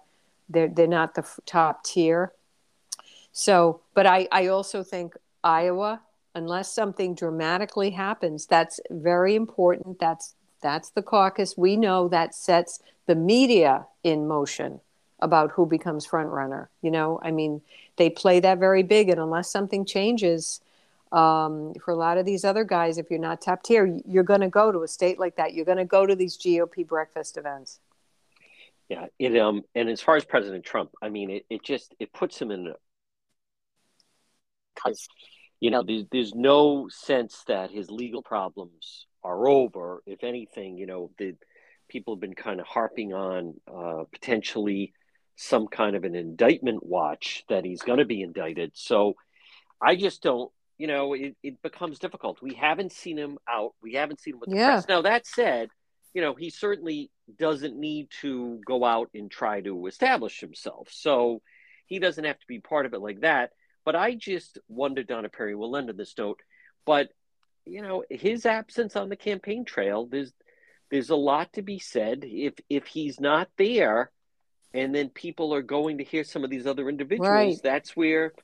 they're, 0.49 0.69
they're 0.69 0.87
not 0.87 1.15
the 1.15 1.23
f- 1.23 1.41
top 1.47 1.85
tier. 1.85 2.33
So, 3.33 3.81
but 3.95 4.07
I, 4.07 4.27
I 4.33 4.49
also 4.49 4.83
think 4.83 5.15
Iowa, 5.45 6.01
unless 6.39 6.73
something 6.73 7.15
dramatically 7.15 7.91
happens, 7.91 8.47
that's 8.47 8.81
very 8.91 9.35
important. 9.35 9.99
That's 9.99 10.35
that's 10.63 10.91
the 10.91 11.03
caucus. 11.03 11.57
We 11.57 11.77
know 11.77 12.09
that 12.09 12.35
sets 12.35 12.81
the 13.07 13.15
media 13.15 13.87
in 14.03 14.27
motion 14.27 14.81
about 15.21 15.53
who 15.53 15.67
becomes 15.67 16.07
front 16.07 16.29
runner. 16.31 16.71
You 16.83 16.91
know, 16.91 17.21
I 17.23 17.31
mean, 17.31 17.61
they 17.97 18.11
play 18.11 18.41
that 18.41 18.59
very 18.59 18.83
big, 18.83 19.09
and 19.09 19.21
unless 19.21 19.51
something 19.51 19.85
changes, 19.85 20.61
um, 21.13 21.75
for 21.85 21.93
a 21.93 21.97
lot 21.97 22.19
of 22.19 22.27
these 22.27 22.45
other 22.45 22.65
guys, 22.65 22.99
if 22.99 23.11
you're 23.11 23.19
not 23.19 23.41
top 23.41 23.63
tier, 23.63 23.99
you're 24.07 24.25
going 24.25 24.41
to 24.41 24.49
go 24.49 24.71
to 24.71 24.83
a 24.83 24.89
state 24.89 25.19
like 25.19 25.37
that. 25.37 25.55
You're 25.55 25.65
going 25.65 25.79
to 25.79 25.85
go 25.85 26.07
to 26.07 26.15
these 26.15 26.37
GOP 26.37 26.87
breakfast 26.87 27.37
events. 27.37 27.81
Yeah, 28.89 29.07
it 29.19 29.37
um, 29.37 29.65
and 29.75 29.89
as 29.91 30.01
far 30.01 30.17
as 30.17 30.25
President 30.25 30.65
Trump, 30.65 30.91
I 31.03 31.11
mean, 31.11 31.31
it, 31.31 31.47
it 31.51 31.63
just 31.63 31.95
it 31.99 32.13
puts 32.13 32.41
him 32.41 32.51
in 32.51 32.73
because 34.75 35.09
you 35.61 35.71
know 35.71 35.83
there's 35.83 36.05
there's 36.13 36.35
no 36.35 36.89
sense 36.89 37.45
that 37.49 37.71
his 37.71 37.91
legal 37.91 38.23
problems 38.23 39.07
are 39.25 39.49
over. 39.49 40.03
If 40.07 40.23
anything, 40.25 40.79
you 40.79 40.87
know, 40.87 41.11
the 41.19 41.35
people 41.89 42.15
have 42.15 42.21
been 42.21 42.35
kind 42.35 42.61
of 42.61 42.67
harping 42.67 43.13
on 43.15 43.55
uh, 43.67 44.05
potentially 44.13 44.93
some 45.37 45.67
kind 45.69 45.97
of 45.97 46.05
an 46.05 46.15
indictment 46.15 46.85
watch 46.85 47.45
that 47.49 47.65
he's 47.65 47.83
going 47.83 47.99
to 47.99 48.05
be 48.05 48.23
indicted. 48.23 48.73
So 48.75 49.15
I 49.81 49.97
just 49.97 50.23
don't. 50.23 50.51
You 50.77 50.87
know, 50.87 51.15
it, 51.15 51.35
it 51.43 51.61
becomes 51.61 51.99
difficult. 51.99 52.41
We 52.41 52.55
haven't 52.55 52.93
seen 52.93 53.17
him 53.19 53.37
out. 53.49 53.75
We 53.83 53.95
haven't 53.95 54.21
seen 54.21 54.35
him 54.35 54.41
with 54.41 54.51
the 54.51 54.57
Yeah. 54.57 54.67
press. 54.75 54.89
Now 54.89 55.03
that 55.03 55.27
said, 55.27 55.71
you 56.15 56.23
know, 56.23 56.35
he 56.35 56.51
certainly 56.51 57.11
doesn't 57.37 57.77
need 57.77 58.09
to 58.21 58.61
go 58.65 58.85
out 58.85 59.11
and 59.13 59.29
try 59.29 59.61
to 59.63 59.87
establish 59.89 60.39
himself. 60.39 60.89
So 60.93 61.43
he 61.87 61.99
doesn't 61.99 62.23
have 62.23 62.39
to 62.39 62.47
be 62.47 62.61
part 62.61 62.87
of 62.87 62.95
it 62.95 63.01
like 63.01 63.23
that. 63.23 63.51
But 63.89 63.97
I 63.97 64.17
just 64.17 64.59
wonder, 64.69 65.03
Donna 65.03 65.31
Perry, 65.31 65.55
we'll 65.55 65.75
end 65.75 65.89
on 65.89 65.97
this 65.97 66.13
note. 66.19 66.41
But, 66.85 67.09
you 67.65 67.81
know, 67.81 68.05
his 68.11 68.45
absence 68.45 68.97
on 68.97 69.09
the 69.09 69.17
campaign 69.17 69.65
trail, 69.65 70.05
there's 70.05 70.35
there's 70.91 71.09
a 71.09 71.17
lot 71.17 71.55
to 71.55 71.63
be 71.63 71.79
said. 71.79 72.23
If 72.23 72.53
if 72.69 72.85
he's 72.85 73.19
not 73.19 73.49
there 73.57 74.11
and 74.75 74.95
then 74.95 75.09
people 75.09 75.55
are 75.55 75.63
going 75.63 75.97
to 75.97 76.05
hear 76.05 76.23
some 76.23 76.45
of 76.45 76.51
these 76.51 76.67
other 76.67 76.91
individuals, 76.91 77.31
Right. 77.31 77.57
that's 77.65 77.97
where 77.97 78.35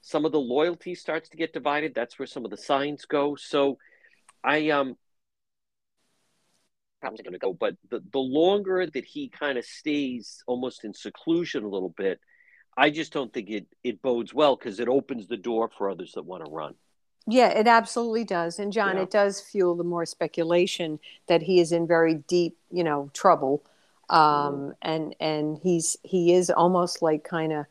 some 0.00 0.24
of 0.24 0.32
the 0.32 0.40
loyalty 0.40 0.94
starts 0.94 1.28
to 1.28 1.36
get 1.36 1.52
divided. 1.52 1.94
That's 1.94 2.18
where 2.18 2.26
some 2.26 2.46
of 2.46 2.50
the 2.50 2.56
signs 2.56 3.04
go. 3.04 3.36
So 3.36 3.76
I 4.42 4.70
um 4.70 4.96
are 7.02 7.10
going 7.10 7.32
to 7.32 7.38
go. 7.38 7.52
But 7.52 7.74
the, 7.90 8.02
the 8.10 8.18
longer 8.18 8.86
that 8.86 9.04
he 9.04 9.28
kind 9.28 9.58
of 9.58 9.66
stays 9.66 10.42
almost 10.46 10.86
in 10.86 10.94
seclusion 10.94 11.64
a 11.64 11.68
little 11.68 11.92
bit, 11.94 12.18
I 12.76 12.90
just 12.90 13.12
don't 13.12 13.32
think 13.32 13.50
it, 13.50 13.66
it 13.82 14.02
bodes 14.02 14.34
well 14.34 14.56
because 14.56 14.80
it 14.80 14.88
opens 14.88 15.26
the 15.26 15.36
door 15.36 15.70
for 15.76 15.88
others 15.90 16.12
that 16.12 16.24
want 16.24 16.44
to 16.44 16.50
run. 16.50 16.74
Yeah, 17.26 17.48
it 17.48 17.66
absolutely 17.66 18.24
does. 18.24 18.58
And 18.58 18.72
John, 18.72 18.96
Yeah. 18.96 19.02
it 19.02 19.10
does 19.10 19.40
fuel 19.40 19.74
the 19.74 19.84
more 19.84 20.06
speculation 20.06 21.00
that 21.26 21.42
he 21.42 21.58
is 21.60 21.72
in 21.72 21.86
very 21.86 22.14
deep, 22.14 22.56
you 22.70 22.84
know, 22.84 23.10
trouble. 23.14 23.62
Um, 24.08 24.74
and 24.82 25.16
and 25.18 25.58
he's 25.62 25.96
he 26.04 26.32
is 26.32 26.48
almost 26.50 27.02
like 27.02 27.24
kind 27.24 27.52
of 27.52 27.66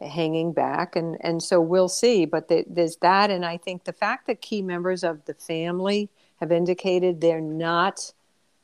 hanging 0.00 0.52
back 0.52 0.96
and 0.96 1.16
and 1.20 1.42
so 1.42 1.60
we'll 1.60 1.88
see 1.88 2.24
but 2.24 2.48
the, 2.48 2.64
there's 2.68 2.96
that 2.96 3.30
and 3.30 3.44
i 3.44 3.56
think 3.58 3.84
the 3.84 3.92
fact 3.92 4.26
that 4.26 4.40
key 4.40 4.62
members 4.62 5.04
of 5.04 5.24
the 5.26 5.34
family 5.34 6.08
have 6.40 6.50
indicated 6.50 7.20
they're 7.20 7.40
not 7.42 8.12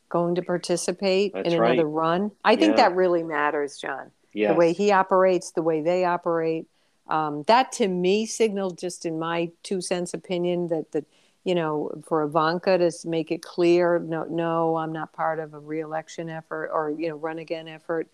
going 0.09 0.35
to 0.35 0.43
participate 0.43 1.33
That's 1.35 1.55
in 1.55 1.61
right. 1.61 1.73
another 1.73 1.89
run 1.89 2.33
i 2.45 2.57
think 2.57 2.77
Yeah. 2.77 2.89
that 2.89 2.97
really 2.97 3.23
matters 3.23 3.77
john 3.79 4.11
Yes. 4.39 4.51
the 4.51 4.55
way 4.55 4.73
he 4.73 4.93
operates, 4.93 5.51
the 5.51 5.63
way 5.63 5.81
they 5.83 6.05
operate. 6.05 6.67
Um, 7.09 7.43
that 7.49 7.73
to 7.73 7.89
me 7.89 8.25
signaled, 8.25 8.79
just 8.79 9.05
in 9.05 9.19
my 9.19 9.51
two 9.63 9.81
cents 9.81 10.15
opinion, 10.15 10.69
that 10.69 10.93
that 10.93 11.05
you 11.45 11.55
know, 11.55 11.91
for 12.07 12.23
Ivanka 12.23 12.77
to 12.77 13.09
make 13.09 13.33
it 13.33 13.43
clear, 13.43 13.99
no, 13.99 14.25
no, 14.25 14.77
I'm 14.77 14.93
not 14.93 15.13
part 15.15 15.39
of 15.39 15.55
a 15.55 15.59
reelection 15.59 16.29
effort 16.29 16.71
or 16.73 16.91
you 16.91 17.09
know, 17.09 17.17
run 17.17 17.39
again 17.39 17.67
effort. 17.69 18.09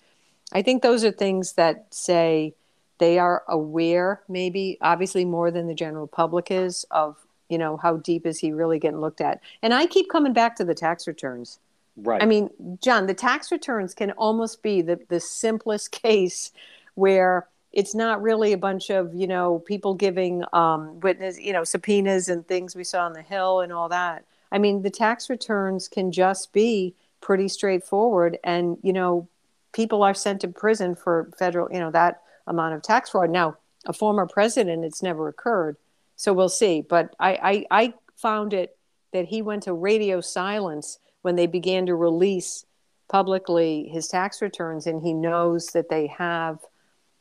I 0.52 0.62
think 0.62 0.82
those 0.82 1.04
are 1.04 1.10
things 1.10 1.54
that 1.54 1.92
say 1.92 2.54
they 2.98 3.18
are 3.18 3.42
aware, 3.48 4.22
maybe 4.28 4.78
obviously 4.80 5.24
more 5.24 5.50
than 5.50 5.66
the 5.66 5.74
general 5.74 6.06
public 6.06 6.50
is, 6.50 6.86
of 6.90 7.16
you 7.50 7.58
know 7.58 7.76
how 7.76 7.96
deep 7.98 8.24
is 8.24 8.38
he 8.38 8.52
really 8.52 8.78
getting 8.78 9.00
looked 9.00 9.20
at. 9.20 9.40
And 9.62 9.74
I 9.74 9.86
keep 9.86 10.08
coming 10.08 10.32
back 10.32 10.56
to 10.56 10.64
the 10.64 10.74
tax 10.74 11.06
returns. 11.06 11.58
Right. 11.96 12.22
I 12.22 12.26
mean, 12.26 12.50
John, 12.82 13.06
the 13.06 13.14
tax 13.14 13.52
returns 13.52 13.94
can 13.94 14.10
almost 14.12 14.62
be 14.62 14.82
the, 14.82 14.98
the 15.08 15.20
simplest 15.20 15.92
case 16.02 16.52
where 16.94 17.46
it's 17.72 17.94
not 17.94 18.22
really 18.22 18.52
a 18.52 18.58
bunch 18.58 18.90
of, 18.90 19.12
you 19.14 19.26
know, 19.26 19.58
people 19.60 19.94
giving 19.94 20.44
um, 20.52 21.00
witness, 21.00 21.40
you 21.40 21.52
know, 21.52 21.64
subpoenas 21.64 22.28
and 22.28 22.46
things 22.46 22.76
we 22.76 22.84
saw 22.84 23.04
on 23.04 23.12
the 23.12 23.22
Hill 23.22 23.60
and 23.60 23.72
all 23.72 23.88
that. 23.88 24.24
I 24.52 24.58
mean, 24.58 24.82
the 24.82 24.90
tax 24.90 25.28
returns 25.28 25.88
can 25.88 26.12
just 26.12 26.52
be 26.52 26.94
pretty 27.20 27.48
straightforward. 27.48 28.38
And, 28.44 28.78
you 28.82 28.92
know, 28.92 29.28
people 29.72 30.04
are 30.04 30.14
sent 30.14 30.40
to 30.42 30.48
prison 30.48 30.94
for 30.94 31.30
federal, 31.36 31.72
you 31.72 31.80
know, 31.80 31.90
that 31.90 32.22
amount 32.46 32.74
of 32.74 32.82
tax 32.82 33.10
fraud. 33.10 33.30
Now, 33.30 33.56
a 33.86 33.92
former 33.92 34.26
president, 34.26 34.84
it's 34.84 35.02
never 35.02 35.26
occurred. 35.26 35.76
So 36.16 36.32
we'll 36.32 36.48
see. 36.48 36.82
But 36.82 37.14
I, 37.18 37.66
I, 37.70 37.84
I 37.84 37.94
found 38.16 38.52
it 38.54 38.76
that 39.12 39.26
he 39.26 39.42
went 39.42 39.64
to 39.64 39.72
radio 39.72 40.20
silence 40.20 40.98
when 41.24 41.36
they 41.36 41.46
began 41.46 41.86
to 41.86 41.94
release 41.94 42.66
publicly 43.08 43.88
his 43.90 44.08
tax 44.08 44.42
returns 44.42 44.86
and 44.86 45.02
he 45.02 45.14
knows 45.14 45.68
that 45.68 45.88
they 45.88 46.06
have 46.06 46.58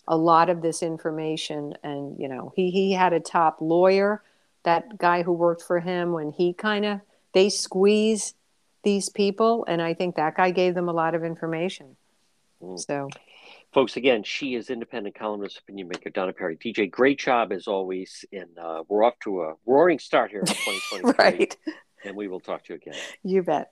a 0.09 0.17
lot 0.17 0.49
of 0.49 0.61
this 0.61 0.83
information 0.83 1.73
and 1.83 2.19
you 2.19 2.27
know 2.27 2.51
he 2.53 2.69
he 2.69 2.91
had 2.91 3.13
a 3.13 3.19
top 3.19 3.57
lawyer 3.61 4.21
that 4.63 4.97
guy 4.97 5.23
who 5.23 5.31
worked 5.31 5.61
for 5.61 5.79
him 5.79 6.11
when 6.11 6.31
he 6.31 6.51
kind 6.51 6.83
of 6.83 6.99
they 7.31 7.49
squeeze 7.49 8.33
these 8.83 9.07
people 9.07 9.63
and 9.69 9.81
i 9.81 9.93
think 9.93 10.15
that 10.15 10.35
guy 10.35 10.51
gave 10.51 10.75
them 10.75 10.89
a 10.89 10.93
lot 10.93 11.15
of 11.15 11.23
information 11.23 11.95
so 12.75 13.09
Folks, 13.73 13.97
again, 13.97 14.21
she 14.21 14.53
is 14.53 14.69
independent 14.69 15.15
columnist, 15.15 15.57
opinion 15.57 15.87
maker, 15.87 16.11
Donna 16.11 16.31
Perry. 16.31 16.55
DJ, 16.57 16.91
great 16.91 17.17
job 17.17 17.51
as 17.51 17.67
always. 17.67 18.23
And 18.31 18.55
uh, 18.55 18.83
we're 18.87 19.03
off 19.03 19.15
to 19.23 19.41
a 19.41 19.55
roaring 19.65 19.97
start 19.97 20.29
here 20.29 20.41
in 20.41 20.45
2023. 20.45 21.13
right 21.17 21.57
And 22.05 22.15
we 22.15 22.27
will 22.27 22.39
talk 22.39 22.63
to 22.65 22.73
you 22.73 22.75
again. 22.75 22.93
you 23.23 23.41
bet 23.41 23.71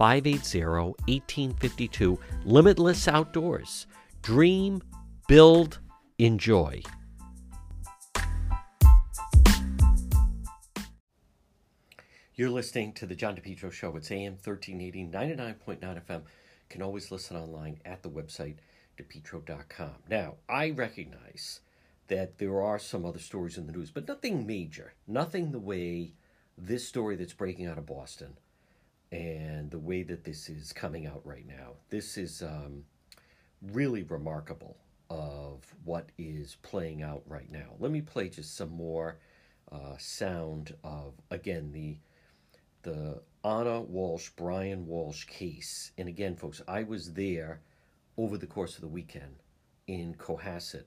580 0.00 0.64
1852. 0.64 2.18
Limitless 2.46 3.06
Outdoors. 3.06 3.86
Dream, 4.22 4.80
build, 5.28 5.78
enjoy. 6.18 6.80
You're 12.34 12.48
listening 12.48 12.94
to 12.94 13.04
the 13.04 13.14
John 13.14 13.36
DePetro 13.36 13.70
Show. 13.70 13.94
It's 13.96 14.10
AM 14.10 14.38
1380, 14.42 15.04
99.9 15.04 16.02
FM. 16.06 16.22
Can 16.70 16.80
always 16.80 17.10
listen 17.10 17.36
online 17.36 17.78
at 17.84 18.02
the 18.02 18.08
website, 18.08 18.56
depetro.com. 18.98 19.96
Now, 20.08 20.36
I 20.48 20.70
recognize 20.70 21.60
that 22.08 22.38
there 22.38 22.62
are 22.62 22.78
some 22.78 23.04
other 23.04 23.18
stories 23.18 23.58
in 23.58 23.66
the 23.66 23.72
news, 23.72 23.90
but 23.90 24.08
nothing 24.08 24.46
major. 24.46 24.94
Nothing 25.06 25.52
the 25.52 25.58
way 25.58 26.14
this 26.56 26.88
story 26.88 27.16
that's 27.16 27.34
breaking 27.34 27.66
out 27.66 27.76
of 27.76 27.84
Boston 27.84 28.38
and 29.12 29.70
the 29.70 29.78
way 29.78 30.02
that 30.02 30.24
this 30.24 30.48
is 30.48 30.72
coming 30.72 31.06
out 31.06 31.20
right 31.24 31.46
now. 31.46 31.72
This 31.88 32.16
is 32.16 32.42
um, 32.42 32.84
really 33.72 34.04
remarkable 34.04 34.76
of 35.08 35.64
what 35.84 36.10
is 36.18 36.56
playing 36.62 37.02
out 37.02 37.22
right 37.26 37.50
now. 37.50 37.74
Let 37.78 37.90
me 37.90 38.00
play 38.00 38.28
just 38.28 38.56
some 38.56 38.70
more 38.70 39.18
uh, 39.72 39.96
sound 39.98 40.74
of, 40.84 41.14
again, 41.30 41.72
the 41.72 41.98
the 42.82 43.20
Ana 43.44 43.82
Walshe, 43.82 44.30
Brian 44.36 44.86
Walshe 44.86 45.26
case. 45.26 45.92
And 45.98 46.08
again, 46.08 46.34
folks, 46.34 46.62
I 46.66 46.82
was 46.82 47.12
there 47.12 47.60
over 48.16 48.38
the 48.38 48.46
course 48.46 48.76
of 48.76 48.80
the 48.80 48.88
weekend 48.88 49.42
in 49.86 50.14
Cohasset, 50.14 50.84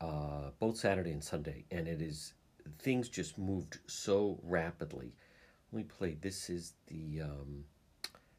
uh, 0.00 0.50
both 0.60 0.76
Saturday 0.76 1.10
and 1.10 1.24
Sunday, 1.24 1.64
and 1.70 1.88
it 1.88 2.00
is 2.00 2.34
things 2.78 3.08
just 3.08 3.38
moved 3.38 3.78
so 3.86 4.38
rapidly. 4.42 5.14
Let 5.74 5.82
me 5.82 5.90
play. 5.90 6.14
This 6.14 6.54
is 6.54 6.78
the 6.86 7.26
um, 7.26 7.66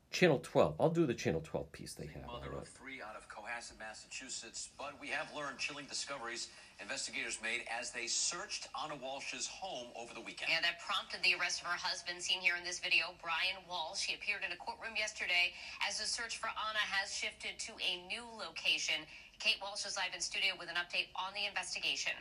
Channel 0.08 0.40
12. 0.40 0.80
I'll 0.80 0.88
do 0.88 1.04
the 1.06 1.14
Channel 1.14 1.44
12 1.44 1.70
piece 1.76 1.92
they 1.92 2.08
have. 2.16 2.24
Mother 2.24 2.56
of 2.56 2.64
three 2.64 3.04
out 3.04 3.20
of 3.20 3.28
Cohasset, 3.28 3.76
Massachusetts. 3.76 4.72
But 4.80 4.96
we 5.04 5.12
have 5.12 5.28
learned 5.36 5.60
chilling 5.60 5.84
discoveries 5.84 6.48
investigators 6.80 7.36
made 7.44 7.68
as 7.68 7.92
they 7.92 8.08
searched 8.08 8.72
Ana 8.72 8.96
Walshe's 9.04 9.52
home 9.52 9.92
over 10.00 10.16
the 10.16 10.24
weekend. 10.24 10.48
Yeah, 10.48 10.64
that 10.64 10.80
prompted 10.80 11.20
the 11.28 11.36
arrest 11.36 11.60
of 11.60 11.68
her 11.68 11.76
husband, 11.76 12.24
seen 12.24 12.40
here 12.40 12.56
in 12.56 12.64
this 12.64 12.80
video, 12.80 13.12
Brian 13.20 13.60
Walshe. 13.68 14.08
He 14.08 14.16
appeared 14.16 14.48
in 14.48 14.56
a 14.56 14.60
courtroom 14.64 14.96
yesterday 14.96 15.52
as 15.84 16.00
the 16.00 16.08
search 16.08 16.40
for 16.40 16.48
Ana 16.48 16.88
has 16.88 17.12
shifted 17.12 17.60
to 17.68 17.76
a 17.84 18.00
new 18.08 18.24
location. 18.40 19.04
Kate 19.44 19.60
Walsh 19.60 19.84
is 19.84 20.00
live 20.00 20.16
in 20.16 20.24
studio 20.24 20.56
with 20.56 20.72
an 20.72 20.80
update 20.80 21.12
on 21.20 21.36
the 21.36 21.44
investigation. 21.44 22.16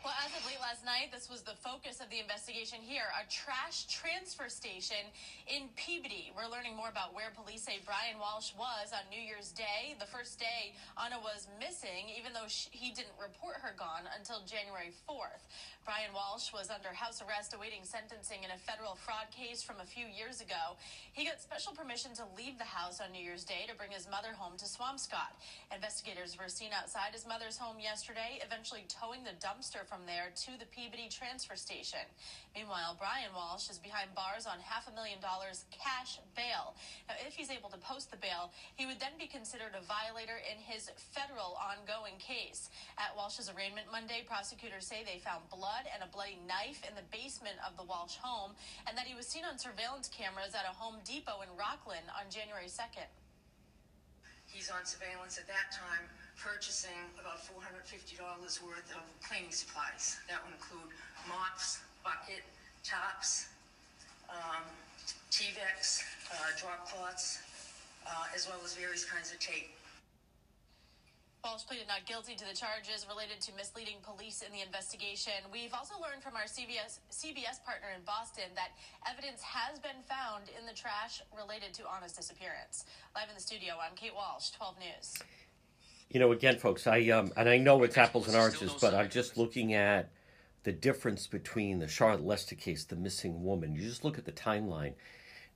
Well, 0.00 0.16
as 0.24 0.32
of 0.32 0.48
late 0.48 0.56
last 0.64 0.80
night, 0.80 1.12
this 1.12 1.28
was 1.28 1.44
the 1.44 1.52
focus 1.60 2.00
of 2.00 2.08
the 2.08 2.24
investigation 2.24 2.80
here 2.80 3.04
a 3.12 3.28
trash 3.28 3.84
transfer 3.84 4.48
station 4.48 5.12
in 5.44 5.68
Peabody. 5.76 6.32
We're 6.32 6.48
learning 6.48 6.72
more 6.72 6.88
about 6.88 7.12
where 7.12 7.28
police 7.36 7.68
say 7.68 7.84
Brian 7.84 8.16
Walshe 8.16 8.56
was 8.56 8.96
on 8.96 9.04
New 9.12 9.20
Year's 9.20 9.52
Day, 9.52 9.92
the 10.00 10.08
first 10.08 10.40
day 10.40 10.72
Ana 10.96 11.20
was 11.20 11.52
missing, 11.60 12.08
even 12.16 12.32
though 12.32 12.48
she, 12.48 12.72
he 12.72 12.96
didn't 12.96 13.12
report 13.20 13.60
her 13.60 13.76
gone 13.76 14.08
until 14.16 14.40
January 14.48 14.88
4th. 15.04 15.44
Brian 15.84 16.16
Walshe 16.16 16.48
was 16.48 16.72
under 16.72 16.96
house 16.96 17.20
arrest 17.20 17.52
awaiting 17.52 17.84
sentencing 17.84 18.40
in 18.40 18.52
a 18.56 18.60
federal 18.64 18.96
fraud 18.96 19.28
case 19.28 19.60
from 19.60 19.84
a 19.84 19.88
few 19.88 20.08
years 20.08 20.40
ago. 20.40 20.80
He 21.12 21.28
got 21.28 21.44
special 21.44 21.76
permission 21.76 22.16
to 22.16 22.24
leave 22.40 22.56
the 22.56 22.68
house 22.68 23.04
on 23.04 23.12
New 23.12 23.20
Year's 23.20 23.44
Day 23.44 23.68
to 23.68 23.76
bring 23.76 23.92
his 23.92 24.08
mother 24.08 24.32
home 24.32 24.56
to 24.60 24.64
Swampscott. 24.64 25.36
Investigators 25.68 26.40
were 26.40 26.48
seen 26.48 26.72
outside 26.72 27.12
his 27.12 27.28
mother's 27.28 27.60
home 27.60 27.76
yesterday, 27.76 28.40
eventually 28.40 28.88
towing 28.88 29.24
the 29.28 29.36
dumpster 29.44 29.84
from 29.90 30.06
there 30.06 30.30
to 30.46 30.54
the 30.54 30.70
Peabody 30.70 31.10
transfer 31.10 31.58
station. 31.58 32.06
Meanwhile, 32.54 32.94
Brian 32.94 33.34
Walshe 33.34 33.74
is 33.74 33.82
behind 33.82 34.14
bars 34.14 34.46
on 34.46 34.62
half 34.62 34.86
a 34.86 34.94
million 34.94 35.18
dollars 35.18 35.66
cash 35.74 36.22
bail. 36.38 36.78
Now, 37.10 37.18
if 37.26 37.34
he's 37.34 37.50
able 37.50 37.74
to 37.74 37.80
post 37.82 38.14
the 38.14 38.22
bail, 38.22 38.54
he 38.78 38.86
would 38.86 39.02
then 39.02 39.18
be 39.18 39.26
considered 39.26 39.74
a 39.74 39.82
violator 39.82 40.38
in 40.38 40.62
his 40.62 40.94
federal 41.10 41.58
ongoing 41.58 42.14
case. 42.22 42.70
At 43.02 43.18
Walshe's 43.18 43.50
arraignment 43.50 43.90
Monday, 43.90 44.22
prosecutors 44.22 44.86
say 44.86 45.02
they 45.02 45.18
found 45.18 45.50
blood 45.50 45.90
and 45.90 46.06
a 46.06 46.10
bloody 46.14 46.38
knife 46.46 46.86
in 46.86 46.94
the 46.94 47.04
basement 47.10 47.58
of 47.66 47.74
the 47.74 47.82
Walshe 47.82 48.22
home 48.22 48.54
and 48.86 48.94
that 48.94 49.10
he 49.10 49.18
was 49.18 49.26
seen 49.26 49.42
on 49.42 49.58
surveillance 49.58 50.06
cameras 50.06 50.54
at 50.54 50.62
a 50.62 50.74
Home 50.78 51.02
Depot 51.02 51.42
in 51.42 51.50
Rockland 51.58 52.06
on 52.14 52.30
January 52.30 52.70
2nd. 52.70 53.10
He's 54.46 54.70
on 54.70 54.86
surveillance 54.86 55.34
at 55.34 55.50
that 55.50 55.74
time 55.74 56.06
purchasing 56.40 56.96
about 57.20 57.44
$450 57.44 58.16
worth 58.64 58.88
of 58.96 59.04
cleaning 59.20 59.52
supplies. 59.52 60.16
That 60.28 60.40
would 60.44 60.56
include 60.56 60.88
mops, 61.28 61.80
bucket, 62.02 62.42
tops, 62.82 63.48
um, 64.32 64.64
Tyveks, 65.30 66.02
uh, 66.32 66.50
drop 66.58 66.88
cloths, 66.88 67.40
uh, 68.06 68.34
as 68.34 68.48
well 68.48 68.58
as 68.64 68.74
various 68.74 69.04
kinds 69.04 69.32
of 69.32 69.38
tape. 69.38 69.70
Walshe 71.44 71.64
pleaded 71.64 71.88
not 71.88 72.04
guilty 72.04 72.36
to 72.36 72.44
the 72.44 72.52
charges 72.52 73.08
related 73.08 73.40
to 73.40 73.50
misleading 73.56 73.96
police 74.04 74.44
in 74.44 74.52
the 74.52 74.60
investigation. 74.60 75.32
We've 75.48 75.72
also 75.72 75.96
learned 75.96 76.20
from 76.20 76.36
our 76.36 76.44
CBS, 76.44 77.00
CBS 77.08 77.64
partner 77.64 77.88
in 77.96 78.04
Boston 78.04 78.52
that 78.60 78.76
evidence 79.08 79.40
has 79.40 79.80
been 79.80 80.04
found 80.04 80.52
in 80.52 80.68
the 80.68 80.76
trash 80.76 81.24
related 81.32 81.72
to 81.80 81.88
Ana's 81.88 82.12
disappearance. 82.12 82.84
Live 83.16 83.32
in 83.32 83.34
the 83.34 83.40
studio, 83.40 83.80
I'm 83.80 83.96
Kate 83.96 84.12
Walsh, 84.12 84.52
12 84.52 84.76
News. 84.84 85.16
You 86.10 86.18
know, 86.18 86.32
again, 86.32 86.58
folks, 86.58 86.88
I 86.88 87.08
um, 87.10 87.32
and 87.36 87.48
I 87.48 87.58
know 87.58 87.84
it's 87.84 87.96
apples 87.96 88.26
and 88.26 88.36
oranges, 88.36 88.74
but 88.80 88.94
I'm 88.94 89.08
just 89.08 89.36
looking 89.36 89.74
at 89.74 90.10
the 90.64 90.72
difference 90.72 91.28
between 91.28 91.78
the 91.78 91.86
Charlotte 91.86 92.24
Lester 92.24 92.56
case, 92.56 92.84
the 92.84 92.96
missing 92.96 93.44
woman. 93.44 93.76
You 93.76 93.82
just 93.82 94.04
look 94.04 94.18
at 94.18 94.24
the 94.24 94.32
timeline. 94.32 94.94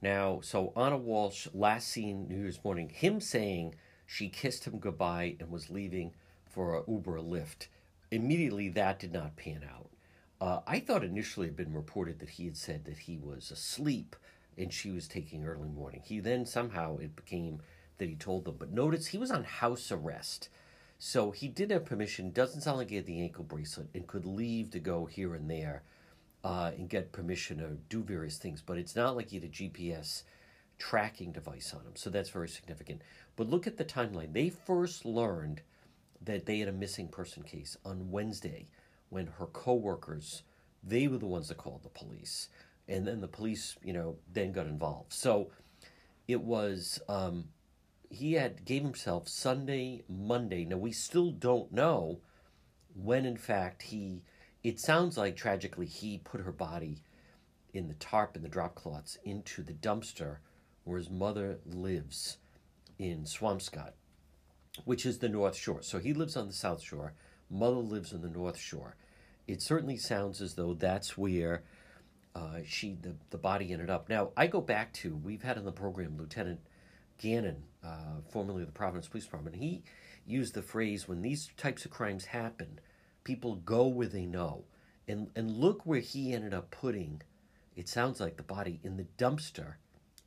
Now, 0.00 0.38
so 0.42 0.72
Ana 0.76 0.96
Walshe, 0.96 1.48
last 1.52 1.88
seen 1.88 2.28
New 2.28 2.38
Year's 2.38 2.62
morning, 2.62 2.88
him 2.88 3.20
saying 3.20 3.74
she 4.06 4.28
kissed 4.28 4.64
him 4.64 4.78
goodbye 4.78 5.36
and 5.40 5.50
was 5.50 5.70
leaving 5.70 6.12
for 6.48 6.76
a 6.76 6.84
Uber 6.88 7.16
or 7.16 7.20
Lyft. 7.20 7.66
Immediately, 8.12 8.68
that 8.70 9.00
did 9.00 9.12
not 9.12 9.36
pan 9.36 9.62
out. 9.68 9.90
Uh, 10.40 10.60
I 10.68 10.78
thought 10.78 11.02
initially 11.02 11.46
it 11.46 11.50
had 11.50 11.56
been 11.56 11.74
reported 11.74 12.20
that 12.20 12.28
he 12.28 12.44
had 12.44 12.56
said 12.56 12.84
that 12.84 12.98
he 12.98 13.18
was 13.18 13.50
asleep 13.50 14.14
and 14.56 14.72
she 14.72 14.92
was 14.92 15.08
taking 15.08 15.44
early 15.44 15.68
morning. 15.68 16.02
He 16.04 16.20
then 16.20 16.46
somehow 16.46 16.98
it 16.98 17.16
became 17.16 17.60
that 17.98 18.08
he 18.08 18.16
told 18.16 18.44
them. 18.44 18.56
But 18.58 18.72
notice 18.72 19.08
he 19.08 19.18
was 19.18 19.30
on 19.30 19.44
house 19.44 19.90
arrest. 19.92 20.48
So 20.98 21.30
he 21.30 21.48
did 21.48 21.70
have 21.70 21.84
permission. 21.84 22.30
Doesn't 22.30 22.62
sound 22.62 22.78
like 22.78 22.90
he 22.90 22.96
had 22.96 23.06
the 23.06 23.20
ankle 23.20 23.44
bracelet 23.44 23.88
and 23.94 24.06
could 24.06 24.24
leave 24.24 24.70
to 24.70 24.78
go 24.78 25.06
here 25.06 25.34
and 25.34 25.50
there 25.50 25.82
uh, 26.42 26.72
and 26.76 26.88
get 26.88 27.12
permission 27.12 27.58
to 27.58 27.78
do 27.88 28.02
various 28.02 28.38
things. 28.38 28.62
But 28.62 28.78
it's 28.78 28.96
not 28.96 29.16
like 29.16 29.30
he 29.30 29.36
had 29.36 29.44
a 29.44 29.48
GPS 29.48 30.22
tracking 30.78 31.32
device 31.32 31.72
on 31.74 31.82
him. 31.82 31.96
So 31.96 32.10
that's 32.10 32.30
very 32.30 32.48
significant. 32.48 33.02
But 33.36 33.48
look 33.48 33.66
at 33.66 33.76
the 33.76 33.84
timeline. 33.84 34.32
They 34.32 34.50
first 34.50 35.04
learned 35.04 35.62
that 36.22 36.46
they 36.46 36.58
had 36.58 36.68
a 36.68 36.72
missing 36.72 37.08
person 37.08 37.42
case 37.42 37.76
on 37.84 38.10
Wednesday 38.10 38.68
when 39.10 39.26
her 39.38 39.46
coworkers, 39.46 40.42
they 40.82 41.06
were 41.06 41.18
the 41.18 41.26
ones 41.26 41.48
that 41.48 41.56
called 41.56 41.82
the 41.82 41.88
police. 41.88 42.48
And 42.88 43.06
then 43.06 43.20
the 43.20 43.28
police, 43.28 43.76
you 43.82 43.92
know, 43.92 44.16
then 44.32 44.52
got 44.52 44.66
involved. 44.66 45.12
So 45.12 45.50
it 46.28 46.40
was 46.40 47.00
um, 47.08 47.44
he 48.14 48.34
had 48.34 48.64
gave 48.64 48.82
himself 48.82 49.28
Sunday, 49.28 50.04
Monday. 50.08 50.64
Now 50.64 50.76
we 50.76 50.92
still 50.92 51.30
don't 51.30 51.72
know 51.72 52.20
when 52.94 53.24
in 53.24 53.36
fact 53.36 53.82
he 53.82 54.22
it 54.62 54.80
sounds 54.80 55.18
like 55.18 55.36
tragically 55.36 55.86
he 55.86 56.18
put 56.18 56.40
her 56.40 56.52
body 56.52 57.02
in 57.72 57.88
the 57.88 57.94
tarp 57.94 58.36
and 58.36 58.44
the 58.44 58.48
drop 58.48 58.74
cloths 58.74 59.18
into 59.24 59.62
the 59.62 59.72
dumpster 59.74 60.38
where 60.84 60.98
his 60.98 61.10
mother 61.10 61.58
lives 61.66 62.38
in 62.98 63.24
Swampscott, 63.24 63.92
which 64.84 65.04
is 65.04 65.18
the 65.18 65.28
North 65.28 65.56
Shore. 65.56 65.82
So 65.82 65.98
he 65.98 66.14
lives 66.14 66.36
on 66.36 66.46
the 66.46 66.52
South 66.52 66.80
Shore, 66.80 67.14
mother 67.50 67.76
lives 67.76 68.12
on 68.12 68.22
the 68.22 68.28
North 68.28 68.58
Shore. 68.58 68.96
It 69.46 69.60
certainly 69.60 69.96
sounds 69.96 70.40
as 70.40 70.54
though 70.54 70.74
that's 70.74 71.18
where 71.18 71.64
uh, 72.34 72.60
she 72.66 72.96
the, 73.00 73.14
the 73.30 73.38
body 73.38 73.72
ended 73.72 73.90
up. 73.90 74.08
Now 74.08 74.30
I 74.36 74.46
go 74.46 74.60
back 74.60 74.92
to 74.94 75.16
we've 75.16 75.42
had 75.42 75.58
on 75.58 75.64
the 75.64 75.72
program 75.72 76.16
Lieutenant 76.16 76.60
Gannon, 77.18 77.64
uh, 77.84 78.20
formerly 78.30 78.64
the 78.64 78.72
Providence 78.72 79.08
Police 79.08 79.24
Department, 79.24 79.56
he 79.56 79.82
used 80.26 80.54
the 80.54 80.62
phrase 80.62 81.06
when 81.06 81.22
these 81.22 81.50
types 81.56 81.84
of 81.84 81.90
crimes 81.90 82.26
happen, 82.26 82.80
people 83.24 83.56
go 83.56 83.86
where 83.86 84.08
they 84.08 84.26
know. 84.26 84.64
And, 85.06 85.30
and 85.36 85.50
look 85.50 85.84
where 85.84 86.00
he 86.00 86.32
ended 86.32 86.54
up 86.54 86.70
putting, 86.70 87.20
it 87.76 87.88
sounds 87.88 88.20
like 88.20 88.36
the 88.36 88.42
body, 88.42 88.80
in 88.82 88.96
the 88.96 89.06
dumpster 89.18 89.74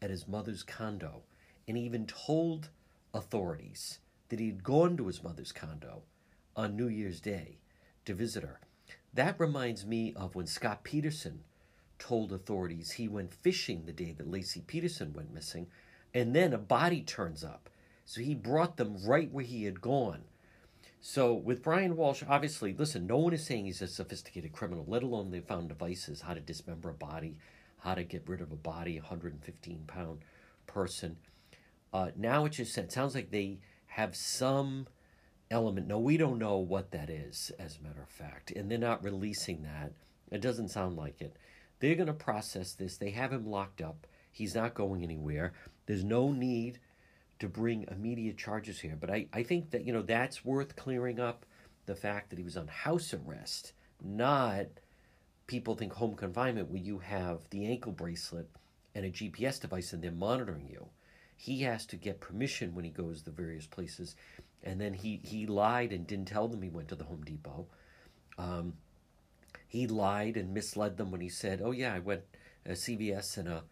at 0.02 0.12
his 0.12 0.28
mother's 0.28 0.62
condo. 0.62 1.24
And 1.68 1.78
he 1.78 1.84
even 1.84 2.06
told 2.06 2.70
authorities 3.14 4.00
that 4.30 4.40
he 4.40 4.48
had 4.48 4.64
gone 4.64 4.98
to 4.98 5.08
his 5.08 5.24
mother's 5.24 5.52
condo 5.52 6.04
on 6.56 6.76
New 6.76 6.88
Year's 6.88 7.20
Day 7.20 7.58
to 8.06 8.14
visit 8.14 8.44
her. 8.44 8.60
That 9.14 9.40
reminds 9.40 9.86
me 9.86 10.14
of 10.16 10.36
when 10.36 10.46
Scott 10.46 10.84
Peterson 10.84 11.44
told 11.98 12.32
authorities 12.32 12.92
he 12.92 13.08
went 13.08 13.34
fishing 13.34 13.86
the 13.86 13.92
day 13.92 14.14
that 14.14 14.30
Laci 14.30 14.66
Peterson 14.66 15.14
went 15.14 15.34
missing 15.34 15.68
and 16.18 16.36
then 16.36 16.52
a 16.52 16.58
body 16.58 17.02
turns 17.02 17.44
up. 17.44 17.70
So 18.04 18.22
he 18.22 18.34
brought 18.34 18.78
them 18.78 18.98
right 19.06 19.32
where 19.32 19.46
he 19.46 19.66
had 19.66 19.82
gone. 19.82 20.22
So 21.00 21.36
with 21.36 21.62
Brian 21.62 21.96
Walshe, 21.96 22.28
obviously, 22.28 22.74
listen, 22.74 23.06
no 23.06 23.18
one 23.18 23.34
is 23.34 23.46
saying 23.46 23.66
he's 23.66 23.84
a 23.84 23.88
sophisticated 23.88 24.52
criminal, 24.52 24.84
let 24.88 25.04
alone 25.04 25.30
they 25.30 25.42
found 25.42 25.70
devices, 25.70 26.22
how 26.22 26.34
to 26.34 26.40
dismember 26.40 26.90
a 26.90 26.94
body, 26.96 27.38
how 27.82 27.94
to 27.94 28.04
get 28.04 28.28
rid 28.28 28.42
of 28.42 28.52
a 28.52 28.56
body, 28.56 29.00
115 29.00 29.84
pound 29.86 30.22
person. 30.66 31.18
Uh, 31.94 32.10
now 32.16 32.46
it 32.46 32.54
just 32.54 32.74
sounds 32.92 33.14
like 33.14 33.30
they 33.30 33.60
have 33.86 34.16
some 34.16 34.88
element. 35.52 35.88
No, 35.88 36.00
we 36.00 36.18
don't 36.18 36.40
know 36.40 36.58
what 36.58 36.90
that 36.92 37.12
is, 37.12 37.52
as 37.60 37.78
a 37.78 37.84
matter 37.84 38.02
of 38.02 38.10
fact, 38.10 38.50
and 38.50 38.72
they're 38.72 38.80
not 38.80 39.04
releasing 39.04 39.62
that. 39.62 39.92
It 40.32 40.42
doesn't 40.42 40.70
sound 40.70 40.98
like 40.98 41.22
it. 41.22 41.38
They're 41.80 41.96
going 41.96 42.08
to 42.08 42.14
process 42.14 42.74
this. 42.74 42.98
They 42.98 43.12
have 43.12 43.32
him 43.32 43.46
locked 43.46 43.82
up. 43.82 44.08
He's 44.32 44.56
not 44.56 44.74
going 44.74 45.04
anywhere. 45.04 45.54
There's 45.88 46.04
no 46.04 46.32
need 46.32 46.80
to 47.40 47.48
bring 47.48 47.86
immediate 47.90 48.38
charges 48.38 48.80
here. 48.80 48.98
But 49.00 49.10
I, 49.10 49.28
I 49.34 49.44
think 49.44 49.72
that, 49.72 49.86
you 49.86 49.94
know, 49.94 50.04
that's 50.04 50.46
worth 50.46 50.76
clearing 50.76 51.20
up 51.20 51.46
the 51.88 51.96
fact 51.96 52.30
that 52.30 52.38
he 52.38 52.46
was 52.46 52.58
on 52.58 52.68
house 52.68 53.14
arrest, 53.14 53.74
not 54.04 54.68
people 55.48 55.76
think 55.76 55.94
home 55.94 56.16
confinement 56.16 56.70
where 56.70 56.82
you 56.82 57.00
have 57.00 57.40
the 57.50 57.66
ankle 57.66 57.94
bracelet 57.94 58.50
and 58.94 59.06
a 59.06 59.10
GPS 59.10 59.60
device 59.60 59.94
and 59.94 60.04
they're 60.04 60.12
monitoring 60.12 60.68
you. 60.70 60.88
He 61.36 61.62
has 61.62 61.86
to 61.88 61.96
get 61.96 62.20
permission 62.20 62.76
when 62.76 62.84
he 62.84 62.92
goes 62.92 63.22
to 63.22 63.32
various 63.32 63.66
places. 63.66 64.16
And 64.64 64.82
then 64.82 64.94
he, 64.94 65.22
he 65.24 65.46
lied 65.46 65.94
and 65.94 66.06
didn't 66.06 66.28
tell 66.28 66.48
them 66.48 66.62
he 66.62 66.70
went 66.70 66.90
to 66.90 66.96
the 66.96 67.06
Home 67.06 67.24
Depot. 67.24 67.68
Um, 68.38 68.74
he 69.68 69.88
lied 69.88 70.38
and 70.38 70.54
misled 70.54 70.98
them 70.98 71.12
when 71.12 71.22
he 71.22 71.30
said, 71.30 71.62
"Oh 71.64 71.72
yeah, 71.72 71.94
I 71.94 72.00
went 72.00 72.22
a 72.66 72.72
CVS 72.72 73.38
and 73.38 73.48
a 73.48 73.64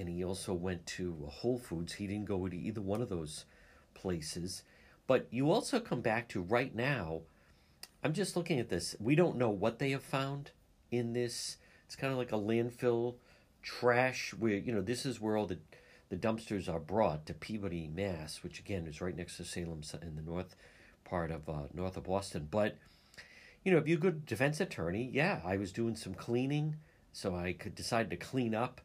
and 0.00 0.08
he 0.08 0.24
also 0.24 0.54
went 0.54 0.86
to 0.86 1.28
Whole 1.28 1.58
Foods. 1.58 1.92
He 1.92 2.06
didn't 2.06 2.24
go 2.24 2.48
to 2.48 2.56
either 2.56 2.80
one 2.80 3.02
of 3.02 3.10
those 3.10 3.44
places. 3.92 4.62
But 5.06 5.26
you 5.30 5.50
also 5.50 5.78
come 5.78 6.00
back 6.00 6.28
to 6.30 6.40
right 6.40 6.74
now, 6.74 7.20
I'm 8.02 8.14
just 8.14 8.34
looking 8.34 8.58
at 8.58 8.70
this. 8.70 8.96
We 8.98 9.14
don't 9.14 9.36
know 9.36 9.50
what 9.50 9.78
they 9.78 9.90
have 9.90 10.02
found 10.02 10.52
in 10.90 11.12
this. 11.12 11.58
It's 11.84 11.96
kind 11.96 12.12
of 12.12 12.18
like 12.18 12.32
a 12.32 12.36
landfill 12.36 13.16
trash 13.62 14.32
where, 14.32 14.54
you 14.54 14.72
know, 14.72 14.80
this 14.80 15.04
is 15.04 15.20
where 15.20 15.36
all 15.36 15.46
the, 15.46 15.58
the 16.08 16.16
dumpsters 16.16 16.66
are 16.66 16.80
brought 16.80 17.26
to 17.26 17.34
Peabody, 17.34 17.90
Mass, 17.94 18.42
which 18.42 18.58
again 18.58 18.86
is 18.86 19.02
right 19.02 19.16
next 19.16 19.36
to 19.36 19.44
Salem 19.44 19.82
in 20.00 20.16
the 20.16 20.22
north 20.22 20.56
part 21.04 21.30
of 21.30 21.46
uh, 21.48 21.64
north 21.74 21.98
of 21.98 22.04
Boston. 22.04 22.48
But, 22.50 22.78
you 23.64 23.72
know, 23.72 23.78
if 23.78 23.86
you're 23.86 23.98
a 23.98 24.00
good 24.00 24.24
defense 24.24 24.60
attorney, 24.60 25.10
yeah, 25.12 25.40
I 25.44 25.58
was 25.58 25.72
doing 25.72 25.94
some 25.94 26.14
cleaning, 26.14 26.76
so 27.12 27.34
I 27.34 27.52
could 27.52 27.74
decide 27.74 28.08
to 28.10 28.16
clean 28.16 28.54
up 28.54 28.80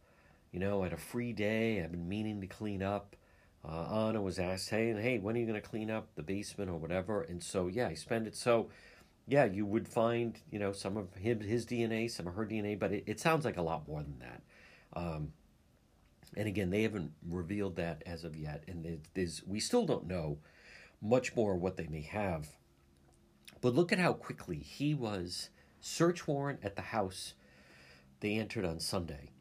you 0.55 0.61
know, 0.61 0.85
at 0.85 0.93
a 0.93 0.97
free 0.97 1.33
day, 1.33 1.83
I've 1.83 1.91
been 1.91 2.07
meaning 2.07 2.39
to 2.39 2.47
clean 2.47 2.81
up. 2.81 3.17
Uh, 3.67 3.87
Ana 3.89 4.21
was 4.21 4.39
asked, 4.39 4.69
hey, 4.69 4.93
hey, 4.93 5.19
when 5.19 5.35
are 5.35 5.39
you 5.39 5.45
going 5.45 5.61
to 5.61 5.67
clean 5.67 5.91
up 5.91 6.07
the 6.15 6.23
basement 6.23 6.71
or 6.71 6.77
whatever? 6.77 7.23
And 7.23 7.43
so, 7.43 7.67
yeah, 7.67 7.89
I 7.89 7.93
spend 7.93 8.25
it. 8.25 8.37
So, 8.37 8.69
yeah, 9.27 9.43
you 9.43 9.65
would 9.65 9.85
find, 9.85 10.39
you 10.49 10.57
know, 10.57 10.71
some 10.71 10.95
of 10.95 11.13
his, 11.15 11.43
his 11.43 11.65
DNA, 11.65 12.09
some 12.09 12.25
of 12.25 12.35
her 12.35 12.45
DNA, 12.45 12.79
but 12.79 12.93
it, 12.93 13.03
it 13.05 13.19
sounds 13.19 13.43
like 13.43 13.57
a 13.57 13.61
lot 13.61 13.85
more 13.85 14.01
than 14.01 14.17
that. 14.19 14.41
Um, 14.93 15.33
and 16.37 16.47
again, 16.47 16.69
they 16.69 16.83
haven't 16.83 17.11
revealed 17.27 17.75
that 17.75 18.01
as 18.05 18.23
of 18.23 18.37
yet. 18.37 18.63
And 18.69 19.01
there's, 19.13 19.43
we 19.45 19.59
still 19.59 19.85
don't 19.85 20.07
know 20.07 20.37
much 21.01 21.35
more 21.35 21.57
what 21.57 21.75
they 21.75 21.87
may 21.87 22.03
have. 22.03 22.47
But 23.59 23.75
look 23.75 23.91
at 23.91 23.99
how 23.99 24.13
quickly 24.13 24.59
he 24.59 24.93
was 24.93 25.49
search 25.81 26.29
warrant 26.29 26.61
at 26.63 26.77
the 26.77 26.81
house 26.81 27.33
they 28.21 28.35
entered 28.35 28.63
on 28.63 28.79
Sunday. 28.79 29.31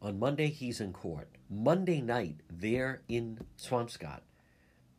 On 0.00 0.18
Monday, 0.18 0.48
he's 0.48 0.80
in 0.80 0.92
court. 0.92 1.28
Monday 1.50 2.00
night, 2.00 2.36
they're 2.48 3.02
in 3.08 3.40
Swampscott 3.56 4.20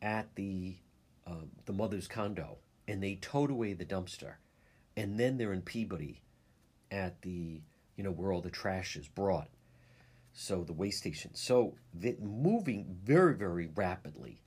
at 0.02 0.34
the 0.34 0.76
uh, 1.26 1.46
the 1.64 1.72
mother's 1.72 2.08
condo, 2.08 2.58
and 2.86 3.02
they 3.02 3.14
towed 3.16 3.50
away 3.50 3.72
the 3.72 3.84
dumpster, 3.84 4.34
and 4.96 5.18
then 5.18 5.38
they're 5.38 5.52
in 5.52 5.62
Peabody 5.62 6.22
at 6.90 7.22
the 7.22 7.62
you 7.96 8.04
know 8.04 8.10
where 8.10 8.32
all 8.32 8.42
the 8.42 8.50
trash 8.50 8.96
is 8.96 9.08
brought. 9.08 9.48
So 10.32 10.64
the 10.64 10.72
waste 10.72 10.98
station. 10.98 11.34
So 11.34 11.76
they're 11.94 12.14
moving 12.20 12.98
very 13.02 13.34
very 13.34 13.68
rapidly. 13.74 14.42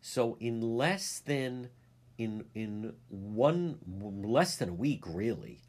So 0.00 0.36
in 0.38 0.60
less 0.60 1.20
than 1.20 1.70
in 2.18 2.44
in 2.54 2.94
one 3.08 3.78
less 3.86 4.56
than 4.56 4.68
a 4.68 4.74
week 4.74 5.04
really 5.06 5.62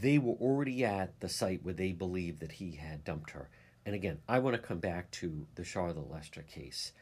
they 0.00 0.18
were 0.18 0.34
already 0.34 0.84
at 0.84 1.20
the 1.20 1.28
site 1.28 1.62
where 1.62 1.74
they 1.74 1.92
believed 1.92 2.40
that 2.40 2.52
he 2.52 2.72
had 2.72 3.04
dumped 3.04 3.30
her. 3.30 3.48
And 3.86 3.94
again, 3.94 4.18
I 4.28 4.38
want 4.38 4.56
to 4.56 4.62
come 4.62 4.78
back 4.78 5.10
to 5.12 5.46
the 5.54 5.64
Charlotte 5.64 6.10
Lester 6.10 6.42
case. 6.42 6.92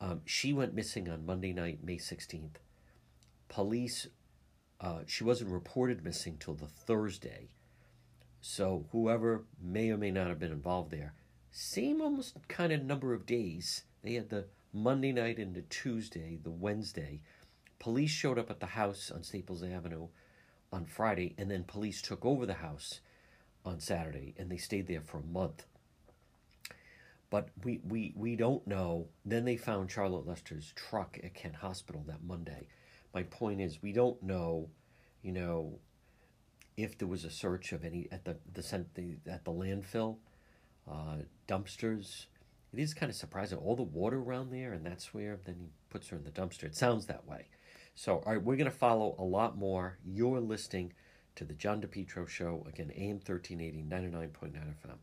Um, 0.00 0.20
she 0.24 0.52
went 0.52 0.74
missing 0.74 1.08
on 1.08 1.24
Monday 1.24 1.52
night, 1.52 1.82
May 1.82 1.96
16th. 1.96 2.56
Police, 3.48 4.08
uh, 4.80 5.00
she 5.06 5.24
wasn't 5.24 5.50
reported 5.50 6.04
missing 6.04 6.36
till 6.38 6.54
the 6.54 6.66
Thursday. 6.66 7.48
So 8.40 8.86
whoever 8.92 9.44
may 9.62 9.90
or 9.90 9.96
may 9.96 10.10
not 10.10 10.28
have 10.28 10.38
been 10.38 10.52
involved 10.52 10.90
there, 10.90 11.14
same 11.50 12.02
almost 12.02 12.36
kind 12.48 12.72
of 12.72 12.82
number 12.82 13.14
of 13.14 13.24
days. 13.24 13.84
They 14.02 14.14
had 14.14 14.28
the 14.28 14.46
Monday 14.74 15.12
night 15.12 15.38
into 15.38 15.62
Tuesday, 15.62 16.38
the 16.42 16.50
Wednesday. 16.50 17.20
Police 17.78 18.10
showed 18.10 18.38
up 18.38 18.50
at 18.50 18.60
the 18.60 18.66
house 18.66 19.10
on 19.10 19.22
Staples 19.22 19.62
Avenue 19.62 20.08
on 20.72 20.86
Friday, 20.86 21.34
and 21.38 21.50
then 21.50 21.64
police 21.64 22.02
took 22.02 22.24
over 22.24 22.46
the 22.46 22.54
house 22.54 23.00
on 23.64 23.80
Saturday, 23.80 24.34
and 24.38 24.50
they 24.50 24.56
stayed 24.56 24.86
there 24.86 25.00
for 25.00 25.18
a 25.18 25.32
month. 25.32 25.64
But 27.30 27.48
we, 27.64 27.80
we, 27.86 28.12
we 28.16 28.36
don't 28.36 28.66
know. 28.66 29.08
Then 29.24 29.44
they 29.44 29.56
found 29.56 29.90
Charlotte 29.90 30.26
Lester's 30.26 30.72
truck 30.76 31.18
at 31.22 31.34
Kent 31.34 31.56
Hospital 31.56 32.04
that 32.06 32.22
Monday. 32.22 32.68
My 33.12 33.24
point 33.24 33.60
is, 33.60 33.82
we 33.82 33.92
don't 33.92 34.22
know, 34.22 34.68
you 35.22 35.32
know, 35.32 35.78
if 36.76 36.98
there 36.98 37.08
was 37.08 37.24
a 37.24 37.30
search 37.30 37.72
of 37.72 37.84
any 37.84 38.06
at 38.12 38.24
the 38.24 38.36
the, 38.52 39.16
at 39.26 39.44
the 39.44 39.50
landfill, 39.50 40.16
uh, 40.90 41.16
dumpsters. 41.48 42.26
It 42.72 42.80
is 42.80 42.94
kind 42.94 43.08
of 43.08 43.16
surprising. 43.16 43.58
All 43.58 43.76
the 43.76 43.82
water 43.82 44.18
around 44.18 44.50
there, 44.50 44.72
and 44.72 44.84
that's 44.84 45.14
where 45.14 45.38
then 45.44 45.56
he 45.58 45.68
puts 45.88 46.08
her 46.08 46.16
in 46.16 46.24
the 46.24 46.30
dumpster. 46.30 46.64
It 46.64 46.76
sounds 46.76 47.06
that 47.06 47.26
way. 47.26 47.46
So, 47.98 48.22
all 48.26 48.34
right, 48.34 48.42
we're 48.42 48.56
going 48.56 48.70
to 48.70 48.76
follow 48.76 49.14
a 49.18 49.24
lot 49.24 49.56
more. 49.56 49.96
You're 50.04 50.38
listening 50.38 50.92
to 51.34 51.44
the 51.44 51.54
John 51.54 51.80
DePetro 51.80 52.28
Show, 52.28 52.66
again, 52.68 52.92
AM 52.94 53.20
1380, 53.24 53.84
99.9 53.88 54.52
FM. 54.52 54.98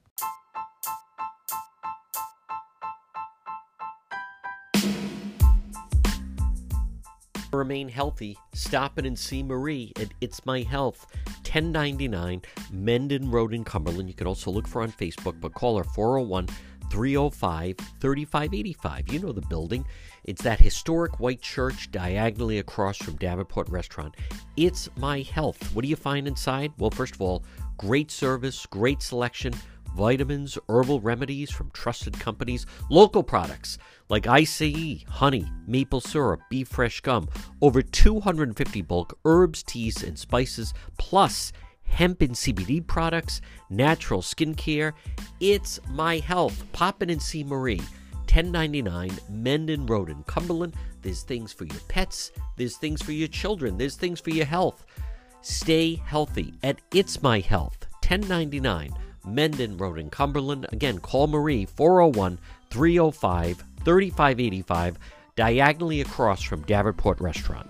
remain 7.52 7.88
healthy, 7.88 8.38
stop 8.54 8.98
in 8.98 9.06
and 9.06 9.18
see 9.18 9.44
Marie 9.44 9.94
at 10.00 10.08
It's 10.22 10.44
My 10.46 10.62
Health, 10.62 11.06
1099 11.44 12.42
Mendon 12.72 13.30
Road 13.30 13.54
in 13.54 13.64
Cumberland. 13.64 14.10
You 14.10 14.16
can 14.16 14.28
also 14.28 14.50
look 14.50 14.68
for 14.68 14.82
on 14.82 14.92
Facebook, 14.92 15.40
but 15.40 15.54
call 15.54 15.78
her 15.78 15.84
401 15.84 16.48
305 16.94 17.76
3585. 18.00 19.12
You 19.12 19.20
know 19.20 19.32
the 19.32 19.42
building. 19.42 19.84
It's 20.26 20.44
that 20.44 20.60
historic 20.60 21.20
white 21.20 21.42
church 21.42 21.90
diagonally 21.90 22.60
across 22.60 22.98
from 22.98 23.16
Davenport 23.16 23.68
Restaurant. 23.70 24.16
It's 24.58 24.90
my 24.98 25.22
health. 25.22 25.74
What 25.74 25.82
do 25.82 25.88
you 25.88 25.96
find 25.96 26.28
inside? 26.28 26.72
Well, 26.78 26.92
first 26.92 27.16
of 27.16 27.22
all, 27.22 27.44
great 27.78 28.12
service, 28.12 28.68
great 28.68 29.02
selection, 29.02 29.56
vitamins, 29.96 30.60
herbal 30.70 31.02
remedies 31.02 31.50
from 31.50 31.72
trusted 31.72 32.20
companies, 32.20 32.68
local 32.92 33.24
products 33.24 33.80
like 34.10 34.28
ICE, 34.28 35.04
honey, 35.08 35.48
maple 35.66 36.00
syrup, 36.00 36.42
beef 36.52 36.68
fresh 36.68 37.02
gum, 37.02 37.28
over 37.60 37.82
250 37.82 38.84
bulk 38.84 39.18
herbs, 39.26 39.64
teas, 39.64 40.04
and 40.04 40.20
spices, 40.20 40.76
plus 41.00 41.52
hemp 41.94 42.22
and 42.22 42.32
CBD 42.32 42.86
products, 42.86 43.40
natural 43.70 44.22
skincare. 44.22 44.94
It's 45.40 45.80
my 45.90 46.18
health. 46.18 46.64
Pop 46.74 47.02
in 47.02 47.10
and 47.10 47.22
see 47.22 47.44
Marie. 47.44 47.82
1099 48.34 49.12
Mendon 49.30 49.86
Road 49.86 50.10
in 50.10 50.24
Cumberland. 50.24 50.74
There's 51.04 51.22
things 51.22 51.54
for 51.54 51.66
your 51.66 51.80
pets, 51.88 52.32
there's 52.58 52.78
things 52.78 53.02
for 53.02 53.12
your 53.12 53.28
children, 53.28 53.78
there's 53.78 53.96
things 53.96 54.20
for 54.20 54.32
your 54.32 54.46
health. 54.46 54.86
Stay 55.42 56.02
healthy 56.06 56.54
at 56.64 56.80
It's 56.94 57.22
My 57.22 57.40
Health, 57.40 57.86
1099 58.02 58.94
Mendon 59.26 59.78
Road 59.78 60.00
in 60.00 60.10
Cumberland. 60.10 60.66
Again, 60.72 61.00
call 61.00 61.28
Marie 61.28 61.66
401 61.66 62.40
305 62.70 63.64
3585, 63.84 64.98
diagonally 65.36 66.02
across 66.02 66.42
from 66.42 66.62
Davenport 66.64 67.20
Restaurant. 67.20 67.70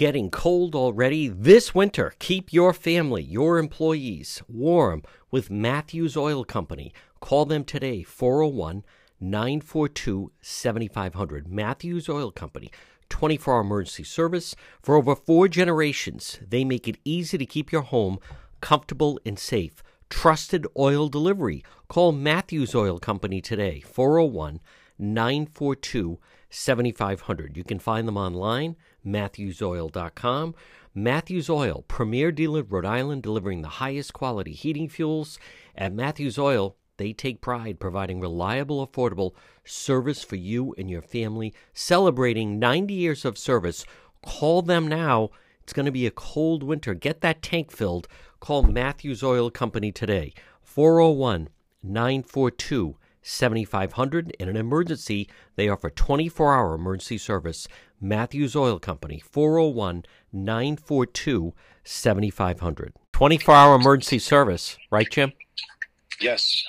getting 0.00 0.30
cold 0.30 0.74
already. 0.74 1.28
This 1.28 1.74
winter, 1.74 2.14
keep 2.18 2.54
your 2.54 2.72
family, 2.72 3.22
your 3.22 3.58
employees 3.58 4.42
warm 4.48 5.02
with 5.30 5.50
Matthews 5.50 6.16
Oil 6.16 6.42
Company. 6.42 6.94
Call 7.20 7.44
them 7.44 7.64
today, 7.64 8.02
401 8.02 8.82
942 9.20 10.32
7500. 10.40 11.48
Matthews 11.48 12.08
Oil 12.08 12.30
Company, 12.30 12.70
24 13.10 13.52
hour 13.52 13.60
emergency 13.60 14.02
service. 14.02 14.56
For 14.80 14.96
over 14.96 15.14
four 15.14 15.48
generations, 15.48 16.40
they 16.48 16.64
make 16.64 16.88
it 16.88 16.96
easy 17.04 17.36
to 17.36 17.44
keep 17.44 17.70
your 17.70 17.82
home 17.82 18.20
comfortable 18.62 19.20
and 19.26 19.38
safe. 19.38 19.82
Trusted 20.08 20.66
oil 20.78 21.10
delivery. 21.10 21.62
Call 21.88 22.12
Matthews 22.12 22.74
Oil 22.74 22.98
Company 22.98 23.42
today, 23.42 23.80
401 23.80 24.60
942 24.98 26.18
7500. 26.18 26.39
You 27.56 27.64
can 27.64 27.78
find 27.78 28.06
them 28.06 28.16
online, 28.16 28.76
matthewsoil.com. 29.06 30.54
Matthews 30.92 31.48
Oil, 31.48 31.84
premier 31.86 32.32
dealer 32.32 32.64
Rhode 32.64 32.84
Island, 32.84 33.22
delivering 33.22 33.62
the 33.62 33.68
highest 33.68 34.12
quality 34.12 34.52
heating 34.52 34.88
fuels. 34.88 35.38
At 35.76 35.92
Matthews 35.92 36.38
Oil, 36.38 36.76
they 36.96 37.12
take 37.12 37.40
pride 37.40 37.78
providing 37.78 38.20
reliable, 38.20 38.86
affordable 38.86 39.32
service 39.64 40.24
for 40.24 40.36
you 40.36 40.74
and 40.76 40.90
your 40.90 41.02
family. 41.02 41.54
Celebrating 41.72 42.58
90 42.58 42.92
years 42.92 43.24
of 43.24 43.38
service. 43.38 43.86
Call 44.22 44.62
them 44.62 44.88
now. 44.88 45.30
It's 45.62 45.72
going 45.72 45.86
to 45.86 45.92
be 45.92 46.06
a 46.06 46.10
cold 46.10 46.64
winter. 46.64 46.94
Get 46.94 47.20
that 47.20 47.42
tank 47.42 47.70
filled. 47.70 48.08
Call 48.40 48.64
Matthews 48.64 49.22
Oil 49.22 49.50
Company 49.50 49.92
today, 49.92 50.34
401 50.62 51.48
942 51.82 52.96
7500. 53.22 54.30
In 54.38 54.48
an 54.48 54.56
emergency, 54.56 55.28
they 55.56 55.68
offer 55.68 55.90
24 55.90 56.54
hour 56.54 56.74
emergency 56.74 57.18
service. 57.18 57.68
Matthews 58.00 58.56
Oil 58.56 58.78
Company, 58.78 59.20
401 59.20 60.04
942 60.32 61.54
7500. 61.84 62.94
24 63.12 63.54
hour 63.54 63.74
emergency 63.74 64.18
service, 64.18 64.78
right, 64.90 65.10
Jim? 65.10 65.32
Yes. 66.20 66.64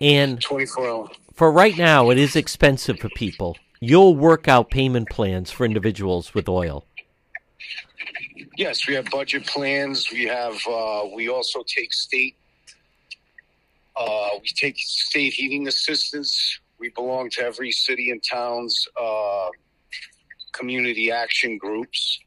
And 0.00 0.40
24 0.40 0.88
hour. 0.88 1.08
for 1.34 1.50
right 1.50 1.76
now, 1.76 2.10
it 2.10 2.18
is 2.18 2.36
expensive 2.36 2.98
for 2.98 3.08
people. 3.10 3.56
You'll 3.80 4.16
work 4.16 4.46
out 4.46 4.70
payment 4.70 5.08
plans 5.08 5.50
for 5.50 5.64
individuals 5.64 6.34
with 6.34 6.48
oil. 6.48 6.86
Yes, 8.56 8.86
we 8.86 8.94
have 8.94 9.06
budget 9.10 9.46
plans. 9.46 10.10
We 10.12 10.24
have. 10.24 10.58
Uh, 10.68 11.02
we 11.14 11.28
also 11.28 11.62
take 11.66 11.92
state. 11.92 12.36
Uh, 13.96 14.28
we 14.40 14.48
take 14.48 14.78
state 14.78 15.32
heating 15.32 15.68
assistance. 15.68 16.60
We 16.78 16.90
belong 16.90 17.30
to 17.30 17.42
every 17.42 17.70
city 17.72 18.10
and 18.10 18.22
town's 18.22 18.86
uh, 19.00 19.48
community 20.52 21.10
action 21.10 21.58
groups. 21.58 22.20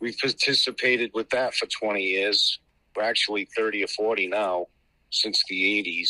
We've 0.00 0.16
participated 0.18 1.10
with 1.14 1.30
that 1.30 1.54
for 1.54 1.66
20 1.66 2.02
years. 2.02 2.58
We're 2.96 3.02
actually 3.04 3.46
30 3.56 3.84
or 3.84 3.88
40 3.88 4.28
now, 4.28 4.66
since 5.10 5.42
the 5.48 5.82
80s. 5.82 6.08